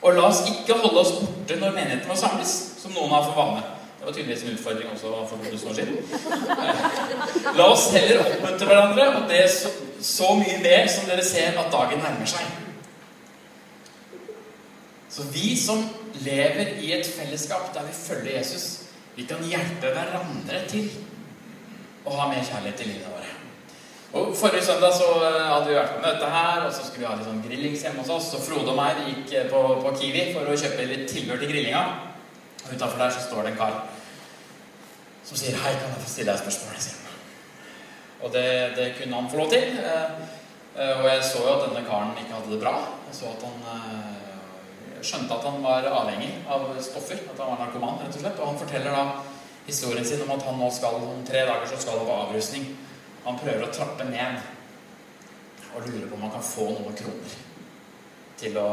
Og 0.04 0.16
la 0.16 0.26
oss 0.28 0.42
ikke 0.48 0.76
holde 0.82 1.00
oss 1.00 1.14
borte 1.20 1.56
når 1.60 1.76
menigheten 1.76 2.10
må 2.10 2.16
samles, 2.18 2.52
som 2.80 2.92
noen 2.92 3.12
har 3.12 3.24
for 3.24 3.38
vane. 3.38 3.62
Det 3.98 4.10
var 4.10 4.16
tydeligvis 4.18 4.42
en 4.44 4.56
utfordring 4.58 4.90
også 4.92 5.12
for 5.30 5.36
2000 5.44 5.70
år 5.70 5.74
siden. 5.74 5.94
La 7.56 7.68
oss 7.72 7.86
heller 7.94 8.20
oppmuntre 8.20 8.68
hverandre, 8.68 9.06
og 9.16 9.30
det 9.30 9.46
så, 9.52 9.72
så 10.04 10.34
mye 10.36 10.58
mer 10.60 10.90
som 10.92 11.08
dere 11.08 11.24
ser 11.24 11.56
at 11.56 11.72
dagen 11.72 12.04
nærmer 12.04 12.28
seg. 12.28 12.60
Så 15.14 15.24
vi 15.32 15.54
som 15.56 15.80
lever 16.26 16.74
i 16.84 16.92
et 16.98 17.08
fellesskap 17.08 17.72
der 17.74 17.86
vi 17.88 17.96
følger 17.96 18.36
Jesus, 18.36 18.66
vi 19.16 19.24
kan 19.30 19.44
hjelpe 19.46 19.94
hverandre 19.94 20.64
til 20.68 20.90
å 22.04 22.16
ha 22.18 22.28
mer 22.28 22.44
kjærlighet 22.44 22.84
i 22.84 22.90
livet 22.90 23.08
våre. 23.08 23.33
Og 24.14 24.30
Forrige 24.38 24.62
søndag 24.62 24.92
så 24.94 25.08
hadde 25.26 25.66
vi 25.66 25.74
vært 25.74 25.96
på 25.96 26.02
møte 26.04 26.26
her, 26.30 26.60
og 26.62 26.72
så 26.72 26.84
skulle 26.86 27.02
vi 27.02 27.06
ha 27.08 27.14
litt 27.18 27.26
sånn 27.26 27.40
grillings 27.42 27.80
hjemme 27.82 28.04
hos 28.04 28.12
oss. 28.14 28.28
Så 28.30 28.42
Frode 28.44 28.70
og 28.70 28.76
meg 28.78 29.00
gikk 29.08 29.32
på, 29.50 29.62
på, 29.82 29.94
Kiwi 29.98 30.28
for 30.36 30.46
å 30.46 30.58
kjøpe 30.60 30.86
litt 30.86 31.08
tilbør 31.10 31.40
til 31.42 31.50
grillinga. 31.50 31.80
Og 32.62 32.76
utafor 32.76 33.02
der 33.02 33.10
så 33.10 33.24
står 33.24 33.42
det 33.42 33.54
en 33.54 33.58
kar 33.58 33.80
som 35.24 35.40
sier 35.40 35.56
'Hei, 35.56 35.72
kan 35.80 35.90
jeg 35.90 36.04
få 36.04 36.12
stille 36.12 36.30
deg 36.30 36.36
et 36.36 36.44
spørsmål?' 36.44 37.02
Og 38.22 38.32
det, 38.32 38.76
det, 38.76 38.94
kunne 38.98 39.16
han 39.16 39.30
få 39.30 39.36
lov 39.36 39.50
til. 39.50 39.66
Og 40.78 41.04
jeg 41.10 41.24
så 41.24 41.42
jo 41.42 41.54
at 41.54 41.66
denne 41.68 41.84
karen 41.88 42.16
ikke 42.20 42.34
hadde 42.34 42.52
det 42.52 42.60
bra. 42.62 42.74
Jeg 43.08 43.18
så 43.18 43.26
at 43.34 43.42
han 43.48 43.58
skjønte 45.02 45.34
at 45.34 45.44
han 45.50 45.62
var 45.62 45.90
avhengig 45.90 46.32
av 46.48 46.70
stoffer. 46.80 47.18
At 47.18 47.38
han 47.42 47.50
var 47.50 47.66
narkoman, 47.66 47.98
rett 48.00 48.14
og 48.14 48.20
slett. 48.20 48.38
Og 48.38 48.48
han 48.48 48.62
forteller 48.62 48.90
da 48.94 49.04
historien 49.66 50.06
sin 50.06 50.22
om 50.22 50.30
at 50.38 50.46
han 50.46 50.58
nå 50.60 50.70
skal 50.70 51.02
om 51.02 51.26
tre 51.26 51.44
dager 51.50 51.66
så 51.66 51.82
skal 51.82 51.98
han 51.98 52.06
på 52.06 52.20
avrusning. 52.22 52.76
Han 53.24 53.40
prøver 53.40 53.64
å 53.64 53.72
trappe 53.72 54.06
ned 54.08 54.42
og 55.74 55.86
lurer 55.88 56.06
på 56.06 56.16
om 56.16 56.26
han 56.26 56.34
kan 56.36 56.44
få 56.46 56.68
noen 56.70 56.96
kroner 56.98 57.36
til 58.38 58.58
å, 58.60 58.68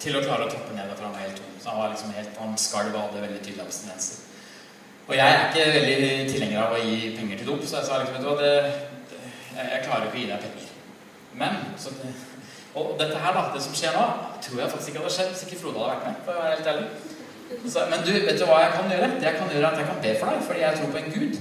til 0.00 0.16
å 0.16 0.22
klare 0.24 0.46
å 0.46 0.52
trappe 0.52 0.76
ned. 0.76 0.92
For 0.94 1.06
han 1.06 1.16
var 1.16 1.24
helt 1.26 1.40
tom. 1.40 1.56
Så 1.58 1.72
han 1.72 1.80
var 1.82 1.92
liksom 1.92 2.14
helt, 2.16 2.36
han 2.38 2.60
skalv 2.60 2.94
og 2.94 3.08
hadde 3.08 3.24
veldig 3.26 3.40
tydelige 3.42 3.66
abstinenser. 3.66 4.28
Og 5.08 5.16
jeg 5.18 5.34
er 5.34 5.48
ikke 5.48 5.70
veldig 5.74 6.02
tilhenger 6.30 6.60
av 6.62 6.76
å 6.76 6.82
gi 6.82 7.14
penger 7.16 7.40
til 7.40 7.48
dop, 7.50 7.64
så 7.66 7.80
jeg 7.80 7.88
sa 7.88 7.98
liksom 8.00 8.14
vet 8.16 8.22
du 8.22 8.28
hva, 8.30 8.36
det, 8.38 8.52
jeg 9.58 9.82
klarer 9.84 10.06
ikke 10.06 10.16
å 10.16 10.22
gi 10.22 10.28
deg 10.30 10.44
penger. 10.46 10.68
Men 11.42 11.64
så 11.80 11.94
Og 12.72 12.94
dette 12.96 13.18
her, 13.20 13.34
da, 13.36 13.40
det 13.52 13.60
som 13.60 13.74
skjer 13.76 13.92
nå, 13.92 14.04
tror 14.40 14.60
jeg 14.62 14.72
faktisk 14.72 14.88
ikke 14.88 15.00
hadde 15.02 15.12
skjedd 15.12 15.32
hvis 15.32 15.42
ikke 15.44 15.58
Frode 15.60 15.80
hadde 15.82 15.90
vært 15.90 16.06
med. 16.06 16.20
for 16.24 16.32
å 16.32 16.44
være 16.44 16.54
helt 16.54 16.70
ærlig. 16.70 16.86
Så, 17.68 17.82
men 17.90 18.04
du, 18.06 18.12
vet 18.14 18.38
du 18.40 18.44
hva 18.48 18.62
jeg 18.62 18.70
kan 18.78 18.94
gjøre? 18.94 19.08
Det 19.18 19.26
jeg 19.28 19.36
kan 19.36 19.50
gjøre 19.52 19.66
er 19.66 19.74
at 19.74 19.82
jeg 19.82 19.88
kan 19.90 20.00
be 20.06 20.12
for 20.20 20.30
deg, 20.30 20.46
fordi 20.46 20.62
jeg 20.62 20.78
tror 20.78 20.94
på 20.94 21.00
en 21.02 21.12
Gud 21.12 21.34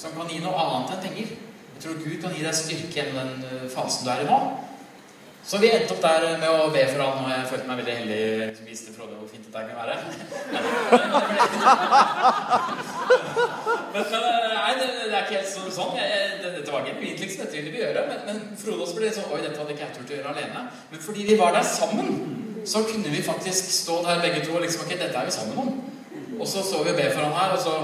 som 0.00 0.14
kan 0.16 0.30
gi 0.32 0.38
noe 0.40 0.56
annet 0.56 0.96
enn 0.96 1.04
penger. 1.04 1.28
Jeg 1.74 1.80
tror 1.84 2.00
Gud 2.00 2.16
kan 2.22 2.32
gi 2.36 2.42
deg 2.44 2.54
styrke 2.56 2.96
gjennom 2.96 3.28
den 3.44 3.70
fasen 3.72 4.04
du 4.06 4.10
er 4.12 4.20
i 4.24 4.26
nå. 4.28 4.38
Så 5.50 5.54
vi 5.58 5.70
endte 5.72 5.94
opp 5.94 6.02
der 6.04 6.38
med 6.38 6.50
å 6.52 6.72
be 6.72 6.82
for 6.90 7.00
han, 7.00 7.24
og 7.24 7.30
jeg 7.32 7.48
følte 7.48 7.68
meg 7.68 7.78
veldig 7.80 7.94
heldig. 7.98 8.56
som 8.58 8.66
viste 8.68 8.92
Frode 8.92 9.14
hvor 9.16 9.28
fint 9.30 9.44
dette 9.46 9.60
kunne 9.64 9.80
være. 9.80 9.94
men, 13.94 14.04
men 14.12 14.22
nei, 14.52 14.72
det, 14.76 14.86
det, 15.00 15.08
er 15.08 15.24
ikke 15.24 15.38
helt 15.38 15.54
sånn. 15.54 15.70
sånn. 15.78 15.92
Jeg, 15.96 16.08
det, 16.42 16.48
dette 16.58 16.74
var 16.74 16.82
genuint, 16.84 17.20
liksom. 17.24 17.40
Dette 17.40 17.56
ville 17.56 17.72
vi 17.72 17.80
gjøre. 17.80 18.00
Men, 18.12 18.20
men 18.28 18.36
Frode 18.60 18.82
også 18.84 18.96
ble 18.98 19.04
litt 19.08 19.16
sånn 19.16 19.32
Oi, 19.32 19.44
dette 19.46 19.58
hadde 19.62 19.72
ikke 19.74 19.84
jeg 19.86 19.94
turt 19.96 20.12
å 20.12 20.16
gjøre 20.18 20.32
alene. 20.36 20.60
Men 20.92 20.98
fordi 21.08 21.22
vi 21.32 21.40
var 21.40 21.50
der 21.56 21.66
sammen, 21.66 22.08
så 22.68 22.78
kunne 22.92 23.08
vi 23.16 23.20
faktisk 23.24 23.64
stå 23.80 23.94
der 24.04 24.20
begge 24.26 24.40
to 24.44 24.52
og 24.54 24.62
liksom 24.66 24.84
Ok, 24.84 24.92
dette 24.92 25.16
er 25.16 25.26
vi 25.26 25.32
sammen 25.40 25.56
om. 25.64 25.70
Og 26.36 26.46
så 26.48 26.58
så 26.64 26.76
vi 26.84 26.90
og 26.92 26.98
be 27.00 27.06
for 27.16 27.24
han 27.24 27.38
her, 27.40 27.50
og 27.56 27.60
så 27.64 27.74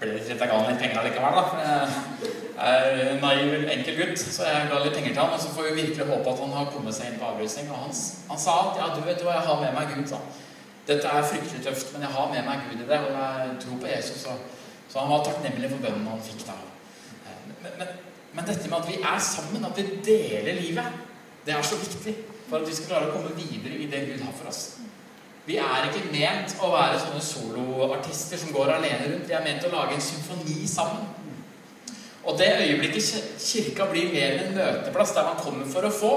ble 0.00 0.10
det 0.10 0.18
litt, 0.18 0.30
jeg 0.32 0.40
ga 0.40 0.56
han 0.56 0.70
litt 0.70 0.80
penger 0.80 1.00
allikevel, 1.02 1.36
da. 1.36 2.28
Jeg 2.60 2.92
er 3.08 3.18
naiv, 3.22 3.54
enkel 3.72 3.96
gutt, 3.96 4.20
så 4.20 4.44
jeg 4.48 4.68
ga 4.68 4.78
litt 4.82 4.96
penger 4.96 5.14
til 5.14 5.22
han. 5.22 5.34
Og 5.36 5.40
så 5.40 5.52
får 5.54 5.68
vi 5.68 5.82
virkelig 5.82 6.06
håpe 6.08 6.32
at 6.32 6.42
han 6.44 6.54
har 6.56 6.70
kommet 6.74 6.96
seg 6.96 7.10
inn 7.10 7.20
på 7.20 7.28
avrusning. 7.28 7.70
Og 7.72 7.84
han, 7.86 7.94
han 8.30 8.40
sa 8.40 8.56
at 8.66 8.80
ja, 8.80 8.88
du 8.96 9.00
vet 9.06 9.22
hva, 9.24 9.36
jeg 9.38 9.46
har 9.48 9.62
med 9.62 9.76
meg 9.76 9.94
Gud. 9.94 10.08
sa 10.10 10.20
Dette 10.88 11.06
er 11.06 11.28
fryktelig 11.28 11.62
tøft, 11.64 11.92
men 11.94 12.04
jeg 12.04 12.12
har 12.16 12.32
med 12.32 12.48
meg 12.48 12.66
Gud 12.66 12.82
i 12.82 12.88
det, 12.88 12.98
og 13.06 13.14
jeg 13.14 13.54
tror 13.64 13.80
på 13.80 13.92
Jesus. 13.92 14.26
Og, 14.32 14.68
så 14.90 15.04
han 15.04 15.12
var 15.12 15.24
takknemlig 15.24 15.70
for 15.70 15.84
bønnen 15.84 16.08
han 16.10 16.24
fikk 16.26 16.44
da. 16.48 16.56
Men, 17.60 17.72
men, 17.78 17.94
men, 18.32 18.46
dette 18.48 18.68
med 18.68 18.78
at 18.80 18.88
vi 18.88 18.98
er 18.98 19.22
sammen, 19.22 19.64
at 19.68 19.78
vi 19.78 19.86
deler 20.04 20.60
livet, 20.60 21.00
det 21.46 21.54
er 21.54 21.64
så 21.64 21.78
viktig 21.80 22.16
for 22.48 22.58
at 22.58 22.68
vi 22.68 22.76
skal 22.76 22.90
klare 22.90 23.10
å 23.10 23.14
komme 23.14 23.36
videre 23.36 23.78
i 23.78 23.88
det 23.90 24.02
Gud 24.08 24.24
har 24.26 24.34
for 24.36 24.50
oss. 24.50 24.64
Vi 25.50 25.56
er 25.58 25.88
ikke 25.88 26.12
ment 26.12 26.52
å 26.62 26.68
være 26.70 26.98
sånne 27.02 27.20
soloartister 27.26 28.38
som 28.38 28.52
går 28.54 28.68
alene 28.76 29.08
rundt. 29.08 29.26
Vi 29.26 29.34
er 29.34 29.42
ment 29.42 29.64
å 29.66 29.72
lage 29.72 29.96
en 29.96 30.04
symfoni 30.04 30.60
sammen. 30.70 31.08
Og 32.22 32.36
det 32.38 32.52
øyeblikket 32.60 33.40
kirka 33.42 33.88
blir 33.90 34.12
mer 34.12 34.36
enn 34.36 34.44
en 34.44 34.58
møteplass 34.60 35.14
der 35.16 35.26
man 35.26 35.40
kommer 35.40 35.66
for 35.72 35.88
å 35.88 35.90
få 35.90 36.12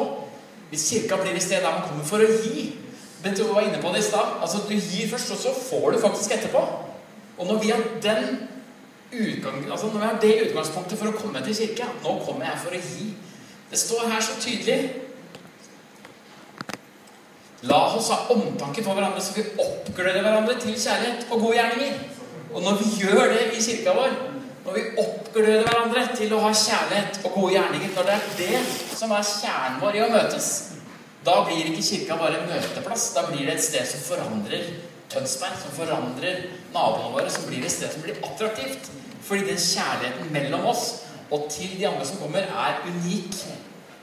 Hvis 0.69 0.89
kirka 0.89 1.17
blir 1.21 1.38
et 1.38 1.45
sted 1.45 1.63
der 1.63 1.71
man 1.71 1.86
kommer 1.88 2.05
for 2.05 2.21
å 2.21 2.27
gi 2.43 2.73
Bent 3.23 3.39
Ove 3.39 3.55
var 3.55 3.65
inne 3.65 3.79
på 3.81 3.91
det 3.93 4.01
i 4.03 4.05
stad. 4.09 4.34
Altså, 4.43 4.65
du 4.67 4.73
gir 4.75 5.07
først, 5.07 5.31
og 5.31 5.38
så 5.39 5.53
får 5.55 5.93
du 5.93 5.99
faktisk 6.03 6.34
etterpå. 6.36 6.63
Og 7.38 7.47
når 7.47 7.61
vi 7.63 7.69
har 7.71 7.84
den 8.03 8.25
utgang, 9.13 9.61
altså 9.71 9.88
når 9.88 9.99
vi 9.99 10.09
har 10.09 10.19
det 10.21 10.34
utgangspunktet 10.49 10.99
for 10.99 11.09
å 11.09 11.15
komme 11.15 11.41
til 11.45 11.55
kirke 11.55 11.88
Nå 12.03 12.17
kommer 12.25 12.49
jeg 12.49 12.61
for 12.65 12.75
å 12.75 12.81
gi. 12.84 13.07
Det 13.71 13.79
står 13.79 14.09
her 14.11 14.21
så 14.27 14.36
tydelig. 14.43 15.03
La 17.70 17.80
oss 17.95 18.09
ha 18.11 18.26
omtanke 18.34 18.84
for 18.84 18.97
hverandre, 18.97 19.22
så 19.24 19.38
vi 19.38 19.45
oppgløder 19.55 20.20
hverandre 20.20 20.57
til 20.59 20.76
kjærlighet 20.76 21.30
og 21.30 21.45
gode 21.45 21.55
gjerninger. 21.55 21.99
Og 22.53 22.61
når 22.61 22.80
vi 22.82 22.89
gjør 23.01 23.32
det 23.32 23.43
i 23.55 23.61
kirka 23.64 23.93
vår, 23.95 24.18
når 24.66 24.76
vi 24.78 24.84
oppgløder 25.03 25.64
hverandre 25.68 26.03
til 26.18 26.34
å 26.36 26.41
ha 26.43 26.51
kjærlighet 26.51 27.22
og 27.24 27.38
gode 27.38 27.53
gjerninger, 27.55 27.93
når 27.95 28.09
det 28.09 28.18
er 28.18 28.26
det 28.39 28.64
som 28.99 29.14
er 29.16 29.30
kjernen 29.30 29.80
vår 29.82 29.97
i 29.97 30.03
å 30.03 30.09
møtes, 30.11 30.49
da 31.24 31.38
blir 31.47 31.70
ikke 31.72 31.86
kirka 31.88 32.18
bare 32.20 32.41
en 32.41 32.49
møteplass. 32.51 33.05
Da 33.16 33.24
blir 33.30 33.47
det 33.47 33.55
et 33.55 33.64
sted 33.64 33.88
som 33.88 34.03
forandrer 34.09 34.68
Tønsberg, 35.14 35.55
som 35.61 35.76
forandrer 35.78 36.41
naboene 36.74 37.14
våre, 37.14 37.32
som 37.32 37.45
blir 37.47 37.64
et 37.64 37.72
sted 37.72 37.91
som 37.93 38.03
blir 38.03 38.20
attraktivt. 38.28 38.89
Fordi 39.24 39.47
den 39.47 39.61
kjærligheten 39.61 40.34
mellom 40.36 40.68
oss 40.74 40.88
og 41.32 41.47
til 41.51 41.78
de 41.78 41.88
andre 41.88 42.05
som 42.05 42.20
kommer, 42.20 42.43
er 42.43 42.84
unik. 42.89 43.39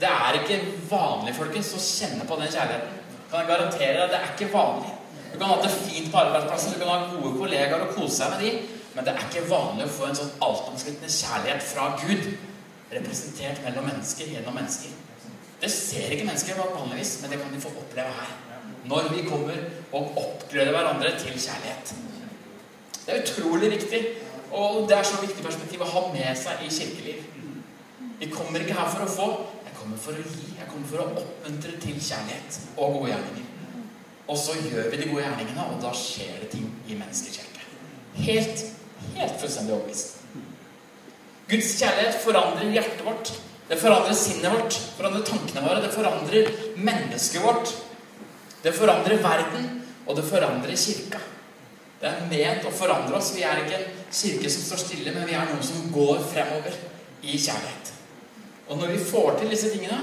Det 0.00 0.08
er 0.08 0.38
ikke 0.40 0.62
vanlig, 0.88 1.34
folkens, 1.36 1.74
å 1.76 1.82
kjenne 1.82 2.24
på 2.26 2.38
den 2.40 2.48
kjærligheten. 2.50 2.96
Kan 3.30 3.40
jeg 3.40 3.48
garantere 3.48 3.94
deg, 4.00 4.10
Det 4.10 4.18
er 4.18 4.32
ikke 4.34 4.52
vanlig. 4.52 4.92
Du 5.32 5.38
kan 5.38 5.52
ha 5.52 5.62
det 5.62 5.70
fint 5.70 6.12
på 6.12 6.18
arbeidsplassen, 6.18 6.72
du 6.74 6.78
kan 6.78 6.88
ha 6.90 7.10
gode 7.14 7.36
kollegaer 7.38 7.84
og 7.86 7.94
kose 7.94 8.24
deg 8.24 8.30
med 8.32 8.40
de, 8.42 8.78
men 8.94 9.06
det 9.06 9.12
er 9.12 9.26
ikke 9.28 9.50
vanlig 9.50 9.86
å 9.86 9.92
få 9.94 10.08
en 10.08 10.18
sånn 10.18 10.32
altomsluttende 10.42 11.12
kjærlighet 11.14 11.62
fra 11.62 11.84
Gud 12.00 12.24
representert 12.90 13.62
mellom 13.62 13.86
mennesker 13.86 14.32
gjennom 14.34 14.56
mennesker. 14.58 14.96
Det 15.60 15.70
ser 15.70 16.10
ikke 16.10 16.26
mennesker 16.26 16.58
vanligvis, 16.58 17.18
men 17.22 17.30
det 17.30 17.38
kan 17.42 17.54
de 17.54 17.62
få 17.62 17.70
oppleve 17.78 18.16
her. 18.18 18.34
Når 18.90 19.10
vi 19.14 19.26
kommer 19.28 19.58
og 19.92 20.18
oppgløder 20.18 20.72
hverandre 20.74 21.12
til 21.20 21.36
kjærlighet. 21.36 21.94
Det 23.06 23.14
er 23.14 23.22
utrolig 23.22 23.70
viktig, 23.76 24.00
og 24.50 24.88
det 24.88 24.96
er 24.98 25.06
så 25.06 25.20
viktig 25.20 25.44
perspektiv 25.44 25.84
å 25.84 25.90
ha 25.92 26.02
med 26.14 26.38
seg 26.38 26.64
i 26.64 26.72
kirkeliv. 26.72 27.22
Vi 28.20 28.28
kommer 28.32 28.64
ikke 28.64 28.76
her 28.76 28.90
for 28.90 29.06
å 29.06 29.12
få, 29.14 29.28
kommer 29.90 30.02
for 30.04 30.14
å 30.14 30.22
gi. 30.22 30.52
Jeg 30.58 30.68
kommer 30.70 30.86
for 30.86 31.02
å 31.02 31.06
oppmuntre 31.18 31.76
til 31.82 31.98
kjærlighet 31.98 32.58
og 32.76 32.96
gode 32.96 33.10
gjerninger. 33.10 33.46
Og 34.30 34.38
så 34.38 34.54
gjør 34.54 34.90
vi 34.92 35.00
de 35.00 35.08
gode 35.10 35.24
gjerningene, 35.24 35.66
og 35.66 35.80
da 35.82 35.90
skjer 35.96 36.36
det 36.44 36.50
ting 36.52 36.68
i 36.86 36.98
menneskets 36.98 37.40
hjerte. 37.40 37.64
Helt, 38.20 38.64
helt 39.16 39.40
fullstendig 39.40 39.74
overbevist. 39.74 40.20
Guds 41.50 41.72
kjærlighet 41.80 42.20
forandrer 42.22 42.70
hjertet 42.76 43.02
vårt. 43.06 43.32
Det 43.70 43.78
forandrer 43.78 44.14
sinnet 44.18 44.54
vårt, 44.54 44.78
forandrer 44.98 45.26
tankene 45.26 45.64
våre, 45.64 45.82
det 45.82 45.92
forandrer 45.94 46.54
mennesket 46.78 47.42
vårt. 47.42 47.74
Det 48.62 48.74
forandrer 48.76 49.22
verden, 49.24 49.68
og 50.06 50.18
det 50.18 50.26
forandrer 50.28 50.78
kirka. 50.78 51.22
Det 52.00 52.08
er 52.08 52.28
ment 52.30 52.66
å 52.66 52.72
forandre 52.72 53.18
oss. 53.18 53.34
Vi 53.34 53.42
er 53.44 53.64
ikke 53.64 53.78
en 53.80 53.90
kirke 54.14 54.52
som 54.52 54.66
står 54.68 54.84
stille, 54.84 55.14
men 55.14 55.26
vi 55.26 55.36
er 55.36 55.50
noen 55.50 55.64
som 55.64 55.90
går 55.94 56.22
fremover 56.30 56.78
i 57.26 57.34
kjærlighet. 57.34 57.79
Og 58.70 58.78
når 58.78 58.92
vi 58.94 59.04
får 59.04 59.38
til 59.38 59.50
disse 59.50 59.70
tingene, 59.72 59.98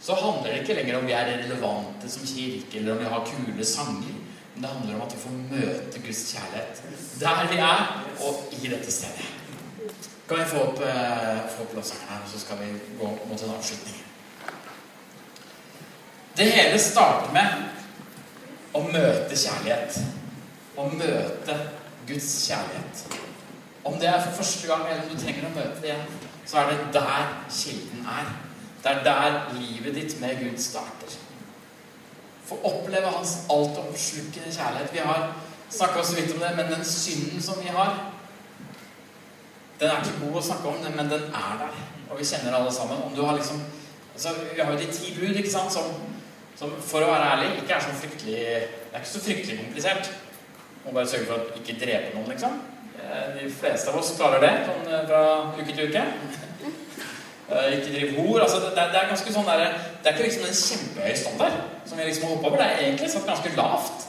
så 0.00 0.16
handler 0.18 0.50
det 0.50 0.62
ikke 0.62 0.74
lenger 0.74 0.98
om 0.98 1.06
vi 1.06 1.12
er 1.14 1.28
relevante 1.30 2.10
som 2.10 2.26
kirke, 2.26 2.78
eller 2.78 2.92
om 2.92 2.98
vi 2.98 3.10
har 3.12 3.26
kule 3.28 3.64
sanger. 3.64 4.16
Men 4.54 4.64
det 4.64 4.70
handler 4.70 4.94
om 4.94 5.02
at 5.06 5.14
vi 5.14 5.20
får 5.24 5.36
møte 5.50 6.02
Guds 6.06 6.22
kjærlighet 6.32 6.82
der 7.20 7.46
vi 7.52 7.60
er, 7.62 7.84
og 8.26 8.54
i 8.56 8.68
dette 8.72 8.92
stedet. 8.92 9.28
Kan 10.28 10.38
vi 10.38 10.44
få 10.44 10.56
opp, 10.56 10.80
eh, 10.80 11.38
få 11.56 11.62
opp 11.62 11.74
her, 11.74 12.20
så 12.32 12.40
skal 12.40 12.58
vi 12.58 12.72
gå 12.98 13.06
mot 13.28 13.42
en 13.42 13.54
avslutning. 13.56 14.02
Det 16.36 16.44
hele 16.50 16.78
starter 16.78 17.32
med 17.32 17.64
å 18.74 18.82
møte 18.82 19.36
kjærlighet. 19.36 19.98
Å 20.76 20.86
møte 20.88 21.56
Guds 22.06 22.46
kjærlighet. 22.46 23.29
Om 23.84 23.96
det 24.00 24.08
er 24.08 24.20
for 24.20 24.42
første 24.42 24.66
gang, 24.68 24.84
eller 24.88 25.02
om 25.02 25.08
du 25.12 25.20
trenger 25.20 25.48
å 25.48 25.54
møte 25.54 25.80
det 25.80 25.92
igjen, 25.92 26.06
så 26.46 26.60
er 26.60 26.70
det 26.70 26.92
der 26.92 27.34
kilden 27.48 28.06
er. 28.12 28.32
Det 28.82 28.92
er 28.92 29.04
der 29.04 29.38
livet 29.56 29.94
ditt 29.96 30.20
med 30.20 30.40
Gud 30.40 30.58
starter. 30.60 31.16
Få 32.48 32.58
oppleve 32.66 33.12
Hans 33.14 33.36
altoppslukende 33.52 34.52
kjærlighet. 34.52 34.92
Vi 34.92 34.98
har 34.98 35.32
snakka 35.70 36.02
så 36.04 36.16
vidt 36.16 36.34
om 36.34 36.40
det, 36.40 36.56
men 36.56 36.72
den 36.72 36.84
synden 36.84 37.42
som 37.42 37.60
vi 37.62 37.68
har 37.68 38.06
Den 39.80 39.88
er 39.88 40.02
ikke 40.04 40.26
god 40.26 40.34
å 40.36 40.40
snakke 40.44 40.68
om, 40.68 40.80
men 40.92 41.08
den 41.08 41.22
er 41.32 41.52
der. 41.56 41.76
Og 42.10 42.18
vi 42.18 42.24
kjenner 42.28 42.52
alle 42.52 42.72
sammen. 42.72 42.98
Om 43.00 43.14
du 43.16 43.22
har 43.24 43.36
liksom 43.36 43.62
altså, 44.12 44.34
Vi 44.54 44.60
har 44.60 44.72
jo 44.72 44.78
de 44.78 44.92
ti 44.92 45.14
bud, 45.20 45.36
ikke 45.36 45.50
sant, 45.50 45.72
som, 45.72 45.94
som 46.56 46.74
for 46.84 47.00
å 47.00 47.08
være 47.08 47.30
ærlig 47.30 47.62
ikke 47.62 47.78
er 47.78 47.86
så 47.86 47.94
fryktelig 47.96 48.34
Det 48.34 48.92
er 48.92 49.00
ikke 49.00 49.12
så 49.12 49.22
fryktelig 49.24 49.56
komplisert. 49.62 50.10
Må 50.84 50.92
bare 50.92 51.08
sørge 51.08 51.30
for 51.30 51.38
å 51.38 51.62
ikke 51.62 51.78
drepe 51.80 52.12
noen, 52.12 52.28
liksom. 52.28 52.60
Eh, 53.00 53.42
de 53.42 53.50
fleste 53.50 53.90
av 53.90 53.98
oss 53.98 54.12
klarer 54.18 54.42
det 54.44 54.52
sånn 54.68 54.86
eh, 54.86 55.06
fra 55.08 55.22
uke 55.56 55.72
til 55.72 55.88
uke. 55.90 56.04
Eh, 57.50 57.72
ikke 57.78 57.94
driv 57.94 58.12
hor. 58.20 58.44
Altså, 58.44 58.60
det, 58.68 58.74
det, 58.76 59.00
er 59.00 59.10
ganske 59.10 59.34
sånn 59.34 59.48
der, 59.48 59.64
det 60.02 60.10
er 60.10 60.16
ikke 60.18 60.28
liksom 60.28 60.46
en 60.46 60.60
kjempehøy 60.60 61.16
standard 61.18 61.58
som 61.88 61.98
vi 61.98 62.06
liksom 62.06 62.28
har 62.28 62.36
hoppa 62.36 62.50
over. 62.52 62.60
Det 62.60 62.68
er 62.68 62.84
egentlig 62.84 63.10
satt 63.14 63.26
ganske 63.30 63.54
lavt. 63.56 64.06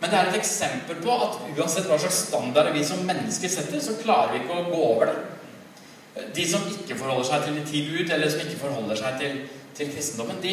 Men 0.00 0.12
det 0.12 0.18
er 0.18 0.30
et 0.30 0.40
eksempel 0.40 0.98
på 1.04 1.14
at 1.24 1.38
uansett 1.54 1.86
hva 1.88 2.00
slags 2.00 2.18
standard 2.26 2.74
vi 2.74 2.82
som 2.84 3.06
mennesker 3.08 3.52
setter, 3.52 3.80
så 3.80 3.96
klarer 4.02 4.34
vi 4.34 4.42
ikke 4.42 4.58
å 4.58 4.66
gå 4.68 4.82
over 4.90 5.12
det. 5.12 6.26
De 6.36 6.44
som 6.48 6.64
ikke 6.72 6.98
forholder 6.98 7.28
seg 7.28 7.46
til 7.46 7.56
de 7.56 7.64
ti 7.68 7.86
bud, 7.88 8.10
eller 8.12 8.32
som 8.32 8.42
ikke 8.44 8.60
forholder 8.60 9.00
seg 9.00 9.16
til, 9.20 9.40
til 9.76 9.90
kristendommen, 9.92 10.40
de, 10.42 10.52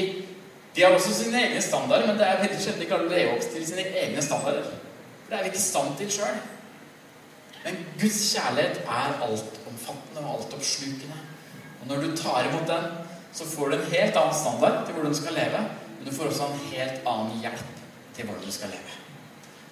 de, 0.76 0.84
har 0.84 0.96
også 0.96 1.12
sine 1.16 1.40
egne 1.40 1.62
standarder, 1.64 2.08
men 2.08 2.20
det 2.20 2.28
er 2.28 2.42
veldig 2.44 2.60
sjelden 2.60 2.84
de 2.84 2.90
klarer 2.90 3.08
å 3.08 3.14
leve 3.14 3.36
opp 3.36 3.46
til 3.56 3.68
sine 3.68 3.86
egne 4.04 4.24
standarder. 4.24 4.68
For 4.68 5.32
det 5.32 5.40
er 5.40 5.46
vi 5.46 5.54
ikke 5.54 5.64
i 5.64 5.66
stand 5.66 5.96
til 6.00 6.12
sjøl. 6.20 6.42
Men 7.64 7.80
Guds 8.00 8.20
kjærlighet 8.34 8.82
er 8.84 9.20
altomfattende 9.28 10.24
og 10.24 10.34
altoppslukende. 10.38 11.20
Og 11.82 11.88
når 11.88 12.04
du 12.04 12.16
tar 12.18 12.50
imot 12.50 12.68
den, 12.68 12.90
så 13.34 13.48
får 13.50 13.70
du 13.70 13.76
en 13.78 13.92
helt 13.92 14.18
annen 14.20 14.36
standard 14.38 14.86
til 14.86 14.96
hvordan 14.96 15.14
du 15.14 15.18
skal 15.18 15.38
leve, 15.38 15.62
men 15.98 16.08
du 16.08 16.16
får 16.16 16.30
også 16.30 16.50
en 16.50 16.66
helt 16.72 17.08
annen 17.10 17.40
hjelp 17.42 17.64
til 18.16 18.26
hvordan 18.26 18.46
du 18.46 18.52
skal 18.52 18.70
leve. 18.76 19.00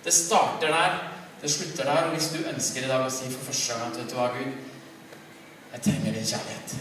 Det 0.06 0.14
starter 0.14 0.74
der, 0.74 0.96
det 1.42 1.52
slutter 1.52 1.84
der, 1.84 2.08
og 2.08 2.16
hvis 2.16 2.32
du 2.34 2.40
ønsker 2.54 2.86
i 2.86 2.90
dag 2.90 3.06
å 3.06 3.12
si 3.14 3.30
for 3.30 3.52
første 3.52 3.78
gang 3.78 3.92
at 3.92 4.00
vet 4.02 4.10
du 4.12 4.18
hva, 4.18 4.32
Gud, 4.34 4.56
jeg 5.72 5.86
trenger 5.88 6.18
din 6.18 6.32
kjærlighet, 6.32 6.74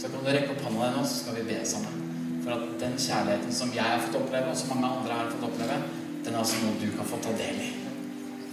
så 0.00 0.08
kan 0.08 0.22
du 0.24 0.30
rekke 0.30 0.54
opp 0.54 0.62
hånda 0.68 0.86
di 0.92 0.96
nå, 0.96 1.04
så 1.04 1.18
skal 1.18 1.36
vi 1.40 1.48
be 1.50 1.58
sammen. 1.68 2.06
For 2.44 2.54
at 2.54 2.78
den 2.80 2.96
kjærligheten 2.96 3.52
som 3.52 3.74
jeg 3.74 3.84
har 3.84 4.00
fått 4.06 4.20
oppleve, 4.22 4.54
og 4.54 4.56
som 4.56 4.72
mange 4.72 4.94
andre 4.94 5.18
har 5.18 5.34
fått 5.34 5.48
oppleve, 5.50 5.82
den 6.24 6.34
er 6.34 6.40
altså 6.40 6.62
noe 6.62 6.78
du 6.80 6.88
kan 6.96 7.08
få 7.08 7.20
ta 7.24 7.34
del 7.36 7.60
i. 7.66 7.70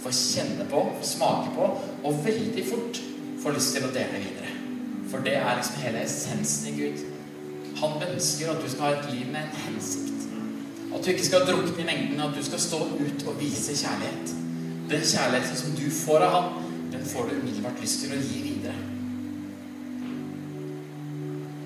Få 0.02 0.12
kjenne 0.14 0.66
på, 0.70 0.84
smake 1.02 1.54
på, 1.56 1.70
og 2.06 2.24
veldig 2.24 2.64
fort 2.68 3.00
får 3.42 3.56
lyst 3.56 3.74
til 3.74 3.86
å 3.86 3.94
dele 3.94 4.22
videre. 4.22 4.52
For 5.08 5.24
det 5.24 5.38
er 5.40 5.56
liksom 5.56 5.82
hele 5.82 6.02
essensen 6.04 6.68
i 6.70 6.76
Gud. 6.76 7.04
Han 7.80 8.02
ønsker 8.10 8.50
at 8.52 8.62
du 8.62 8.68
skal 8.70 8.84
ha 8.84 8.92
et 8.98 9.10
liv 9.12 9.30
med 9.32 9.40
en 9.44 9.62
hensikt. 9.64 10.26
At 10.94 11.04
du 11.04 11.10
ikke 11.12 11.26
skal 11.26 11.46
drukne 11.46 11.82
i 11.82 11.86
mengden, 11.86 12.20
at 12.20 12.36
du 12.36 12.44
skal 12.44 12.60
stå 12.60 12.80
ut 12.98 13.26
og 13.26 13.40
vise 13.40 13.76
kjærlighet. 13.76 14.34
Den 14.90 15.04
kjærligheten 15.04 15.56
som 15.56 15.74
du 15.76 15.90
får 15.90 16.24
av 16.26 16.34
han, 16.34 16.70
den 16.92 17.04
får 17.06 17.28
du 17.28 17.40
umiddelbart 17.40 17.80
lyst 17.80 18.00
til 18.04 18.14
å 18.16 18.20
gi 18.20 18.38
videre. 18.46 18.76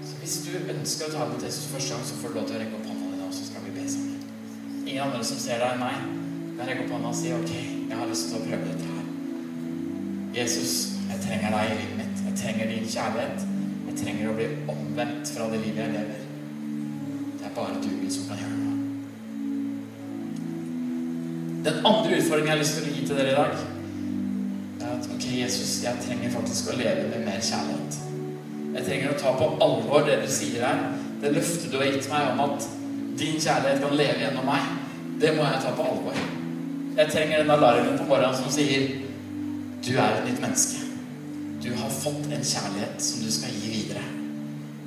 Så 0.09 0.19
hvis 0.21 0.39
du 0.47 0.57
ønsker 0.75 1.07
å 1.07 1.13
ta 1.13 1.29
imot 1.29 1.47
Jesus 1.47 1.71
første 1.71 1.95
gang, 1.95 2.03
så 2.07 2.19
får 2.19 2.33
du 2.33 2.41
lov 2.41 2.49
til 2.49 2.59
å 2.59 2.65
rekke 2.65 2.81
opp 2.81 2.89
hånda 2.91 3.13
di 3.13 3.21
nå, 3.21 3.31
så 3.31 3.47
skal 3.47 3.69
vi 3.69 3.77
be 3.79 3.87
sammen. 3.91 4.19
Ingen 4.83 5.05
andre 5.07 5.23
som 5.25 5.39
ser 5.39 5.63
deg 5.63 5.77
enn 5.77 5.85
meg, 5.85 6.03
kan 6.59 6.69
rekke 6.69 6.89
opp 6.89 6.97
hånda 6.97 7.15
og 7.15 7.21
si 7.23 7.33
ok, 7.37 7.55
jeg 7.93 8.01
har 8.01 8.09
lyst 8.09 8.31
til 8.31 8.39
å 8.39 8.45
prøve 8.47 8.69
dette 8.71 8.87
her. 8.89 9.09
Jesus, 10.33 10.71
jeg 11.11 11.19
trenger 11.27 11.53
deg 11.53 11.73
i 11.73 11.75
livet 11.77 11.99
mitt. 11.99 12.23
Jeg 12.25 12.39
trenger 12.41 12.71
din 12.71 12.87
kjærlighet. 12.89 13.45
Jeg 13.91 13.99
trenger 13.99 14.31
å 14.31 14.37
bli 14.39 14.47
omvendt 14.73 15.33
fra 15.35 15.49
det 15.53 15.61
livet 15.61 15.83
jeg 15.83 15.93
lever. 15.99 16.23
Det 17.37 17.51
er 17.51 17.55
bare 17.59 17.83
du, 17.85 17.93
som 18.15 18.31
kan 18.31 18.41
gjøre 18.41 18.57
noe. 18.63 18.81
Den 21.69 21.85
andre 21.93 22.17
utfordringen 22.17 22.49
jeg 22.49 22.57
har 22.57 22.63
lyst 22.65 22.79
til 22.79 22.89
å 22.89 22.97
gi 22.97 23.05
til 23.05 23.21
dere 23.21 23.35
i 23.35 23.39
dag, 23.43 23.63
er 24.81 24.91
at 24.97 25.13
ok, 25.13 25.27
Jesus, 25.43 25.77
jeg 25.85 26.05
trenger 26.09 26.33
faktisk 26.33 26.73
å 26.73 26.81
leve 26.81 27.11
med 27.13 27.29
mer 27.29 27.45
kjærlighet. 27.45 28.03
Jeg 28.73 28.87
trenger 28.89 29.13
å 29.13 29.21
ta 29.21 29.37
på 29.37 29.55
alvor 29.69 30.09
det 30.09 30.23
du 30.25 30.31
sier 30.33 30.65
her. 30.65 30.87
Det 31.21 31.37
løftet 31.37 31.69
du 31.69 31.77
har 31.77 31.93
gitt 31.93 32.09
meg 32.11 32.33
om 32.33 32.47
at 32.49 32.71
din 33.21 33.37
kjærlighet 33.37 33.85
kan 33.85 33.99
leve 34.01 34.23
gjennom 34.25 34.49
meg, 34.49 34.79
det 35.21 35.37
må 35.37 35.45
jeg 35.45 35.67
ta 35.67 35.77
på 35.77 35.93
alvor. 35.93 36.32
Jeg 36.93 37.09
trenger 37.09 37.41
den 37.41 37.51
alarmen 37.51 37.97
på 37.97 38.05
morgenen 38.05 38.37
som 38.37 38.51
sier 38.53 38.99
du 39.83 39.95
er 39.97 40.19
et 40.19 40.27
nytt 40.29 40.43
menneske. 40.43 40.83
Du 41.63 41.71
har 41.79 41.95
fått 41.95 42.27
en 42.29 42.45
kjærlighet 42.45 43.03
som 43.03 43.23
du 43.25 43.31
skal 43.33 43.55
gi 43.57 43.71
videre. 43.73 44.03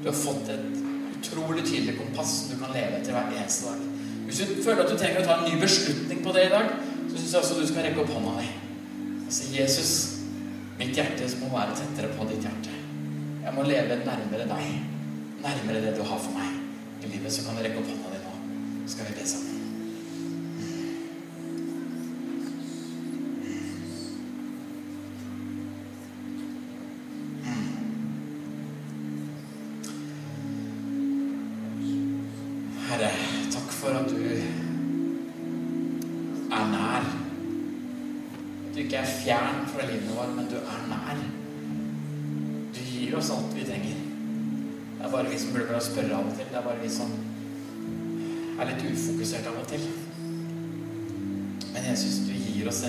Du 0.03 0.12
har 0.12 0.18
fått 0.18 0.51
et 0.53 0.68
utrolig 1.16 1.66
tydelig 1.66 1.95
kompass 1.97 2.36
som 2.41 2.53
du 2.53 2.62
kan 2.62 2.76
leve 2.76 2.99
etter 2.99 3.16
hver 3.16 3.34
eneste 3.34 3.72
dag. 3.72 3.82
Hvis 4.26 4.41
du 4.41 4.62
føler 4.62 4.84
at 4.84 4.91
du 4.93 4.99
trenger 4.99 5.24
å 5.24 5.26
ta 5.26 5.39
en 5.39 5.49
ny 5.49 5.58
beslutning 5.62 6.22
på 6.26 6.36
det 6.36 6.45
i 6.45 6.53
dag, 6.53 6.70
så 7.10 7.18
syns 7.18 7.34
jeg 7.34 7.41
også 7.41 7.58
du 7.60 7.66
skal 7.72 7.88
rekke 7.88 8.06
opp 8.06 8.14
hånda 8.16 8.38
di 8.41 8.53
og 9.26 9.34
si 9.34 9.47
Jesus, 9.56 9.91
mitt 10.78 10.93
hjerte 10.93 11.26
må 11.41 11.49
være 11.49 11.74
tettere 11.80 12.12
på 12.14 12.28
ditt 12.30 12.45
hjerte. 12.45 12.78
Jeg 13.41 13.53
må 13.58 13.66
leve 13.66 13.97
nærmere 14.06 14.45
deg. 14.51 14.70
Nærmere 15.41 15.82
det 15.82 15.97
du 15.97 16.06
har 16.06 16.22
for 16.22 16.38
meg 16.38 16.53
i 17.01 17.10
livet. 17.10 17.34
Så 17.34 17.47
kan 17.47 17.58
du 17.58 17.66
rekke 17.66 17.82
opp 17.82 17.89
hånda 17.89 18.14
di 18.14 18.22
nå. 18.22 18.38
Så 18.86 18.95
skal 18.95 19.10
vi 19.10 19.20
be 19.20 19.28
sammen. 19.34 19.55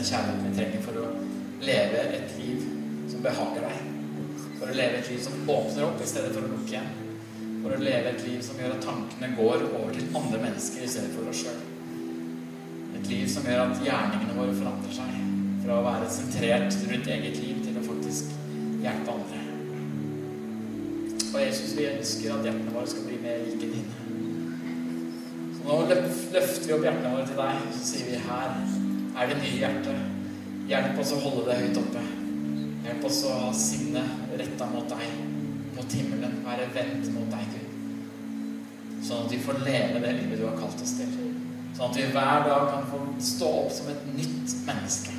Den 0.07 0.13
kjærligheten 0.13 0.51
vi 0.51 0.57
trenger 0.57 0.83
for 0.85 0.99
å 1.03 1.07
leve 1.67 2.03
et 2.15 2.35
liv 2.39 2.67
som 3.11 3.23
behager 3.25 3.65
deg. 3.67 3.79
For 4.61 4.71
å 4.71 4.77
leve 4.77 5.01
et 5.01 5.09
liv 5.11 5.23
som 5.25 5.51
åpner 5.51 5.87
opp 5.87 6.03
i 6.03 6.07
stedet 6.07 6.31
for 6.35 6.47
å 6.47 6.51
lukke 6.53 6.71
igjen. 6.71 6.93
For 7.65 7.75
å 7.75 7.81
leve 7.83 8.13
et 8.13 8.23
liv 8.27 8.45
som 8.47 8.61
gjør 8.61 8.77
at 8.77 8.87
tankene 8.87 9.33
går 9.35 9.67
over 9.73 9.91
til 9.97 10.07
andre 10.21 10.43
mennesker 10.45 10.85
i 10.85 10.93
stedet 10.93 11.11
for 11.17 11.33
oss 11.33 11.43
sjøl. 11.43 11.59
Et 13.01 13.11
liv 13.11 13.27
som 13.33 13.51
gjør 13.51 13.65
at 13.65 13.83
gjerningene 13.83 14.39
våre 14.39 14.55
forandrer 14.55 14.95
seg. 15.01 15.19
Fra 15.65 15.81
å 15.81 15.87
være 15.89 16.15
sentrert 16.15 16.79
rundt 16.87 17.13
eget 17.17 17.43
liv 17.43 17.67
til 17.67 17.83
å 17.83 17.85
faktisk 17.89 18.33
hjelpe 18.87 19.19
andre. 19.19 19.43
Og 21.33 21.43
Jesus, 21.43 21.75
vi 21.75 21.91
ønsker 21.91 22.37
at 22.37 22.47
hjertene 22.47 22.79
våre 22.79 22.95
skal 22.95 23.09
bli 23.11 23.19
mer 23.27 23.43
like 23.43 23.75
dine. 23.75 24.01
Så 25.59 25.67
nå 25.67 25.85
løfter 25.91 26.67
vi 26.69 26.77
opp 26.79 26.87
hjertene 26.87 27.17
våre 27.17 27.27
til 27.27 27.41
deg, 27.43 27.71
så 27.75 27.87
sier 27.91 28.13
vi 28.13 28.27
her 28.31 28.85
er 29.17 29.31
det 29.31 29.39
nye 29.41 29.59
hjertet. 29.61 30.01
Hjelp 30.67 30.99
oss 31.01 31.13
å 31.15 31.21
holde 31.23 31.47
det 31.49 31.59
høyt 31.61 31.79
oppe. 31.81 32.03
Hjelp 32.87 33.07
oss 33.09 33.23
å 33.27 33.37
ha 33.47 33.53
sinnet 33.57 34.35
retta 34.37 34.69
mot 34.71 34.89
deg, 34.91 35.07
mot 35.77 35.97
himmelen. 35.99 36.41
Være 36.45 36.67
vendt 36.75 37.09
mot 37.15 37.31
deg, 37.33 37.55
Gud. 37.55 38.99
Sånn 39.07 39.25
at 39.25 39.33
vi 39.33 39.41
får 39.43 39.63
leve 39.63 40.03
det 40.03 40.13
livet 40.19 40.41
du 40.41 40.45
har 40.49 40.59
kalt 40.59 40.83
oss 40.83 40.97
til. 40.99 41.15
Sånn 41.77 41.91
at 41.91 42.01
vi 42.01 42.09
hver 42.11 42.45
dag 42.49 42.69
kan 42.73 42.91
få 42.91 43.01
stå 43.23 43.53
opp 43.63 43.73
som 43.75 43.89
et 43.93 44.05
nytt 44.17 44.57
menneske. 44.67 45.15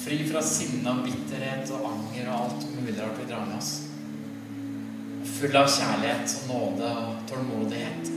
Fri 0.00 0.22
fra 0.30 0.40
sinne 0.44 0.94
og 0.94 1.04
bitterhet 1.04 1.72
og 1.76 1.86
anger 1.90 2.30
og 2.30 2.36
alt 2.38 2.66
mulig 2.72 2.96
rart 2.96 3.20
vi 3.20 3.28
drar 3.28 3.44
med 3.48 3.58
oss. 3.58 3.72
Full 5.36 5.56
av 5.60 5.68
kjærlighet 5.72 6.38
og 6.38 6.48
nåde 6.54 6.94
og 7.02 7.20
tålmodighet. 7.28 8.10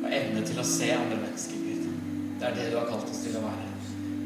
Og 0.00 0.08
evne 0.10 0.44
til 0.44 0.60
å 0.60 0.66
se 0.66 0.92
andre 0.96 1.22
mennesker. 1.22 1.69
Det 2.40 2.48
er 2.48 2.54
det 2.56 2.70
du 2.72 2.78
har 2.78 2.86
kalt 2.88 3.04
oss 3.04 3.18
til 3.20 3.34
å 3.36 3.42
være. 3.44 3.66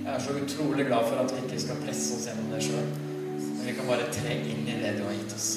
Jeg 0.04 0.10
er 0.12 0.20
så 0.22 0.34
utrolig 0.38 0.84
glad 0.86 1.06
for 1.08 1.18
at 1.18 1.32
vi 1.34 1.40
ikke 1.42 1.56
skal 1.64 1.80
presse 1.82 2.14
oss 2.14 2.26
gjennom 2.28 2.52
det 2.52 2.60
sjøl. 2.62 2.90
Men 3.34 3.62
vi 3.66 3.72
kan 3.74 3.88
bare 3.88 4.10
tre 4.14 4.34
inn 4.38 4.68
i 4.70 4.76
det 4.78 4.92
du 4.98 5.00
har 5.02 5.16
gitt 5.16 5.32
oss. 5.34 5.48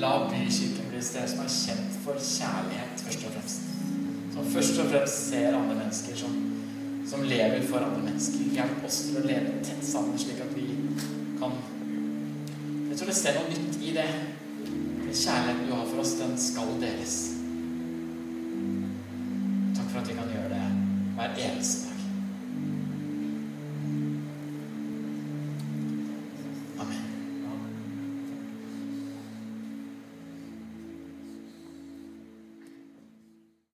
La 0.00 0.14
Bykirken 0.30 0.88
bli 0.88 0.96
et 0.96 1.04
sted 1.04 1.28
som 1.28 1.42
er 1.44 1.50
kjent 1.52 1.98
for 2.06 2.22
kjærlighet, 2.24 3.02
først 3.04 3.26
og 3.28 3.34
fremst. 3.34 3.66
Som 4.32 4.48
først 4.54 4.80
og 4.80 4.88
fremst 4.94 5.26
ser 5.26 5.58
andre 5.58 5.76
mennesker, 5.82 6.16
som, 6.22 6.38
som 7.10 7.26
lever 7.28 7.66
for 7.68 7.84
andre 7.84 8.06
mennesker. 8.06 8.46
Hjelp 8.54 8.86
oss 8.88 9.02
til 9.10 9.18
å 9.20 9.26
leve 9.26 9.58
tett 9.66 9.82
sammen, 9.84 10.16
slik 10.22 10.40
at 10.40 10.54
vi 10.56 10.70
kan 11.42 11.58
Jeg 12.88 12.96
tror 12.96 13.12
det 13.12 13.18
ser 13.18 13.36
noe 13.36 13.52
nytt 13.52 13.76
i 13.84 13.92
det. 13.98 14.08
Den 14.64 15.12
kjærligheten 15.12 15.68
du 15.68 15.74
har 15.74 15.84
for 15.92 16.00
oss, 16.06 16.14
den 16.22 16.32
skal 16.40 16.72
deles. 16.80 17.18
Yes. 21.36 21.79